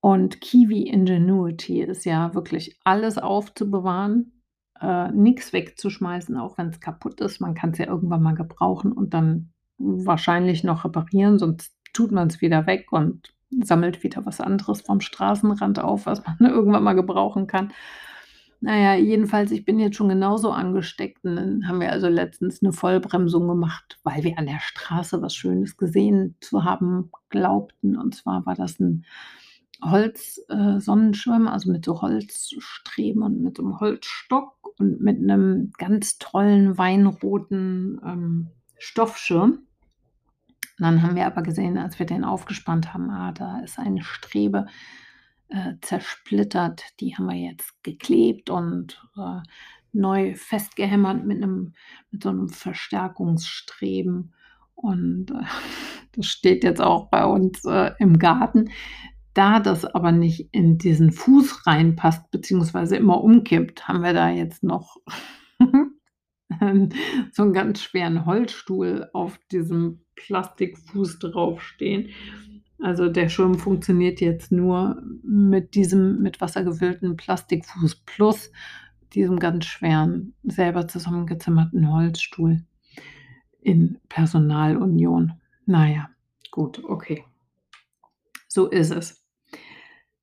Und 0.05 0.39
Kiwi 0.39 0.83
Ingenuity 0.83 1.81
ist 1.81 2.05
ja 2.05 2.35
wirklich 2.35 2.77
alles 2.83 3.17
aufzubewahren, 3.17 4.43
äh, 4.79 5.11
nix 5.11 5.51
wegzuschmeißen, 5.51 6.37
auch 6.37 6.59
wenn's 6.59 6.79
kaputt 6.79 7.19
ist. 7.21 7.41
Man 7.41 7.55
kann's 7.55 7.79
ja 7.79 7.87
irgendwann 7.87 8.21
mal 8.21 8.35
gebrauchen 8.35 8.91
und 8.91 9.15
dann 9.15 9.49
wahrscheinlich 9.79 10.63
noch 10.63 10.85
reparieren, 10.85 11.39
sonst 11.39 11.75
tut 11.91 12.11
man's 12.11 12.39
wieder 12.39 12.67
weg 12.67 12.91
und 12.91 13.33
sammelt 13.63 14.03
wieder 14.03 14.23
was 14.27 14.41
anderes 14.41 14.81
vom 14.81 15.01
Straßenrand 15.01 15.79
auf, 15.79 16.05
was 16.05 16.21
man 16.23 16.37
irgendwann 16.51 16.83
mal 16.83 16.93
gebrauchen 16.93 17.47
kann. 17.47 17.73
Na 18.61 18.77
ja, 18.77 18.93
jedenfalls, 18.93 19.49
ich 19.49 19.65
bin 19.65 19.79
jetzt 19.79 19.95
schon 19.95 20.09
genauso 20.09 20.51
angesteckt 20.51 21.23
und 21.23 21.35
dann 21.35 21.67
haben 21.67 21.79
wir 21.81 21.91
also 21.91 22.09
letztens 22.09 22.61
'ne 22.61 22.73
Vollbremsung 22.73 23.47
gemacht, 23.47 23.97
weil 24.03 24.23
wir 24.23 24.37
an 24.37 24.45
der 24.45 24.59
Straße 24.59 25.23
was 25.23 25.33
Schönes 25.33 25.77
gesehen 25.77 26.35
zu 26.41 26.63
haben 26.63 27.09
glaubten. 27.29 27.97
Und 27.97 28.13
zwar 28.13 28.45
war 28.45 28.53
das 28.53 28.79
'n 28.79 29.03
Holz 29.83 30.41
äh, 30.49 30.53
also 30.53 31.71
mit 31.71 31.85
so 31.85 32.01
Holzstreben 32.01 33.23
und 33.23 33.41
mit 33.41 33.57
so 33.57 33.63
einem 33.63 33.79
Holzstock 33.79 34.55
und 34.79 35.01
mit 35.01 35.17
einem 35.17 35.71
ganz 35.77 36.17
tollen 36.17 36.77
weinroten, 36.77 37.99
ähm, 38.05 38.47
Stoffschirm. 38.77 39.59
Dann 40.77 41.01
haben 41.01 41.15
wir 41.15 41.25
aber 41.25 41.41
gesehen, 41.41 41.77
als 41.77 41.99
wir 41.99 42.05
den 42.05 42.25
aufgespannt 42.25 42.93
haben, 42.93 43.09
ah, 43.09 43.31
da 43.31 43.59
ist 43.59 43.79
eine 43.79 44.03
Strebe, 44.03 44.65
äh, 45.49 45.73
zersplittert. 45.81 46.83
Die 46.99 47.15
haben 47.15 47.27
wir 47.27 47.37
jetzt 47.37 47.81
geklebt 47.83 48.49
und, 48.49 49.01
äh, 49.17 49.41
neu 49.93 50.35
festgehämmert 50.35 51.25
mit 51.25 51.41
einem 51.41 51.73
mit 52.11 52.23
so 52.23 52.29
einem 52.29 52.49
Verstärkungsstreben. 52.49 54.33
Und, 54.75 55.31
äh, 55.31 55.43
das 56.15 56.25
steht 56.25 56.63
jetzt 56.63 56.81
auch 56.81 57.09
bei 57.09 57.25
uns, 57.25 57.63
äh, 57.65 57.91
im 57.99 58.19
Garten. 58.19 58.69
Da 59.35 59.59
das 59.59 59.83
aber 59.83 60.13
nicht 60.13 60.47
in 60.53 60.77
diesen 60.77 61.11
Fuß 61.11 61.67
reinpasst 61.67 62.31
beziehungsweise 62.31 62.95
immer 62.95 63.21
umkippt, 63.21 63.85
haben 63.85 64.01
wir 64.01 64.13
da 64.13 64.29
jetzt 64.29 64.63
noch 64.63 64.95
so 67.31 67.43
einen 67.43 67.53
ganz 67.53 67.81
schweren 67.81 68.25
Holzstuhl 68.25 69.09
auf 69.11 69.37
diesem 69.51 70.05
Plastikfuß 70.15 71.19
draufstehen. 71.19 72.11
Also, 72.79 73.09
der 73.09 73.27
Schirm 73.27 73.55
funktioniert 73.55 74.21
jetzt 74.21 74.53
nur 74.53 75.01
mit 75.21 75.75
diesem 75.75 76.21
mit 76.21 76.39
wassergefüllten 76.39 77.17
Plastikfuß 77.17 78.03
plus 78.05 78.51
diesem 79.13 79.37
ganz 79.39 79.65
schweren, 79.65 80.33
selber 80.43 80.87
zusammengezimmerten 80.87 81.91
Holzstuhl 81.91 82.63
in 83.59 83.97
Personalunion. 84.07 85.33
Na 85.65 85.89
ja, 85.89 86.09
gut, 86.51 86.81
okay. 86.85 87.25
So 88.47 88.67
ist 88.67 88.91
es. 88.91 89.24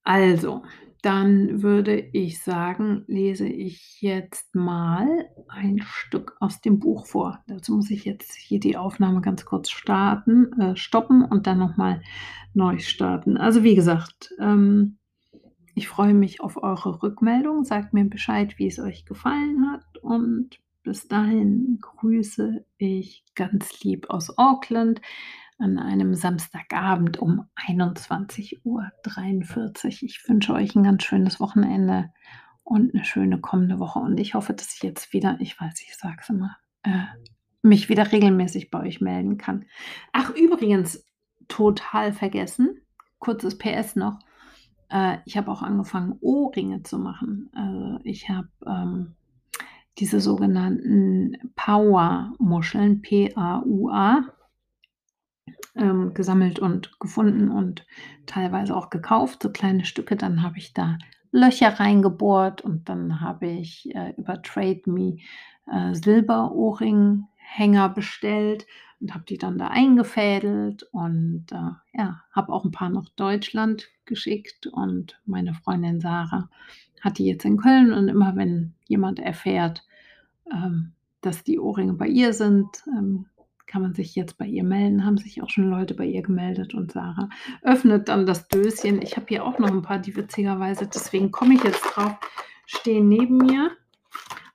Also, 0.04 0.62
dann 1.02 1.62
würde 1.62 1.98
ich 1.98 2.40
sagen, 2.42 3.04
lese 3.08 3.46
ich 3.46 4.00
jetzt 4.00 4.54
mal 4.54 5.28
ein 5.48 5.80
Stück 5.82 6.36
aus 6.38 6.60
dem 6.60 6.78
Buch 6.78 7.06
vor. 7.06 7.42
Dazu 7.48 7.74
muss 7.74 7.90
ich 7.90 8.04
jetzt 8.04 8.34
hier 8.34 8.60
die 8.60 8.76
Aufnahme 8.76 9.20
ganz 9.20 9.44
kurz 9.44 9.70
starten, 9.70 10.52
äh, 10.60 10.76
stoppen 10.76 11.24
und 11.24 11.46
dann 11.46 11.58
noch 11.58 11.76
mal 11.76 12.02
neu 12.54 12.78
starten. 12.78 13.36
Also, 13.36 13.64
wie 13.64 13.74
gesagt, 13.74 14.32
ähm, 14.38 14.98
ich 15.74 15.88
freue 15.88 16.14
mich 16.14 16.40
auf 16.40 16.62
eure 16.62 17.02
Rückmeldung. 17.02 17.64
Sagt 17.64 17.94
mir 17.94 18.04
Bescheid, 18.04 18.58
wie 18.58 18.66
es 18.66 18.78
euch 18.78 19.04
gefallen 19.04 19.72
hat 19.72 19.98
und 19.98 20.60
bis 20.82 21.08
dahin 21.08 21.78
grüße 21.80 22.64
ich 22.76 23.24
ganz 23.34 23.82
lieb 23.82 24.10
aus 24.10 24.36
Auckland 24.36 25.00
an 25.62 25.78
einem 25.78 26.14
Samstagabend 26.14 27.18
um 27.18 27.46
21:43 27.54 28.60
Uhr. 28.64 28.90
Ich 30.02 30.28
wünsche 30.28 30.52
euch 30.54 30.74
ein 30.74 30.82
ganz 30.82 31.04
schönes 31.04 31.38
Wochenende 31.38 32.10
und 32.64 32.92
eine 32.94 33.04
schöne 33.04 33.40
kommende 33.40 33.78
Woche 33.78 34.00
und 34.00 34.18
ich 34.18 34.34
hoffe, 34.34 34.52
dass 34.54 34.74
ich 34.74 34.82
jetzt 34.82 35.12
wieder 35.12 35.36
ich 35.40 35.60
weiß, 35.60 35.80
ich 35.82 35.96
sage 35.96 36.16
es 36.20 36.28
immer, 36.28 36.56
äh, 36.82 37.04
mich 37.62 37.88
wieder 37.88 38.10
regelmäßig 38.10 38.70
bei 38.70 38.80
euch 38.80 39.00
melden 39.00 39.38
kann. 39.38 39.64
Ach, 40.12 40.34
übrigens, 40.34 41.06
total 41.46 42.12
vergessen, 42.12 42.80
kurzes 43.20 43.56
PS 43.56 43.94
noch, 43.94 44.18
äh, 44.90 45.18
ich 45.24 45.36
habe 45.36 45.50
auch 45.50 45.62
angefangen, 45.62 46.18
Ohrringe 46.20 46.82
zu 46.82 46.98
machen. 46.98 47.50
Also, 47.54 48.00
ich 48.02 48.28
habe, 48.28 48.48
ähm, 48.66 49.14
diese 49.98 50.20
sogenannten 50.20 51.36
Power-Muscheln, 51.54 53.02
P-A-U-A 53.02 54.24
ähm, 55.74 56.14
gesammelt 56.14 56.58
und 56.58 56.98
gefunden 57.00 57.50
und 57.50 57.86
teilweise 58.26 58.76
auch 58.76 58.90
gekauft, 58.90 59.42
so 59.42 59.50
kleine 59.50 59.84
Stücke. 59.84 60.16
Dann 60.16 60.42
habe 60.42 60.58
ich 60.58 60.72
da 60.74 60.98
Löcher 61.30 61.80
reingebohrt 61.80 62.60
und 62.60 62.88
dann 62.88 63.20
habe 63.20 63.46
ich 63.46 63.94
äh, 63.94 64.14
über 64.16 64.42
Trade 64.42 64.82
Me 64.86 65.16
äh, 65.70 65.94
Silberohrringhänger 65.94 67.88
bestellt 67.88 68.66
und 69.00 69.14
habe 69.14 69.24
die 69.24 69.38
dann 69.38 69.58
da 69.58 69.68
eingefädelt 69.68 70.84
und 70.92 71.46
äh, 71.50 71.70
ja, 71.98 72.22
habe 72.32 72.52
auch 72.52 72.64
ein 72.64 72.70
paar 72.70 72.90
nach 72.90 73.08
Deutschland 73.16 73.88
geschickt 74.04 74.66
und 74.66 75.20
meine 75.24 75.54
Freundin 75.54 76.00
Sarah 76.00 76.48
hat 77.00 77.18
die 77.18 77.26
jetzt 77.26 77.44
in 77.44 77.56
Köln 77.56 77.92
und 77.92 78.08
immer 78.08 78.36
wenn 78.36 78.74
jemand 78.86 79.18
erfährt, 79.18 79.84
ähm, 80.52 80.92
dass 81.20 81.42
die 81.44 81.58
Ohrringe 81.58 81.94
bei 81.94 82.06
ihr 82.06 82.32
sind, 82.32 82.84
ähm, 82.86 83.26
kann 83.72 83.80
man 83.80 83.94
sich 83.94 84.14
jetzt 84.14 84.36
bei 84.36 84.44
ihr 84.44 84.64
melden. 84.64 85.06
Haben 85.06 85.16
sich 85.16 85.42
auch 85.42 85.48
schon 85.48 85.70
Leute 85.70 85.94
bei 85.94 86.04
ihr 86.04 86.20
gemeldet 86.20 86.74
und 86.74 86.92
Sarah 86.92 87.30
öffnet 87.62 88.06
dann 88.08 88.26
das 88.26 88.46
Döschen. 88.48 89.00
Ich 89.00 89.16
habe 89.16 89.24
hier 89.30 89.44
auch 89.44 89.58
noch 89.58 89.70
ein 89.70 89.80
paar, 89.80 89.98
die 89.98 90.14
witzigerweise, 90.14 90.86
deswegen 90.86 91.30
komme 91.30 91.54
ich 91.54 91.64
jetzt 91.64 91.80
drauf, 91.80 92.14
stehen 92.66 93.08
neben 93.08 93.38
mir. 93.38 93.70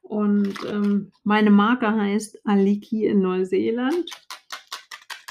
Und 0.04 0.54
ähm, 0.70 1.12
meine 1.24 1.50
Marke 1.50 1.92
heißt 1.92 2.46
Aliki 2.46 3.08
in 3.08 3.20
Neuseeland. 3.20 4.06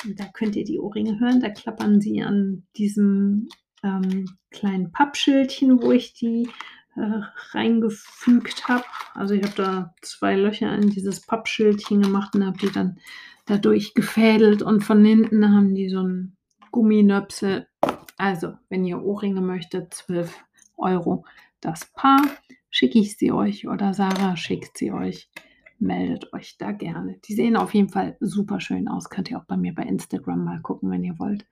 Und 0.04 0.18
da 0.18 0.24
könnt 0.34 0.56
ihr 0.56 0.64
die 0.64 0.80
Ohrringe 0.80 1.20
hören. 1.20 1.40
Da 1.40 1.50
klappern 1.50 2.00
sie 2.00 2.22
an 2.22 2.66
diesem 2.76 3.48
ähm, 3.84 4.26
kleinen 4.50 4.90
Pappschildchen, 4.90 5.80
wo 5.80 5.92
ich 5.92 6.12
die 6.12 6.48
äh, 6.96 7.20
reingefügt 7.52 8.66
habe. 8.66 8.84
Also 9.14 9.34
ich 9.34 9.44
habe 9.44 9.54
da 9.54 9.94
zwei 10.02 10.34
Löcher 10.34 10.74
in 10.74 10.90
dieses 10.90 11.20
Pappschildchen 11.20 12.02
gemacht 12.02 12.34
und 12.34 12.44
habe 12.44 12.58
die 12.58 12.72
dann 12.72 12.98
dadurch 13.46 13.94
gefädelt 13.94 14.62
und 14.62 14.82
von 14.84 15.04
hinten 15.04 15.54
haben 15.54 15.74
die 15.74 15.88
so 15.88 16.00
einen 16.00 16.36
Gumminöpsel. 16.70 17.66
Also, 18.18 18.54
wenn 18.68 18.84
ihr 18.84 19.02
Ohrringe 19.02 19.40
möchtet, 19.40 19.94
12 19.94 20.44
Euro 20.76 21.24
das 21.60 21.86
Paar, 21.94 22.22
schicke 22.70 22.98
ich 22.98 23.16
sie 23.16 23.32
euch 23.32 23.66
oder 23.66 23.94
Sarah 23.94 24.36
schickt 24.36 24.76
sie 24.76 24.92
euch. 24.92 25.30
Meldet 25.78 26.32
euch 26.32 26.56
da 26.58 26.72
gerne. 26.72 27.18
Die 27.26 27.34
sehen 27.34 27.56
auf 27.56 27.74
jeden 27.74 27.90
Fall 27.90 28.16
super 28.20 28.60
schön 28.60 28.88
aus. 28.88 29.10
Könnt 29.10 29.30
ihr 29.30 29.38
auch 29.38 29.44
bei 29.44 29.56
mir 29.56 29.74
bei 29.74 29.82
Instagram 29.82 30.44
mal 30.44 30.60
gucken, 30.60 30.90
wenn 30.90 31.04
ihr 31.04 31.18
wollt. 31.18 31.46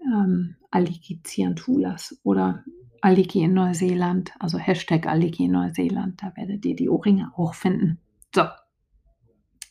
Ähm, 0.00 0.56
Aliki 0.70 1.20
Ziantulas 1.24 2.20
oder 2.22 2.64
Aliki 3.00 3.42
in 3.42 3.54
Neuseeland, 3.54 4.32
also 4.38 4.58
Hashtag 4.58 5.06
Aliki 5.06 5.44
in 5.44 5.52
Neuseeland. 5.52 6.22
Da 6.22 6.32
werdet 6.36 6.64
ihr 6.64 6.76
die 6.76 6.88
Ohrringe 6.88 7.32
auch 7.36 7.54
finden. 7.54 7.98
So, 8.34 8.44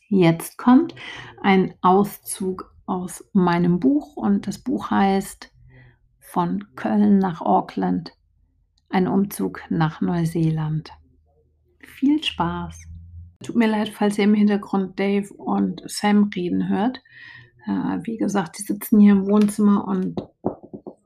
Jetzt 0.08 0.56
kommt 0.56 0.94
ein 1.42 1.74
Auszug 1.80 2.72
aus 2.86 3.28
meinem 3.32 3.80
Buch 3.80 4.16
und 4.16 4.46
das 4.46 4.58
Buch 4.58 4.90
heißt 4.90 5.52
Von 6.20 6.64
Köln 6.76 7.18
nach 7.18 7.40
Auckland, 7.40 8.12
ein 8.88 9.08
Umzug 9.08 9.62
nach 9.68 10.00
Neuseeland. 10.00 10.92
Viel 11.80 12.22
Spaß! 12.22 12.86
Tut 13.42 13.56
mir 13.56 13.66
leid, 13.66 13.88
falls 13.88 14.16
ihr 14.16 14.24
im 14.24 14.34
Hintergrund 14.34 14.98
Dave 14.98 15.32
und 15.34 15.82
Sam 15.86 16.30
reden 16.34 16.68
hört. 16.68 17.02
Äh, 17.66 17.98
wie 18.04 18.16
gesagt, 18.16 18.58
die 18.58 18.62
sitzen 18.62 19.00
hier 19.00 19.12
im 19.12 19.26
Wohnzimmer 19.26 19.86
und 19.88 20.20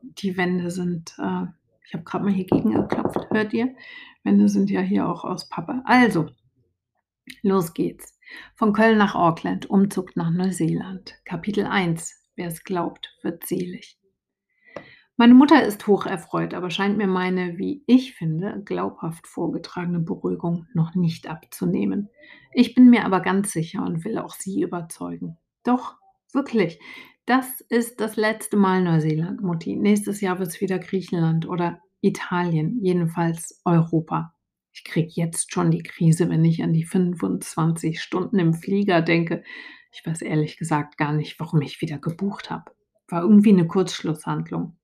die 0.02 0.36
Wände 0.36 0.70
sind, 0.70 1.14
äh, 1.18 1.46
ich 1.86 1.94
habe 1.94 2.04
gerade 2.04 2.24
mal 2.24 2.32
hier 2.32 2.46
gegen 2.46 2.72
geklopft, 2.72 3.30
hört 3.30 3.54
ihr? 3.54 3.74
Wände 4.24 4.48
sind 4.48 4.68
ja 4.68 4.80
hier 4.80 5.08
auch 5.08 5.24
aus 5.24 5.48
Pappe. 5.48 5.80
Also, 5.86 6.28
los 7.42 7.72
geht's. 7.72 8.19
Von 8.54 8.72
Köln 8.72 8.98
nach 8.98 9.14
Auckland, 9.14 9.68
Umzug 9.68 10.16
nach 10.16 10.30
Neuseeland. 10.30 11.14
Kapitel 11.24 11.66
1. 11.66 12.14
Wer 12.36 12.48
es 12.48 12.64
glaubt, 12.64 13.14
wird 13.22 13.46
selig. 13.46 13.98
Meine 15.16 15.34
Mutter 15.34 15.62
ist 15.62 15.86
hocherfreut, 15.86 16.54
aber 16.54 16.70
scheint 16.70 16.96
mir 16.96 17.06
meine, 17.06 17.58
wie 17.58 17.84
ich 17.86 18.14
finde, 18.14 18.62
glaubhaft 18.64 19.26
vorgetragene 19.26 19.98
Beruhigung 19.98 20.66
noch 20.72 20.94
nicht 20.94 21.28
abzunehmen. 21.28 22.08
Ich 22.54 22.74
bin 22.74 22.88
mir 22.88 23.04
aber 23.04 23.20
ganz 23.20 23.52
sicher 23.52 23.82
und 23.82 24.02
will 24.06 24.16
auch 24.16 24.32
sie 24.32 24.62
überzeugen. 24.62 25.36
Doch, 25.62 25.96
wirklich, 26.32 26.80
das 27.26 27.60
ist 27.68 28.00
das 28.00 28.16
letzte 28.16 28.56
Mal 28.56 28.82
Neuseeland, 28.82 29.42
Mutti. 29.42 29.76
Nächstes 29.76 30.22
Jahr 30.22 30.38
wird 30.38 30.48
es 30.48 30.60
wieder 30.62 30.78
Griechenland 30.78 31.46
oder 31.46 31.80
Italien, 32.00 32.78
jedenfalls 32.80 33.60
Europa. 33.66 34.32
Ich 34.72 34.84
kriege 34.84 35.10
jetzt 35.12 35.52
schon 35.52 35.70
die 35.70 35.82
Krise, 35.82 36.28
wenn 36.28 36.44
ich 36.44 36.62
an 36.62 36.72
die 36.72 36.84
25 36.84 38.00
Stunden 38.00 38.38
im 38.38 38.54
Flieger 38.54 39.02
denke. 39.02 39.42
Ich 39.92 40.06
weiß 40.06 40.22
ehrlich 40.22 40.56
gesagt 40.56 40.96
gar 40.96 41.12
nicht, 41.12 41.40
warum 41.40 41.60
ich 41.62 41.80
wieder 41.80 41.98
gebucht 41.98 42.50
habe. 42.50 42.70
War 43.08 43.22
irgendwie 43.22 43.50
eine 43.50 43.66
Kurzschlusshandlung. 43.66 44.76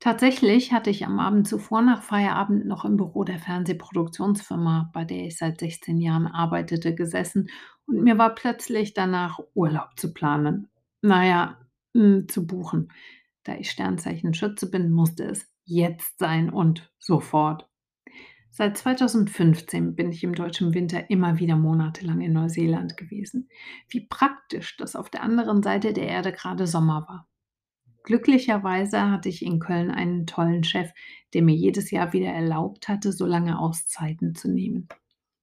Tatsächlich 0.00 0.72
hatte 0.72 0.90
ich 0.90 1.06
am 1.06 1.18
Abend 1.18 1.48
zuvor 1.48 1.80
nach 1.80 2.02
Feierabend 2.02 2.66
noch 2.66 2.84
im 2.84 2.96
Büro 2.96 3.24
der 3.24 3.38
Fernsehproduktionsfirma, 3.38 4.90
bei 4.92 5.04
der 5.04 5.26
ich 5.26 5.38
seit 5.38 5.60
16 5.60 5.98
Jahren 6.00 6.26
arbeitete, 6.26 6.94
gesessen 6.94 7.48
und 7.86 8.02
mir 8.02 8.18
war 8.18 8.34
plötzlich 8.34 8.94
danach 8.94 9.38
Urlaub 9.54 9.90
zu 9.96 10.12
planen. 10.12 10.68
Naja, 11.02 11.58
hm, 11.94 12.28
zu 12.28 12.46
buchen. 12.46 12.92
Da 13.44 13.54
ich 13.54 13.70
Sternzeichen 13.70 14.34
Schütze 14.34 14.70
bin, 14.70 14.90
musste 14.90 15.24
es 15.24 15.48
jetzt 15.64 16.18
sein 16.18 16.50
und 16.50 16.92
sofort. 16.98 17.65
Seit 18.58 18.78
2015 18.78 19.94
bin 19.94 20.10
ich 20.10 20.24
im 20.24 20.34
deutschen 20.34 20.72
Winter 20.72 21.10
immer 21.10 21.38
wieder 21.38 21.56
monatelang 21.56 22.22
in 22.22 22.32
Neuseeland 22.32 22.96
gewesen. 22.96 23.50
Wie 23.86 24.00
praktisch, 24.00 24.78
dass 24.78 24.96
auf 24.96 25.10
der 25.10 25.22
anderen 25.22 25.62
Seite 25.62 25.92
der 25.92 26.08
Erde 26.08 26.32
gerade 26.32 26.66
Sommer 26.66 27.04
war. 27.06 27.28
Glücklicherweise 28.04 29.10
hatte 29.10 29.28
ich 29.28 29.44
in 29.44 29.58
Köln 29.58 29.90
einen 29.90 30.26
tollen 30.26 30.64
Chef, 30.64 30.88
der 31.34 31.42
mir 31.42 31.54
jedes 31.54 31.90
Jahr 31.90 32.14
wieder 32.14 32.30
erlaubt 32.30 32.88
hatte, 32.88 33.12
so 33.12 33.26
lange 33.26 33.58
Auszeiten 33.58 34.34
zu 34.34 34.50
nehmen. 34.50 34.88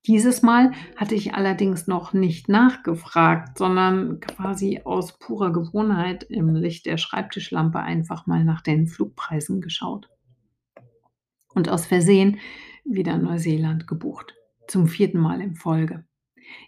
Dieses 0.07 0.41
Mal 0.41 0.71
hatte 0.95 1.13
ich 1.13 1.35
allerdings 1.35 1.85
noch 1.85 2.13
nicht 2.13 2.49
nachgefragt, 2.49 3.59
sondern 3.59 4.21
quasi 4.21 4.81
aus 4.85 5.19
purer 5.19 5.53
Gewohnheit 5.53 6.23
im 6.23 6.55
Licht 6.55 6.87
der 6.87 6.97
Schreibtischlampe 6.97 7.77
einfach 7.77 8.25
mal 8.25 8.43
nach 8.43 8.61
den 8.61 8.87
Flugpreisen 8.87 9.61
geschaut. 9.61 10.09
Und 11.53 11.69
aus 11.69 11.85
Versehen 11.85 12.39
wieder 12.85 13.17
Neuseeland 13.17 13.87
gebucht. 13.87 14.35
Zum 14.67 14.87
vierten 14.87 15.19
Mal 15.19 15.41
in 15.41 15.55
Folge. 15.55 16.05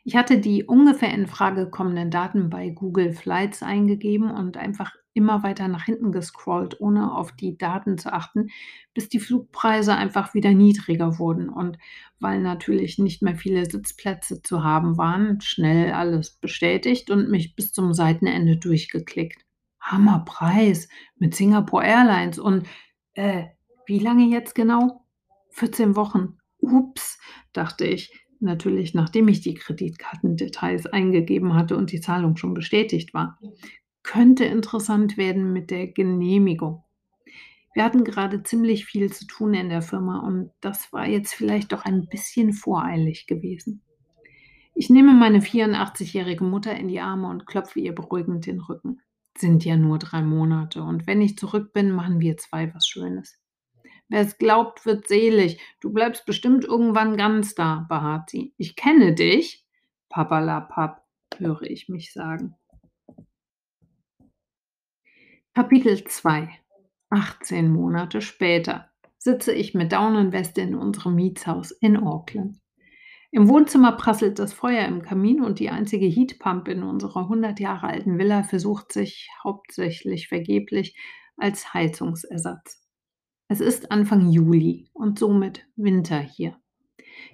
Ich 0.03 0.15
hatte 0.15 0.39
die 0.39 0.63
ungefähr 0.63 1.13
in 1.13 1.27
Frage 1.27 1.69
kommenden 1.69 2.11
Daten 2.11 2.49
bei 2.49 2.69
Google 2.69 3.13
Flights 3.13 3.63
eingegeben 3.63 4.31
und 4.31 4.57
einfach 4.57 4.95
immer 5.13 5.43
weiter 5.43 5.67
nach 5.69 5.85
hinten 5.85 6.11
gescrollt, 6.11 6.79
ohne 6.81 7.15
auf 7.15 7.31
die 7.31 7.57
Daten 7.57 7.97
zu 7.97 8.11
achten, 8.11 8.49
bis 8.93 9.07
die 9.07 9.19
Flugpreise 9.21 9.95
einfach 9.95 10.33
wieder 10.33 10.51
niedriger 10.51 11.17
wurden 11.19 11.49
und 11.49 11.77
weil 12.19 12.41
natürlich 12.41 12.99
nicht 12.99 13.21
mehr 13.21 13.35
viele 13.35 13.69
Sitzplätze 13.69 14.41
zu 14.41 14.63
haben 14.63 14.97
waren, 14.97 15.39
schnell 15.39 15.93
alles 15.93 16.31
bestätigt 16.31 17.09
und 17.09 17.29
mich 17.29 17.55
bis 17.55 17.71
zum 17.71 17.93
Seitenende 17.93 18.57
durchgeklickt. 18.57 19.45
Hammerpreis 19.79 20.89
mit 21.17 21.33
Singapore 21.33 21.85
Airlines 21.85 22.37
und 22.37 22.67
äh, 23.13 23.45
wie 23.85 23.99
lange 23.99 24.25
jetzt 24.25 24.53
genau? 24.53 25.04
14 25.55 25.95
Wochen. 25.95 26.37
Ups, 26.59 27.19
dachte 27.51 27.85
ich, 27.85 28.25
natürlich 28.39 28.93
nachdem 28.93 29.27
ich 29.27 29.41
die 29.41 29.55
Kreditkartendetails 29.55 30.85
eingegeben 30.87 31.53
hatte 31.53 31.75
und 31.75 31.91
die 31.91 32.01
Zahlung 32.01 32.37
schon 32.37 32.53
bestätigt 32.53 33.13
war 33.13 33.37
könnte 34.05 34.45
interessant 34.45 35.17
werden 35.17 35.51
mit 35.51 35.71
der 35.71 35.87
Genehmigung. 35.87 36.83
Wir 37.73 37.83
hatten 37.83 38.05
gerade 38.05 38.43
ziemlich 38.43 38.85
viel 38.85 39.11
zu 39.11 39.27
tun 39.27 39.53
in 39.53 39.67
der 39.67 39.81
Firma 39.81 40.19
und 40.19 40.51
das 40.61 40.93
war 40.93 41.07
jetzt 41.07 41.33
vielleicht 41.33 41.73
doch 41.73 41.83
ein 41.83 42.07
bisschen 42.07 42.53
voreilig 42.53 43.27
gewesen. 43.27 43.81
Ich 44.75 44.89
nehme 44.89 45.13
meine 45.13 45.39
84-jährige 45.39 46.43
Mutter 46.43 46.73
in 46.75 46.87
die 46.87 47.01
Arme 47.01 47.27
und 47.27 47.45
klopfe 47.45 47.79
ihr 47.79 47.93
beruhigend 47.93 48.45
den 48.45 48.61
Rücken. 48.61 49.01
Sind 49.37 49.65
ja 49.65 49.75
nur 49.75 49.99
drei 49.99 50.21
Monate 50.21 50.83
und 50.83 51.07
wenn 51.07 51.21
ich 51.21 51.37
zurück 51.37 51.73
bin, 51.73 51.91
machen 51.91 52.21
wir 52.21 52.37
zwei 52.37 52.73
was 52.73 52.87
Schönes. 52.87 53.37
Wer 54.07 54.21
es 54.21 54.37
glaubt, 54.37 54.85
wird 54.85 55.07
selig. 55.07 55.59
Du 55.81 55.91
bleibst 55.91 56.25
bestimmt 56.25 56.63
irgendwann 56.63 57.17
ganz 57.17 57.55
da, 57.55 57.85
beharrt 57.89 58.29
sie. 58.29 58.53
Ich 58.57 58.75
kenne 58.75 59.13
dich. 59.13 59.65
Papalapap, 60.09 61.03
höre 61.37 61.63
ich 61.63 61.89
mich 61.89 62.13
sagen. 62.13 62.55
Kapitel 65.53 66.03
2 66.03 66.49
18 67.09 67.71
Monate 67.71 68.21
später 68.21 68.89
sitze 69.17 69.53
ich 69.53 69.73
mit 69.73 69.91
Daunenweste 69.91 70.61
in 70.61 70.75
unserem 70.75 71.15
Mietshaus 71.15 71.71
in 71.71 71.97
Auckland. 71.97 72.59
Im 73.31 73.49
Wohnzimmer 73.49 73.93
prasselt 73.93 74.39
das 74.39 74.53
Feuer 74.53 74.85
im 74.85 75.01
Kamin 75.01 75.41
und 75.41 75.59
die 75.59 75.69
einzige 75.69 76.05
Heatpump 76.05 76.67
in 76.67 76.83
unserer 76.83 77.21
100 77.21 77.59
Jahre 77.59 77.87
alten 77.87 78.17
Villa 78.17 78.43
versucht 78.43 78.91
sich 78.93 79.29
hauptsächlich 79.43 80.27
vergeblich 80.27 80.97
als 81.37 81.73
Heizungsersatz. 81.73 82.84
Es 83.47 83.61
ist 83.61 83.91
Anfang 83.91 84.31
Juli 84.31 84.89
und 84.93 85.19
somit 85.19 85.67
Winter 85.75 86.19
hier. 86.19 86.57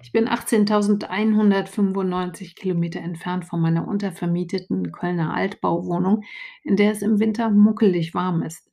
Ich 0.02 0.12
bin 0.12 0.28
18.195 0.28 2.54
Kilometer 2.54 3.00
entfernt 3.00 3.46
von 3.46 3.62
meiner 3.62 3.88
untervermieteten 3.88 4.92
Kölner 4.92 5.32
Altbauwohnung, 5.32 6.24
in 6.64 6.76
der 6.76 6.92
es 6.92 7.00
im 7.00 7.18
Winter 7.18 7.48
muckelig 7.48 8.12
warm 8.12 8.42
ist. 8.42 8.70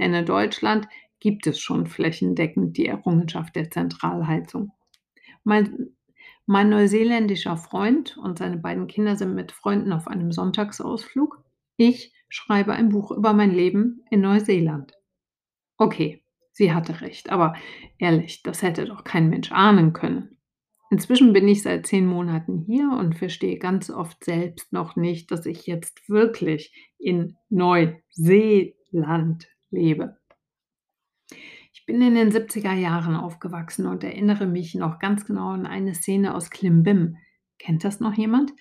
Denn 0.00 0.14
in 0.14 0.26
Deutschland 0.26 0.88
gibt 1.20 1.46
es 1.46 1.60
schon 1.60 1.86
flächendeckend 1.86 2.76
die 2.76 2.86
Errungenschaft 2.86 3.54
der 3.54 3.70
Zentralheizung. 3.70 4.72
Mein, 5.44 5.90
mein 6.46 6.70
neuseeländischer 6.70 7.56
Freund 7.56 8.16
und 8.16 8.38
seine 8.38 8.56
beiden 8.56 8.88
Kinder 8.88 9.14
sind 9.14 9.36
mit 9.36 9.52
Freunden 9.52 9.92
auf 9.92 10.08
einem 10.08 10.32
Sonntagsausflug. 10.32 11.40
Ich 11.76 12.12
schreibe 12.28 12.72
ein 12.72 12.88
Buch 12.88 13.12
über 13.12 13.32
mein 13.32 13.52
Leben 13.52 14.02
in 14.10 14.22
Neuseeland. 14.22 14.94
Okay, 15.76 16.19
sie 16.52 16.72
hatte 16.72 17.00
recht, 17.00 17.30
aber 17.30 17.54
ehrlich, 17.98 18.42
das 18.42 18.62
hätte 18.62 18.84
doch 18.84 19.04
kein 19.04 19.30
Mensch 19.30 19.52
ahnen 19.52 19.92
können. 19.92 20.36
Inzwischen 20.90 21.32
bin 21.32 21.46
ich 21.46 21.62
seit 21.62 21.86
zehn 21.86 22.04
Monaten 22.04 22.64
hier 22.66 22.90
und 22.98 23.14
verstehe 23.14 23.58
ganz 23.58 23.90
oft 23.90 24.24
selbst 24.24 24.72
noch 24.72 24.96
nicht, 24.96 25.30
dass 25.30 25.46
ich 25.46 25.66
jetzt 25.66 26.08
wirklich 26.08 26.92
in 26.98 27.36
Neuseeland 27.48 29.48
lebe. 29.70 30.18
Ich 31.72 31.86
bin 31.86 32.02
in 32.02 32.16
den 32.16 32.30
70er 32.30 32.74
Jahren 32.74 33.14
aufgewachsen 33.14 33.86
und 33.86 34.02
erinnere 34.02 34.46
mich 34.46 34.74
noch 34.74 34.98
ganz 34.98 35.24
genau 35.24 35.50
an 35.50 35.66
eine 35.66 35.94
Szene 35.94 36.34
aus 36.34 36.50
Klimbim. 36.50 37.16
Kennt 37.58 37.84
das 37.84 38.00
noch 38.00 38.14
jemand? 38.14 38.52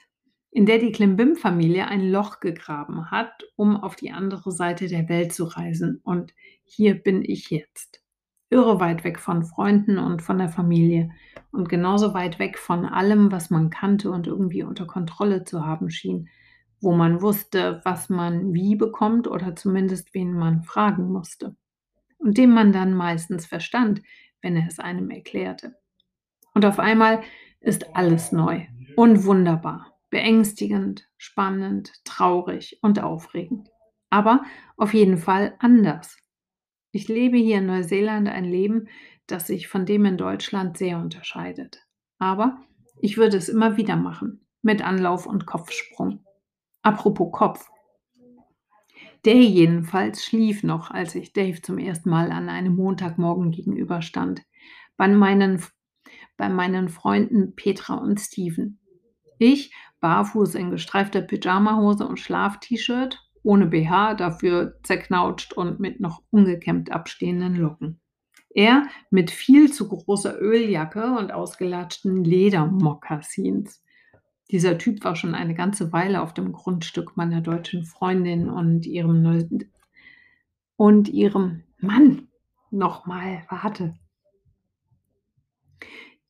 In 0.51 0.65
der 0.65 0.79
die 0.79 0.91
Klimbim-Familie 0.91 1.87
ein 1.87 2.09
Loch 2.09 2.39
gegraben 2.39 3.11
hat, 3.11 3.43
um 3.55 3.77
auf 3.77 3.95
die 3.95 4.11
andere 4.11 4.51
Seite 4.51 4.87
der 4.87 5.07
Welt 5.07 5.31
zu 5.31 5.45
reisen. 5.45 5.99
Und 6.03 6.33
hier 6.63 6.95
bin 6.95 7.23
ich 7.23 7.49
jetzt 7.49 8.03
irre 8.49 8.79
weit 8.79 9.03
weg 9.03 9.19
von 9.19 9.43
Freunden 9.43 9.97
und 9.99 10.21
von 10.21 10.37
der 10.39 10.49
Familie 10.49 11.11
und 11.51 11.69
genauso 11.69 12.13
weit 12.13 12.39
weg 12.39 12.57
von 12.57 12.85
allem, 12.85 13.31
was 13.31 13.49
man 13.49 13.69
kannte 13.69 14.11
und 14.11 14.27
irgendwie 14.27 14.63
unter 14.63 14.87
Kontrolle 14.87 15.43
zu 15.43 15.65
haben 15.65 15.89
schien, 15.89 16.29
wo 16.81 16.93
man 16.93 17.21
wusste, 17.21 17.81
was 17.83 18.09
man 18.09 18.53
wie 18.53 18.75
bekommt 18.75 19.27
oder 19.27 19.55
zumindest 19.55 20.13
wen 20.13 20.33
man 20.33 20.63
fragen 20.63 21.11
musste 21.11 21.55
und 22.17 22.37
dem 22.37 22.51
man 22.51 22.71
dann 22.71 22.93
meistens 22.93 23.45
verstand, 23.45 24.01
wenn 24.41 24.55
er 24.55 24.67
es 24.67 24.79
einem 24.79 25.09
erklärte. 25.09 25.75
Und 26.53 26.65
auf 26.65 26.79
einmal 26.79 27.21
ist 27.59 27.95
alles 27.95 28.31
neu 28.31 28.65
und 28.95 29.25
wunderbar, 29.25 29.98
beängstigend, 30.09 31.07
spannend, 31.17 31.93
traurig 32.03 32.79
und 32.81 33.01
aufregend. 33.01 33.69
Aber 34.09 34.43
auf 34.77 34.93
jeden 34.93 35.17
Fall 35.17 35.55
anders. 35.59 36.17
Ich 36.91 37.07
lebe 37.07 37.37
hier 37.37 37.59
in 37.59 37.67
Neuseeland 37.67 38.27
ein 38.27 38.45
Leben, 38.45 38.87
das 39.27 39.47
sich 39.47 39.67
von 39.67 39.85
dem 39.85 40.05
in 40.05 40.17
Deutschland 40.17 40.77
sehr 40.77 40.97
unterscheidet. 40.97 41.85
Aber 42.17 42.59
ich 43.01 43.17
würde 43.17 43.37
es 43.37 43.49
immer 43.49 43.77
wieder 43.77 43.95
machen, 43.95 44.45
mit 44.61 44.83
Anlauf 44.83 45.25
und 45.27 45.45
Kopfsprung. 45.45 46.25
Apropos 46.81 47.31
Kopf. 47.31 47.69
Der 49.25 49.35
jedenfalls 49.35 50.23
schlief 50.23 50.63
noch, 50.63 50.91
als 50.91 51.13
ich 51.13 51.33
Dave 51.33 51.61
zum 51.61 51.77
ersten 51.77 52.09
Mal 52.09 52.31
an 52.31 52.49
einem 52.49 52.75
Montagmorgen 52.75 53.51
gegenüberstand. 53.51 54.43
Bei 54.97 55.07
meinen, 55.07 55.61
bei 56.37 56.49
meinen 56.49 56.89
Freunden 56.89 57.55
Petra 57.55 57.95
und 57.95 58.19
Steven. 58.19 58.79
Ich, 59.37 59.73
barfuß 59.99 60.55
in 60.55 60.71
gestreifter 60.71 61.21
Pyjamahose 61.21 62.07
und 62.07 62.19
Schlaf-T-Shirt 62.19 63.19
ohne 63.43 63.67
BH, 63.67 64.15
dafür 64.15 64.79
zerknautscht 64.83 65.53
und 65.53 65.79
mit 65.79 65.99
noch 65.99 66.21
ungekämmt 66.29 66.91
abstehenden 66.91 67.55
Locken. 67.55 67.99
Er 68.53 68.87
mit 69.11 69.31
viel 69.31 69.71
zu 69.71 69.87
großer 69.87 70.39
Öljacke 70.41 71.17
und 71.17 71.31
ausgelatschten 71.31 72.23
Ledermokassins. 72.23 73.83
Dieser 74.51 74.77
Typ 74.77 75.03
war 75.03 75.15
schon 75.15 75.35
eine 75.35 75.53
ganze 75.53 75.93
Weile 75.93 76.21
auf 76.21 76.33
dem 76.33 76.51
Grundstück 76.51 77.15
meiner 77.15 77.41
deutschen 77.41 77.83
Freundin 77.85 78.49
und 78.49 78.85
ihrem 78.87 79.59
und 80.75 81.09
ihrem 81.09 81.63
Mann. 81.77 82.27
Nochmal, 82.71 83.43
warte. 83.49 83.95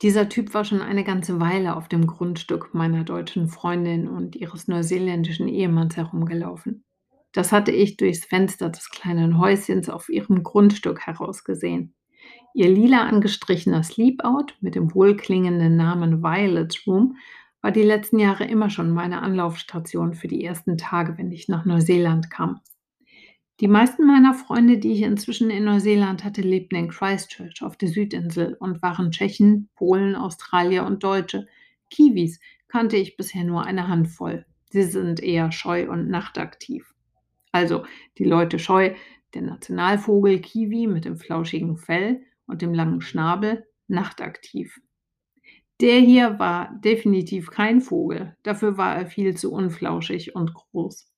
Dieser 0.01 0.29
Typ 0.29 0.53
war 0.53 0.63
schon 0.63 0.81
eine 0.81 1.03
ganze 1.03 1.41
Weile 1.41 1.75
auf 1.75 1.89
dem 1.89 2.07
Grundstück 2.07 2.73
meiner 2.73 3.03
deutschen 3.03 3.49
Freundin 3.49 4.07
und 4.07 4.35
ihres 4.35 4.69
neuseeländischen 4.69 5.49
Ehemanns 5.49 5.97
herumgelaufen. 5.97 6.85
Das 7.33 7.51
hatte 7.51 7.71
ich 7.71 7.97
durchs 7.97 8.25
Fenster 8.25 8.69
des 8.69 8.89
kleinen 8.89 9.37
Häuschens 9.37 9.89
auf 9.89 10.07
ihrem 10.07 10.41
Grundstück 10.41 11.05
herausgesehen. 11.05 11.93
Ihr 12.53 12.69
lila 12.69 13.07
angestrichener 13.07 13.83
Sleepout 13.83 14.53
mit 14.61 14.75
dem 14.75 14.93
wohlklingenden 14.95 15.75
Namen 15.75 16.23
Violet's 16.23 16.87
Room 16.87 17.17
war 17.61 17.71
die 17.71 17.83
letzten 17.83 18.19
Jahre 18.19 18.45
immer 18.45 18.69
schon 18.69 18.91
meine 18.91 19.21
Anlaufstation 19.21 20.13
für 20.13 20.29
die 20.29 20.43
ersten 20.43 20.77
Tage, 20.77 21.17
wenn 21.17 21.31
ich 21.31 21.49
nach 21.49 21.65
Neuseeland 21.65 22.31
kam. 22.31 22.61
Die 23.59 23.67
meisten 23.67 24.07
meiner 24.07 24.33
Freunde, 24.33 24.77
die 24.77 24.93
ich 24.93 25.01
inzwischen 25.01 25.49
in 25.49 25.65
Neuseeland 25.65 26.23
hatte, 26.23 26.39
lebten 26.39 26.75
in 26.75 26.87
Christchurch 26.87 27.61
auf 27.61 27.75
der 27.75 27.89
Südinsel 27.89 28.53
und 28.53 28.81
waren 28.81 29.11
Tschechen, 29.11 29.67
Polen, 29.75 30.15
Australier 30.15 30.85
und 30.85 31.03
Deutsche. 31.03 31.45
Kiwis 31.89 32.39
kannte 32.69 32.95
ich 32.95 33.17
bisher 33.17 33.43
nur 33.43 33.65
eine 33.65 33.89
Handvoll. 33.89 34.45
Sie 34.69 34.83
sind 34.83 35.21
eher 35.21 35.51
scheu 35.51 35.89
und 35.89 36.09
nachtaktiv. 36.09 36.93
Also 37.51 37.83
die 38.17 38.23
Leute 38.23 38.59
scheu, 38.59 38.93
der 39.33 39.41
Nationalvogel 39.41 40.39
Kiwi 40.39 40.87
mit 40.87 41.03
dem 41.03 41.17
flauschigen 41.17 41.75
Fell 41.75 42.21
und 42.47 42.61
dem 42.61 42.73
langen 42.73 43.01
Schnabel, 43.01 43.67
nachtaktiv. 43.87 44.79
Der 45.81 45.99
hier 45.99 46.39
war 46.39 46.79
definitiv 46.81 47.51
kein 47.51 47.81
Vogel, 47.81 48.37
dafür 48.43 48.77
war 48.77 48.95
er 48.95 49.07
viel 49.07 49.35
zu 49.35 49.51
unflauschig 49.51 50.33
und 50.35 50.53
groß. 50.53 51.09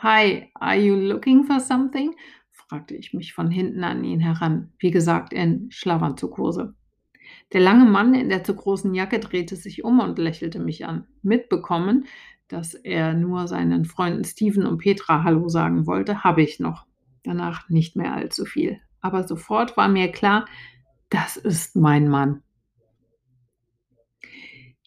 Hi, 0.00 0.50
are 0.52 0.76
you 0.76 0.94
looking 0.94 1.44
for 1.44 1.58
something? 1.58 2.14
fragte 2.50 2.94
ich 2.94 3.14
mich 3.14 3.32
von 3.32 3.50
hinten 3.50 3.82
an 3.82 4.04
ihn 4.04 4.20
heran, 4.20 4.70
wie 4.78 4.90
gesagt 4.90 5.32
in 5.32 5.70
Schlafanzughose. 5.70 6.74
Der 7.54 7.60
lange 7.62 7.86
Mann 7.86 8.12
in 8.12 8.28
der 8.28 8.44
zu 8.44 8.54
großen 8.54 8.94
Jacke 8.94 9.20
drehte 9.20 9.56
sich 9.56 9.84
um 9.84 10.00
und 10.00 10.18
lächelte 10.18 10.58
mich 10.58 10.84
an. 10.84 11.06
Mitbekommen, 11.22 12.04
dass 12.48 12.74
er 12.74 13.14
nur 13.14 13.48
seinen 13.48 13.86
Freunden 13.86 14.24
Steven 14.24 14.66
und 14.66 14.78
Petra 14.78 15.24
Hallo 15.24 15.48
sagen 15.48 15.86
wollte, 15.86 16.24
habe 16.24 16.42
ich 16.42 16.60
noch. 16.60 16.84
Danach 17.22 17.70
nicht 17.70 17.96
mehr 17.96 18.12
allzu 18.12 18.44
viel. 18.44 18.78
Aber 19.00 19.26
sofort 19.26 19.78
war 19.78 19.88
mir 19.88 20.12
klar, 20.12 20.44
das 21.08 21.38
ist 21.38 21.74
mein 21.74 22.06
Mann. 22.06 22.42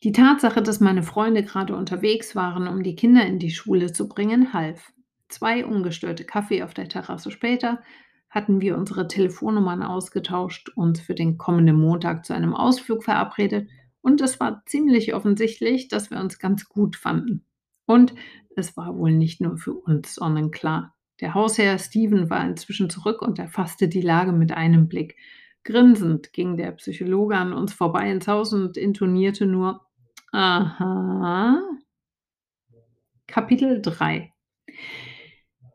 Die 0.04 0.12
Tatsache, 0.12 0.62
dass 0.62 0.80
meine 0.80 1.02
Freunde 1.02 1.44
gerade 1.44 1.76
unterwegs 1.76 2.36
waren, 2.36 2.68
um 2.68 2.84
die 2.84 2.96
Kinder 2.96 3.26
in 3.26 3.40
die 3.40 3.50
Schule 3.50 3.92
zu 3.92 4.08
bringen, 4.08 4.54
half. 4.54 4.94
Zwei 5.30 5.66
ungestörte 5.66 6.26
Kaffee 6.26 6.64
auf 6.64 6.74
der 6.74 6.90
Terrasse 6.90 7.32
später 7.32 7.82
hatten 8.30 8.62
wir 8.62 8.78
unsere 8.78 9.08
Telefonnummern 9.08 9.84
ausgetauscht, 9.84 10.70
uns 10.76 11.00
für 11.00 11.16
den 11.16 11.38
kommenden 11.38 11.78
Montag 11.78 12.26
zu 12.26 12.34
einem 12.34 12.54
Ausflug 12.54 13.04
verabredet 13.04 13.70
und 14.02 14.22
es 14.22 14.40
war 14.40 14.64
ziemlich 14.66 15.14
offensichtlich, 15.14 15.88
dass 15.88 16.12
wir 16.12 16.20
uns 16.20 16.40
ganz 16.40 16.68
gut 16.68 16.96
fanden. 16.96 17.46
Und 17.86 18.14
es 18.56 18.78
war 18.78 18.96
wohl 18.98 19.12
nicht 19.12 19.42
nur 19.42 19.58
für 19.58 19.74
uns 19.74 20.16
sonnenklar. 20.16 20.96
Der 21.22 21.34
Hausherr 21.34 21.78
Steven 21.80 22.30
war 22.30 22.46
inzwischen 22.46 22.90
zurück 22.90 23.22
und 23.22 23.40
erfasste 23.40 23.88
die 23.88 24.02
Lage 24.02 24.32
mit 24.32 24.52
einem 24.52 24.88
Blick. 24.88 25.16
Grinsend 25.64 26.32
ging 26.34 26.56
der 26.56 26.72
Psychologe 26.74 27.36
an 27.36 27.54
uns 27.54 27.74
vorbei 27.74 28.10
ins 28.10 28.28
Haus 28.28 28.54
und 28.54 28.78
intonierte 28.78 29.46
nur 29.46 29.86
Aha. 30.32 31.62
Kapitel 33.28 33.82
3 33.82 34.34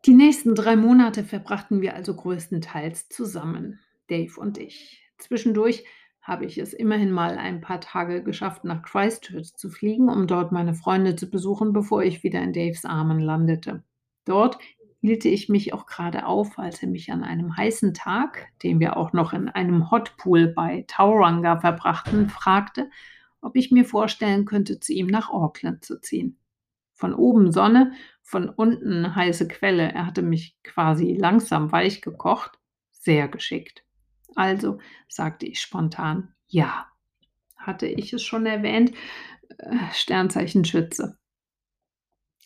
die 0.06 0.14
nächsten 0.14 0.54
drei 0.54 0.76
Monate 0.76 1.24
verbrachten 1.24 1.80
wir 1.80 1.94
also 1.94 2.14
größtenteils 2.14 3.08
zusammen, 3.08 3.80
Dave 4.08 4.38
und 4.38 4.58
ich. 4.58 5.02
Zwischendurch 5.18 5.84
habe 6.20 6.44
ich 6.44 6.58
es 6.58 6.72
immerhin 6.72 7.10
mal 7.10 7.36
ein 7.36 7.60
paar 7.60 7.80
Tage 7.80 8.22
geschafft, 8.22 8.64
nach 8.64 8.82
Christchurch 8.82 9.54
zu 9.56 9.70
fliegen, 9.70 10.08
um 10.08 10.26
dort 10.26 10.52
meine 10.52 10.74
Freunde 10.74 11.16
zu 11.16 11.30
besuchen, 11.30 11.72
bevor 11.72 12.02
ich 12.02 12.22
wieder 12.22 12.42
in 12.42 12.52
Daves 12.52 12.84
Armen 12.84 13.20
landete. 13.20 13.82
Dort 14.24 14.58
hielt 15.00 15.24
ich 15.26 15.50
mich 15.50 15.74
auch 15.74 15.84
gerade 15.84 16.24
auf, 16.24 16.58
als 16.58 16.82
er 16.82 16.88
mich 16.88 17.12
an 17.12 17.24
einem 17.24 17.56
heißen 17.56 17.92
Tag, 17.92 18.48
den 18.62 18.80
wir 18.80 18.96
auch 18.96 19.12
noch 19.12 19.34
in 19.34 19.50
einem 19.50 19.90
Hotpool 19.90 20.48
bei 20.48 20.84
Tauranga 20.88 21.60
verbrachten, 21.60 22.30
fragte, 22.30 22.88
ob 23.42 23.54
ich 23.56 23.70
mir 23.70 23.84
vorstellen 23.84 24.46
könnte, 24.46 24.80
zu 24.80 24.94
ihm 24.94 25.06
nach 25.06 25.28
Auckland 25.28 25.84
zu 25.84 26.00
ziehen. 26.00 26.38
Von 26.94 27.12
oben 27.14 27.52
Sonne, 27.52 27.92
von 28.22 28.48
unten 28.48 29.14
heiße 29.14 29.48
Quelle. 29.48 29.92
Er 29.92 30.06
hatte 30.06 30.22
mich 30.22 30.56
quasi 30.62 31.14
langsam 31.14 31.72
weich 31.72 32.00
gekocht. 32.00 32.58
Sehr 32.92 33.28
geschickt. 33.28 33.84
Also 34.34 34.78
sagte 35.08 35.46
ich 35.46 35.60
spontan 35.60 36.34
ja. 36.46 36.86
Hatte 37.56 37.86
ich 37.86 38.12
es 38.12 38.22
schon 38.22 38.46
erwähnt? 38.46 38.92
Äh, 39.58 39.76
Sternzeichen 39.92 40.64
Schütze. 40.64 41.18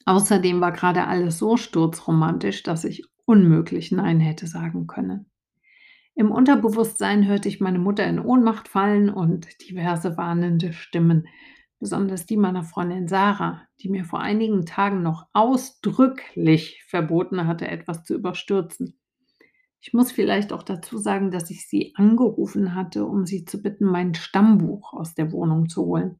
Außerdem 0.04 0.60
war 0.60 0.72
gerade 0.72 1.06
alles 1.06 1.38
so 1.38 1.56
sturzromantisch, 1.56 2.62
dass 2.62 2.84
ich 2.84 3.04
unmöglich 3.26 3.92
Nein 3.92 4.20
hätte 4.20 4.46
sagen 4.46 4.86
können. 4.86 5.30
Im 6.14 6.30
Unterbewusstsein 6.30 7.26
hörte 7.26 7.48
ich 7.48 7.60
meine 7.60 7.78
Mutter 7.78 8.04
in 8.06 8.18
Ohnmacht 8.18 8.68
fallen 8.68 9.10
und 9.10 9.46
diverse 9.68 10.16
warnende 10.16 10.72
Stimmen 10.72 11.28
besonders 11.78 12.26
die 12.26 12.36
meiner 12.36 12.64
Freundin 12.64 13.08
Sarah, 13.08 13.62
die 13.80 13.88
mir 13.88 14.04
vor 14.04 14.20
einigen 14.20 14.66
Tagen 14.66 15.02
noch 15.02 15.26
ausdrücklich 15.32 16.84
verboten 16.88 17.46
hatte, 17.46 17.68
etwas 17.68 18.04
zu 18.04 18.14
überstürzen. 18.14 18.98
Ich 19.80 19.92
muss 19.92 20.10
vielleicht 20.10 20.52
auch 20.52 20.64
dazu 20.64 20.98
sagen, 20.98 21.30
dass 21.30 21.50
ich 21.50 21.68
sie 21.68 21.94
angerufen 21.94 22.74
hatte, 22.74 23.04
um 23.06 23.26
sie 23.26 23.44
zu 23.44 23.62
bitten, 23.62 23.84
mein 23.84 24.14
Stammbuch 24.14 24.92
aus 24.92 25.14
der 25.14 25.30
Wohnung 25.30 25.68
zu 25.68 25.84
holen. 25.84 26.18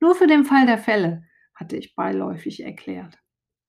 Nur 0.00 0.14
für 0.14 0.26
den 0.26 0.44
Fall 0.44 0.66
der 0.66 0.78
Fälle, 0.78 1.24
hatte 1.54 1.76
ich 1.76 1.94
beiläufig 1.94 2.62
erklärt. 2.62 3.18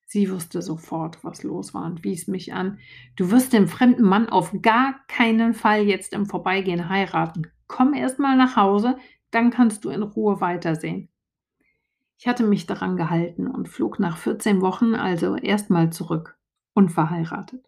Sie 0.06 0.30
wusste 0.30 0.62
sofort, 0.62 1.24
was 1.24 1.44
los 1.44 1.74
war 1.74 1.86
und 1.86 2.04
wies 2.04 2.28
mich 2.28 2.54
an. 2.54 2.80
Du 3.16 3.32
wirst 3.32 3.54
den 3.54 3.68
fremden 3.68 4.04
Mann 4.04 4.28
auf 4.28 4.54
gar 4.62 5.00
keinen 5.08 5.54
Fall 5.54 5.84
jetzt 5.84 6.14
im 6.14 6.26
Vorbeigehen 6.26 6.90
heiraten. 6.90 7.48
Komm 7.68 7.94
erst 7.94 8.20
mal 8.20 8.36
nach 8.36 8.58
Hause, 8.58 8.98
dann 9.32 9.52
kannst 9.52 9.86
du 9.86 9.90
in 9.90 10.04
Ruhe 10.04 10.42
weitersehen. 10.42 11.11
Ich 12.22 12.28
hatte 12.28 12.43
mich 12.43 12.67
daran 12.67 12.97
gehalten 12.97 13.47
und 13.47 13.67
flog 13.67 13.97
nach 13.97 14.15
14 14.15 14.61
Wochen 14.61 14.93
also 14.93 15.36
erstmal 15.36 15.91
zurück, 15.91 16.38
unverheiratet, 16.76 17.65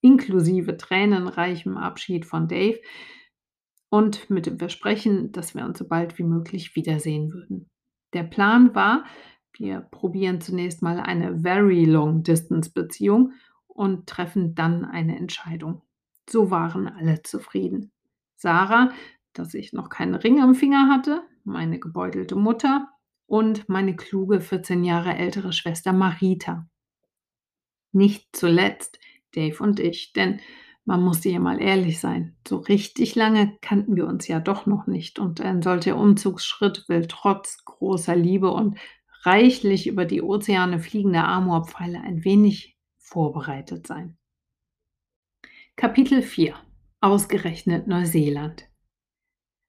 inklusive 0.00 0.76
tränenreichem 0.76 1.76
Abschied 1.76 2.24
von 2.24 2.46
Dave 2.46 2.78
und 3.90 4.30
mit 4.30 4.46
dem 4.46 4.60
Versprechen, 4.60 5.32
dass 5.32 5.56
wir 5.56 5.64
uns 5.64 5.80
so 5.80 5.88
bald 5.88 6.18
wie 6.18 6.22
möglich 6.22 6.76
wiedersehen 6.76 7.32
würden. 7.32 7.68
Der 8.12 8.22
Plan 8.22 8.76
war, 8.76 9.06
wir 9.52 9.80
probieren 9.80 10.40
zunächst 10.40 10.82
mal 10.82 11.00
eine 11.00 11.40
very 11.40 11.84
long 11.84 12.22
distance 12.22 12.70
Beziehung 12.72 13.32
und 13.66 14.06
treffen 14.06 14.54
dann 14.54 14.84
eine 14.84 15.18
Entscheidung. 15.18 15.82
So 16.30 16.52
waren 16.52 16.86
alle 16.86 17.24
zufrieden. 17.24 17.90
Sarah, 18.36 18.92
dass 19.32 19.52
ich 19.52 19.72
noch 19.72 19.88
keinen 19.88 20.14
Ring 20.14 20.40
am 20.40 20.54
Finger 20.54 20.88
hatte, 20.88 21.24
meine 21.42 21.80
gebeutelte 21.80 22.36
Mutter, 22.36 22.88
und 23.26 23.68
meine 23.68 23.96
kluge 23.96 24.40
14 24.40 24.84
Jahre 24.84 25.16
ältere 25.16 25.52
Schwester 25.52 25.92
Marita. 25.92 26.68
Nicht 27.92 28.28
zuletzt 28.32 28.98
Dave 29.34 29.62
und 29.62 29.80
ich, 29.80 30.12
denn 30.12 30.40
man 30.84 31.02
muss 31.02 31.22
hier 31.22 31.40
mal 31.40 31.60
ehrlich 31.60 31.98
sein, 31.98 32.36
so 32.46 32.58
richtig 32.58 33.16
lange 33.16 33.58
kannten 33.60 33.96
wir 33.96 34.06
uns 34.06 34.28
ja 34.28 34.38
doch 34.38 34.66
noch 34.66 34.86
nicht 34.86 35.18
und 35.18 35.40
ein 35.40 35.60
solcher 35.60 35.96
Umzugsschritt 35.96 36.88
will 36.88 37.06
trotz 37.08 37.64
großer 37.64 38.14
Liebe 38.14 38.52
und 38.52 38.78
reichlich 39.22 39.88
über 39.88 40.04
die 40.04 40.22
Ozeane 40.22 40.78
fliegender 40.78 41.26
Amorpfeile 41.26 42.00
ein 42.00 42.24
wenig 42.24 42.78
vorbereitet 42.98 43.86
sein. 43.86 44.16
Kapitel 45.74 46.22
4 46.22 46.54
Ausgerechnet 47.00 47.88
Neuseeland 47.88 48.68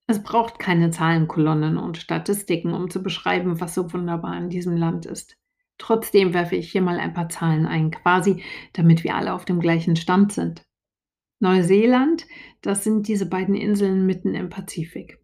es 0.07 0.23
braucht 0.23 0.57
keine 0.57 0.89
Zahlenkolonnen 0.89 1.77
und 1.77 1.97
Statistiken, 1.97 2.73
um 2.73 2.89
zu 2.89 3.03
beschreiben, 3.03 3.59
was 3.59 3.75
so 3.75 3.91
wunderbar 3.91 4.37
in 4.37 4.49
diesem 4.49 4.77
Land 4.77 5.05
ist. 5.05 5.37
Trotzdem 5.77 6.33
werfe 6.33 6.55
ich 6.55 6.71
hier 6.71 6.81
mal 6.81 6.99
ein 6.99 7.13
paar 7.13 7.29
Zahlen 7.29 7.65
ein, 7.65 7.91
quasi 7.91 8.41
damit 8.73 9.03
wir 9.03 9.15
alle 9.15 9.33
auf 9.33 9.45
dem 9.45 9.59
gleichen 9.59 9.97
Stand 9.97 10.31
sind. 10.31 10.65
Neuseeland, 11.39 12.25
das 12.61 12.83
sind 12.83 13.07
diese 13.07 13.27
beiden 13.27 13.53
Inseln 13.53 14.05
mitten 14.05 14.33
im 14.33 14.49
Pazifik. 14.49 15.19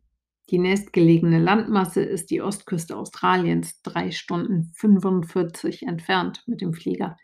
Die 0.49 0.59
nächstgelegene 0.59 1.39
Landmasse 1.39 2.03
ist 2.03 2.29
die 2.29 2.41
Ostküste 2.41 2.97
Australiens, 2.97 3.81
drei 3.81 4.11
Stunden 4.11 4.71
45 4.75 5.83
entfernt 5.83 6.43
mit 6.45 6.61
dem 6.61 6.73
Flieger. 6.73 7.17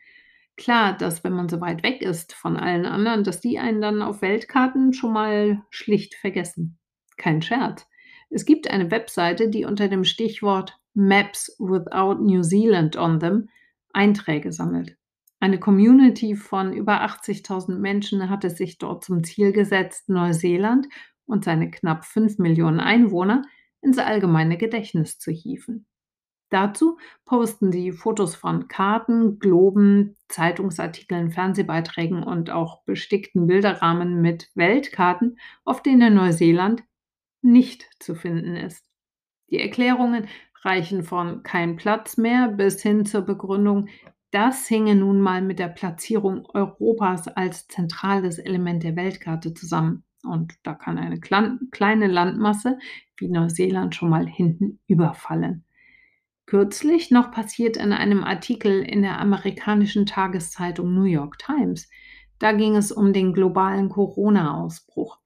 Klar, 0.56 0.98
dass 0.98 1.24
wenn 1.24 1.34
man 1.34 1.50
so 1.50 1.62
weit 1.62 1.84
weg 1.84 2.02
ist 2.02 2.34
von 2.34 2.58
allen 2.58 2.86
anderen, 2.86 3.24
dass 3.24 3.42
die 3.42 3.60
einen 3.60 3.82
dann 3.82 4.02
auf 4.02 4.22
Weltkarten 4.22 4.94
schon 4.94 5.14
mal 5.14 5.62
schlicht 5.70 6.16
vergessen. 6.16 6.79
Kein 7.20 7.44
Scherz. 7.44 7.88
Es 8.32 8.46
gibt 8.46 8.70
eine 8.72 8.90
Webseite, 8.90 9.50
die 9.50 9.66
unter 9.66 9.88
dem 9.88 10.04
Stichwort 10.04 10.80
Maps 10.96 11.56
without 11.60 12.24
New 12.24 12.42
Zealand 12.42 12.96
on 12.96 13.20
them 13.20 13.50
Einträge 13.94 14.52
sammelt. 14.52 14.98
Eine 15.40 15.60
Community 15.60 16.36
von 16.36 16.74
über 16.74 17.04
80.000 17.06 17.78
Menschen 17.78 18.30
hat 18.30 18.44
es 18.44 18.58
sich 18.58 18.78
dort 18.78 19.06
zum 19.06 19.24
Ziel 19.24 19.52
gesetzt, 19.52 20.10
Neuseeland 20.10 20.88
und 21.26 21.46
seine 21.46 21.70
knapp 21.70 22.06
5 22.06 22.40
Millionen 22.40 22.80
Einwohner 22.80 23.44
ins 23.82 24.00
allgemeine 24.00 24.58
Gedächtnis 24.58 25.20
zu 25.20 25.32
hieven. 25.32 25.86
Dazu 26.50 26.98
posten 27.26 27.72
sie 27.72 27.92
Fotos 27.92 28.36
von 28.36 28.68
Karten, 28.68 29.40
Globen, 29.40 30.18
Zeitungsartikeln, 30.28 31.32
Fernsehbeiträgen 31.32 32.24
und 32.24 32.50
auch 32.50 32.84
bestickten 32.84 33.46
Bilderrahmen 33.46 34.22
mit 34.22 34.50
Weltkarten, 34.56 35.38
auf 35.64 35.84
denen 35.84 36.16
Neuseeland 36.16 36.84
nicht 37.42 37.90
zu 38.00 38.16
finden 38.16 38.56
ist. 38.56 38.86
Die 39.50 39.60
Erklärungen 39.60 40.28
reichen 40.64 41.04
von 41.04 41.44
kein 41.44 41.76
Platz 41.76 42.18
mehr 42.18 42.50
bis 42.50 42.82
hin 42.82 43.06
zur 43.06 43.22
Begründung, 43.22 43.88
das 44.32 44.68
hinge 44.68 44.96
nun 44.96 45.22
mal 45.22 45.42
mit 45.42 45.58
der 45.58 45.70
Platzierung 45.70 46.46
Europas 46.54 47.28
als 47.28 47.68
zentrales 47.68 48.38
Element 48.38 48.84
der 48.84 48.96
Weltkarte 48.96 49.54
zusammen. 49.54 50.04
Und 50.24 50.56
da 50.64 50.76
kann 50.76 50.98
eine 50.98 51.20
kleine 51.20 52.08
Landmasse 52.08 52.78
wie 53.18 53.30
Neuseeland 53.30 53.96
schon 53.96 54.10
mal 54.10 54.28
hinten 54.28 54.80
überfallen. 54.88 55.64
Kürzlich 56.46 57.10
noch 57.12 57.32
passiert 57.32 57.78
in 57.78 57.94
einem 57.94 58.24
Artikel 58.24 58.82
in 58.82 59.02
der 59.02 59.20
amerikanischen 59.20 60.06
Tageszeitung 60.06 60.94
New 60.94 61.04
York 61.04 61.38
Times. 61.38 61.90
Da 62.40 62.54
ging 62.54 62.76
es 62.76 62.92
um 62.92 63.14
den 63.14 63.34
globalen 63.34 63.90
Corona-Ausbruch. 63.90 65.20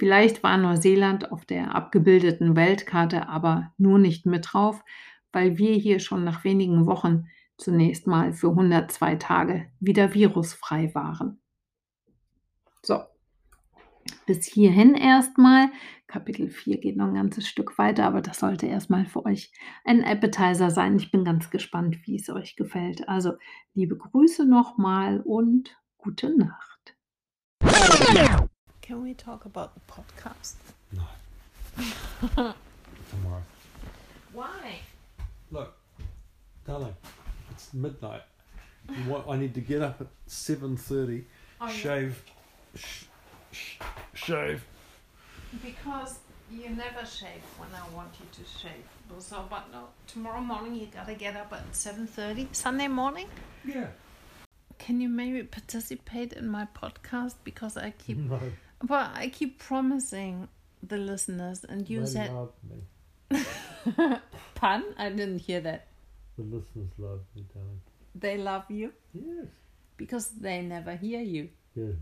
Vielleicht 0.00 0.42
war 0.42 0.56
Neuseeland 0.56 1.30
auf 1.30 1.44
der 1.44 1.74
abgebildeten 1.74 2.56
Weltkarte 2.56 3.28
aber 3.28 3.74
nur 3.76 3.98
nicht 3.98 4.24
mit 4.24 4.48
drauf, 4.50 4.82
weil 5.30 5.58
wir 5.58 5.74
hier 5.74 5.98
schon 5.98 6.24
nach 6.24 6.42
wenigen 6.42 6.86
Wochen 6.86 7.26
zunächst 7.58 8.06
mal 8.06 8.32
für 8.32 8.48
102 8.48 9.16
Tage 9.16 9.66
wieder 9.78 10.14
virusfrei 10.14 10.90
waren. 10.94 11.38
So, 12.82 13.02
bis 14.24 14.46
hierhin 14.46 14.94
erstmal. 14.94 15.68
Kapitel 16.06 16.48
4 16.48 16.78
geht 16.78 16.96
noch 16.96 17.08
ein 17.08 17.14
ganzes 17.14 17.46
Stück 17.46 17.76
weiter, 17.76 18.06
aber 18.06 18.22
das 18.22 18.38
sollte 18.38 18.66
erstmal 18.66 19.04
für 19.04 19.26
euch 19.26 19.52
ein 19.84 20.02
Appetizer 20.02 20.70
sein. 20.70 20.96
Ich 20.96 21.10
bin 21.10 21.26
ganz 21.26 21.50
gespannt, 21.50 21.98
wie 22.06 22.16
es 22.16 22.30
euch 22.30 22.56
gefällt. 22.56 23.06
Also, 23.06 23.34
liebe 23.74 23.98
Grüße 23.98 24.46
nochmal 24.46 25.20
und 25.20 25.76
gute 25.98 26.34
Nacht. 26.34 26.96
Can 28.90 29.04
we 29.04 29.14
talk 29.14 29.44
about 29.44 29.72
the 29.76 29.80
podcast? 29.86 30.54
No. 30.90 31.04
Tomorrow. 32.34 33.42
Why? 34.32 34.80
Look, 35.52 35.76
darling, 36.66 36.96
it's 37.52 37.72
midnight. 37.72 38.22
You 38.88 39.08
want, 39.08 39.28
I 39.28 39.36
need 39.36 39.54
to 39.54 39.60
get 39.60 39.80
up 39.80 40.00
at 40.00 40.08
seven 40.26 40.76
thirty, 40.76 41.24
Oh, 41.60 41.68
shave, 41.68 42.20
sh- 42.74 43.04
sh- 43.52 43.76
shave. 44.14 44.64
Because 45.62 46.18
you 46.50 46.70
never 46.70 47.06
shave 47.06 47.44
when 47.58 47.68
I 47.72 47.88
want 47.94 48.10
you 48.18 48.26
to 48.42 48.50
shave. 48.58 49.20
So, 49.20 49.44
but 49.48 49.70
no, 49.70 49.84
tomorrow 50.08 50.40
morning 50.40 50.74
you 50.74 50.88
gotta 50.92 51.14
get 51.14 51.36
up 51.36 51.52
at 51.52 51.70
7.30. 51.74 52.48
Sunday 52.52 52.88
morning? 52.88 53.28
Yeah. 53.64 53.86
Can 54.78 55.00
you 55.00 55.08
maybe 55.08 55.44
participate 55.44 56.32
in 56.32 56.48
my 56.48 56.66
podcast? 56.74 57.34
Because 57.44 57.76
I 57.76 57.90
keep, 57.90 58.16
No, 58.28 58.40
well, 58.88 59.10
I 59.14 59.28
keep 59.28 59.58
promising 59.58 60.48
the 60.82 60.96
listeners 60.96 61.64
and 61.64 61.88
you 61.88 62.00
they 62.00 62.06
said, 62.06 62.32
love 62.32 62.52
me. 62.68 62.82
pun? 64.54 64.84
I 64.98 65.10
didn't 65.10 65.40
hear 65.40 65.60
that. 65.60 65.86
The 66.36 66.42
listeners 66.44 66.88
love 66.98 67.20
me, 67.36 67.44
darling. 67.54 67.80
They 68.14 68.36
love 68.38 68.64
you 68.70 68.92
Yes. 69.14 69.46
because 69.96 70.28
they 70.30 70.62
never 70.62 70.96
hear 70.96 71.20
you. 71.20 71.50
Yeah. 71.74 71.92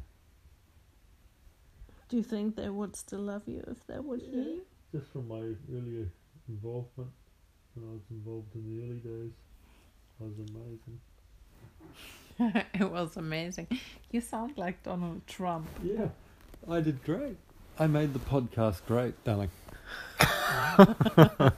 Do 2.09 2.16
you 2.16 2.22
think 2.22 2.57
they 2.57 2.70
would 2.70 2.97
still 2.97 3.20
love 3.20 3.43
you 3.47 3.62
if 3.68 3.87
they 3.87 3.99
would 3.99 4.22
hear 4.22 4.43
you? 4.43 4.62
Just 4.93 5.12
from 5.12 5.29
my 5.29 5.43
earlier 5.76 6.09
involvement, 6.49 7.11
when 7.74 7.87
I 7.89 7.93
was 7.93 8.03
involved 8.11 8.55
in 8.55 8.64
the 8.64 8.83
early 8.85 9.01
days, 9.01 9.33
I 10.20 10.24
was 10.24 10.39
amazing. 10.39 11.01
it 12.74 12.91
was 12.91 13.16
amazing. 13.16 13.66
You 14.11 14.20
sound 14.22 14.57
like 14.57 14.83
Donald 14.83 15.26
Trump. 15.26 15.68
Yeah, 15.85 16.09
I 16.67 16.81
did 16.81 17.03
great. 17.05 17.37
I 17.79 17.87
made 17.87 18.13
the 18.13 18.19
podcast 18.19 18.85
great, 18.87 19.23
darling. 19.25 19.51
I 20.21 21.53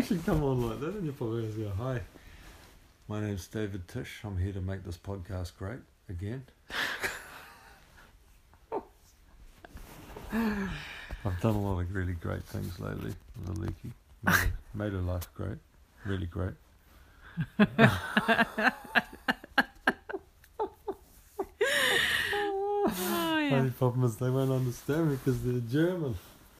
should 0.00 0.24
come 0.24 0.42
on 0.42 0.70
like 0.70 0.80
that 0.80 0.94
and 0.94 1.04
you 1.04 1.12
probably 1.12 1.44
just 1.46 1.58
go, 1.58 1.70
Hi, 1.76 2.00
my 3.08 3.20
name's 3.20 3.46
David 3.48 3.86
Tish. 3.88 4.20
I'm 4.24 4.38
here 4.38 4.52
to 4.52 4.60
make 4.60 4.84
this 4.84 4.96
podcast 4.96 5.52
great 5.58 5.80
again. 6.08 6.44
I've 10.32 11.40
done 11.40 11.54
a 11.54 11.60
lot 11.60 11.80
of 11.80 11.94
really 11.94 12.14
great 12.14 12.42
things 12.44 12.78
lately 12.80 13.14
with 13.46 13.58
Aliki. 13.58 13.92
Made, 14.24 14.34
her- 14.34 14.52
made 14.74 14.92
her 14.92 15.00
life 15.00 15.28
great. 15.34 15.58
Really 16.06 16.26
great. 16.26 16.54
My 23.50 23.68
problem 23.70 24.04
is 24.04 24.16
they 24.16 24.30
won't 24.30 24.50
understand 24.50 25.10
me 25.10 25.16
because 25.16 25.42
they're 25.42 25.60
German. 25.60 26.16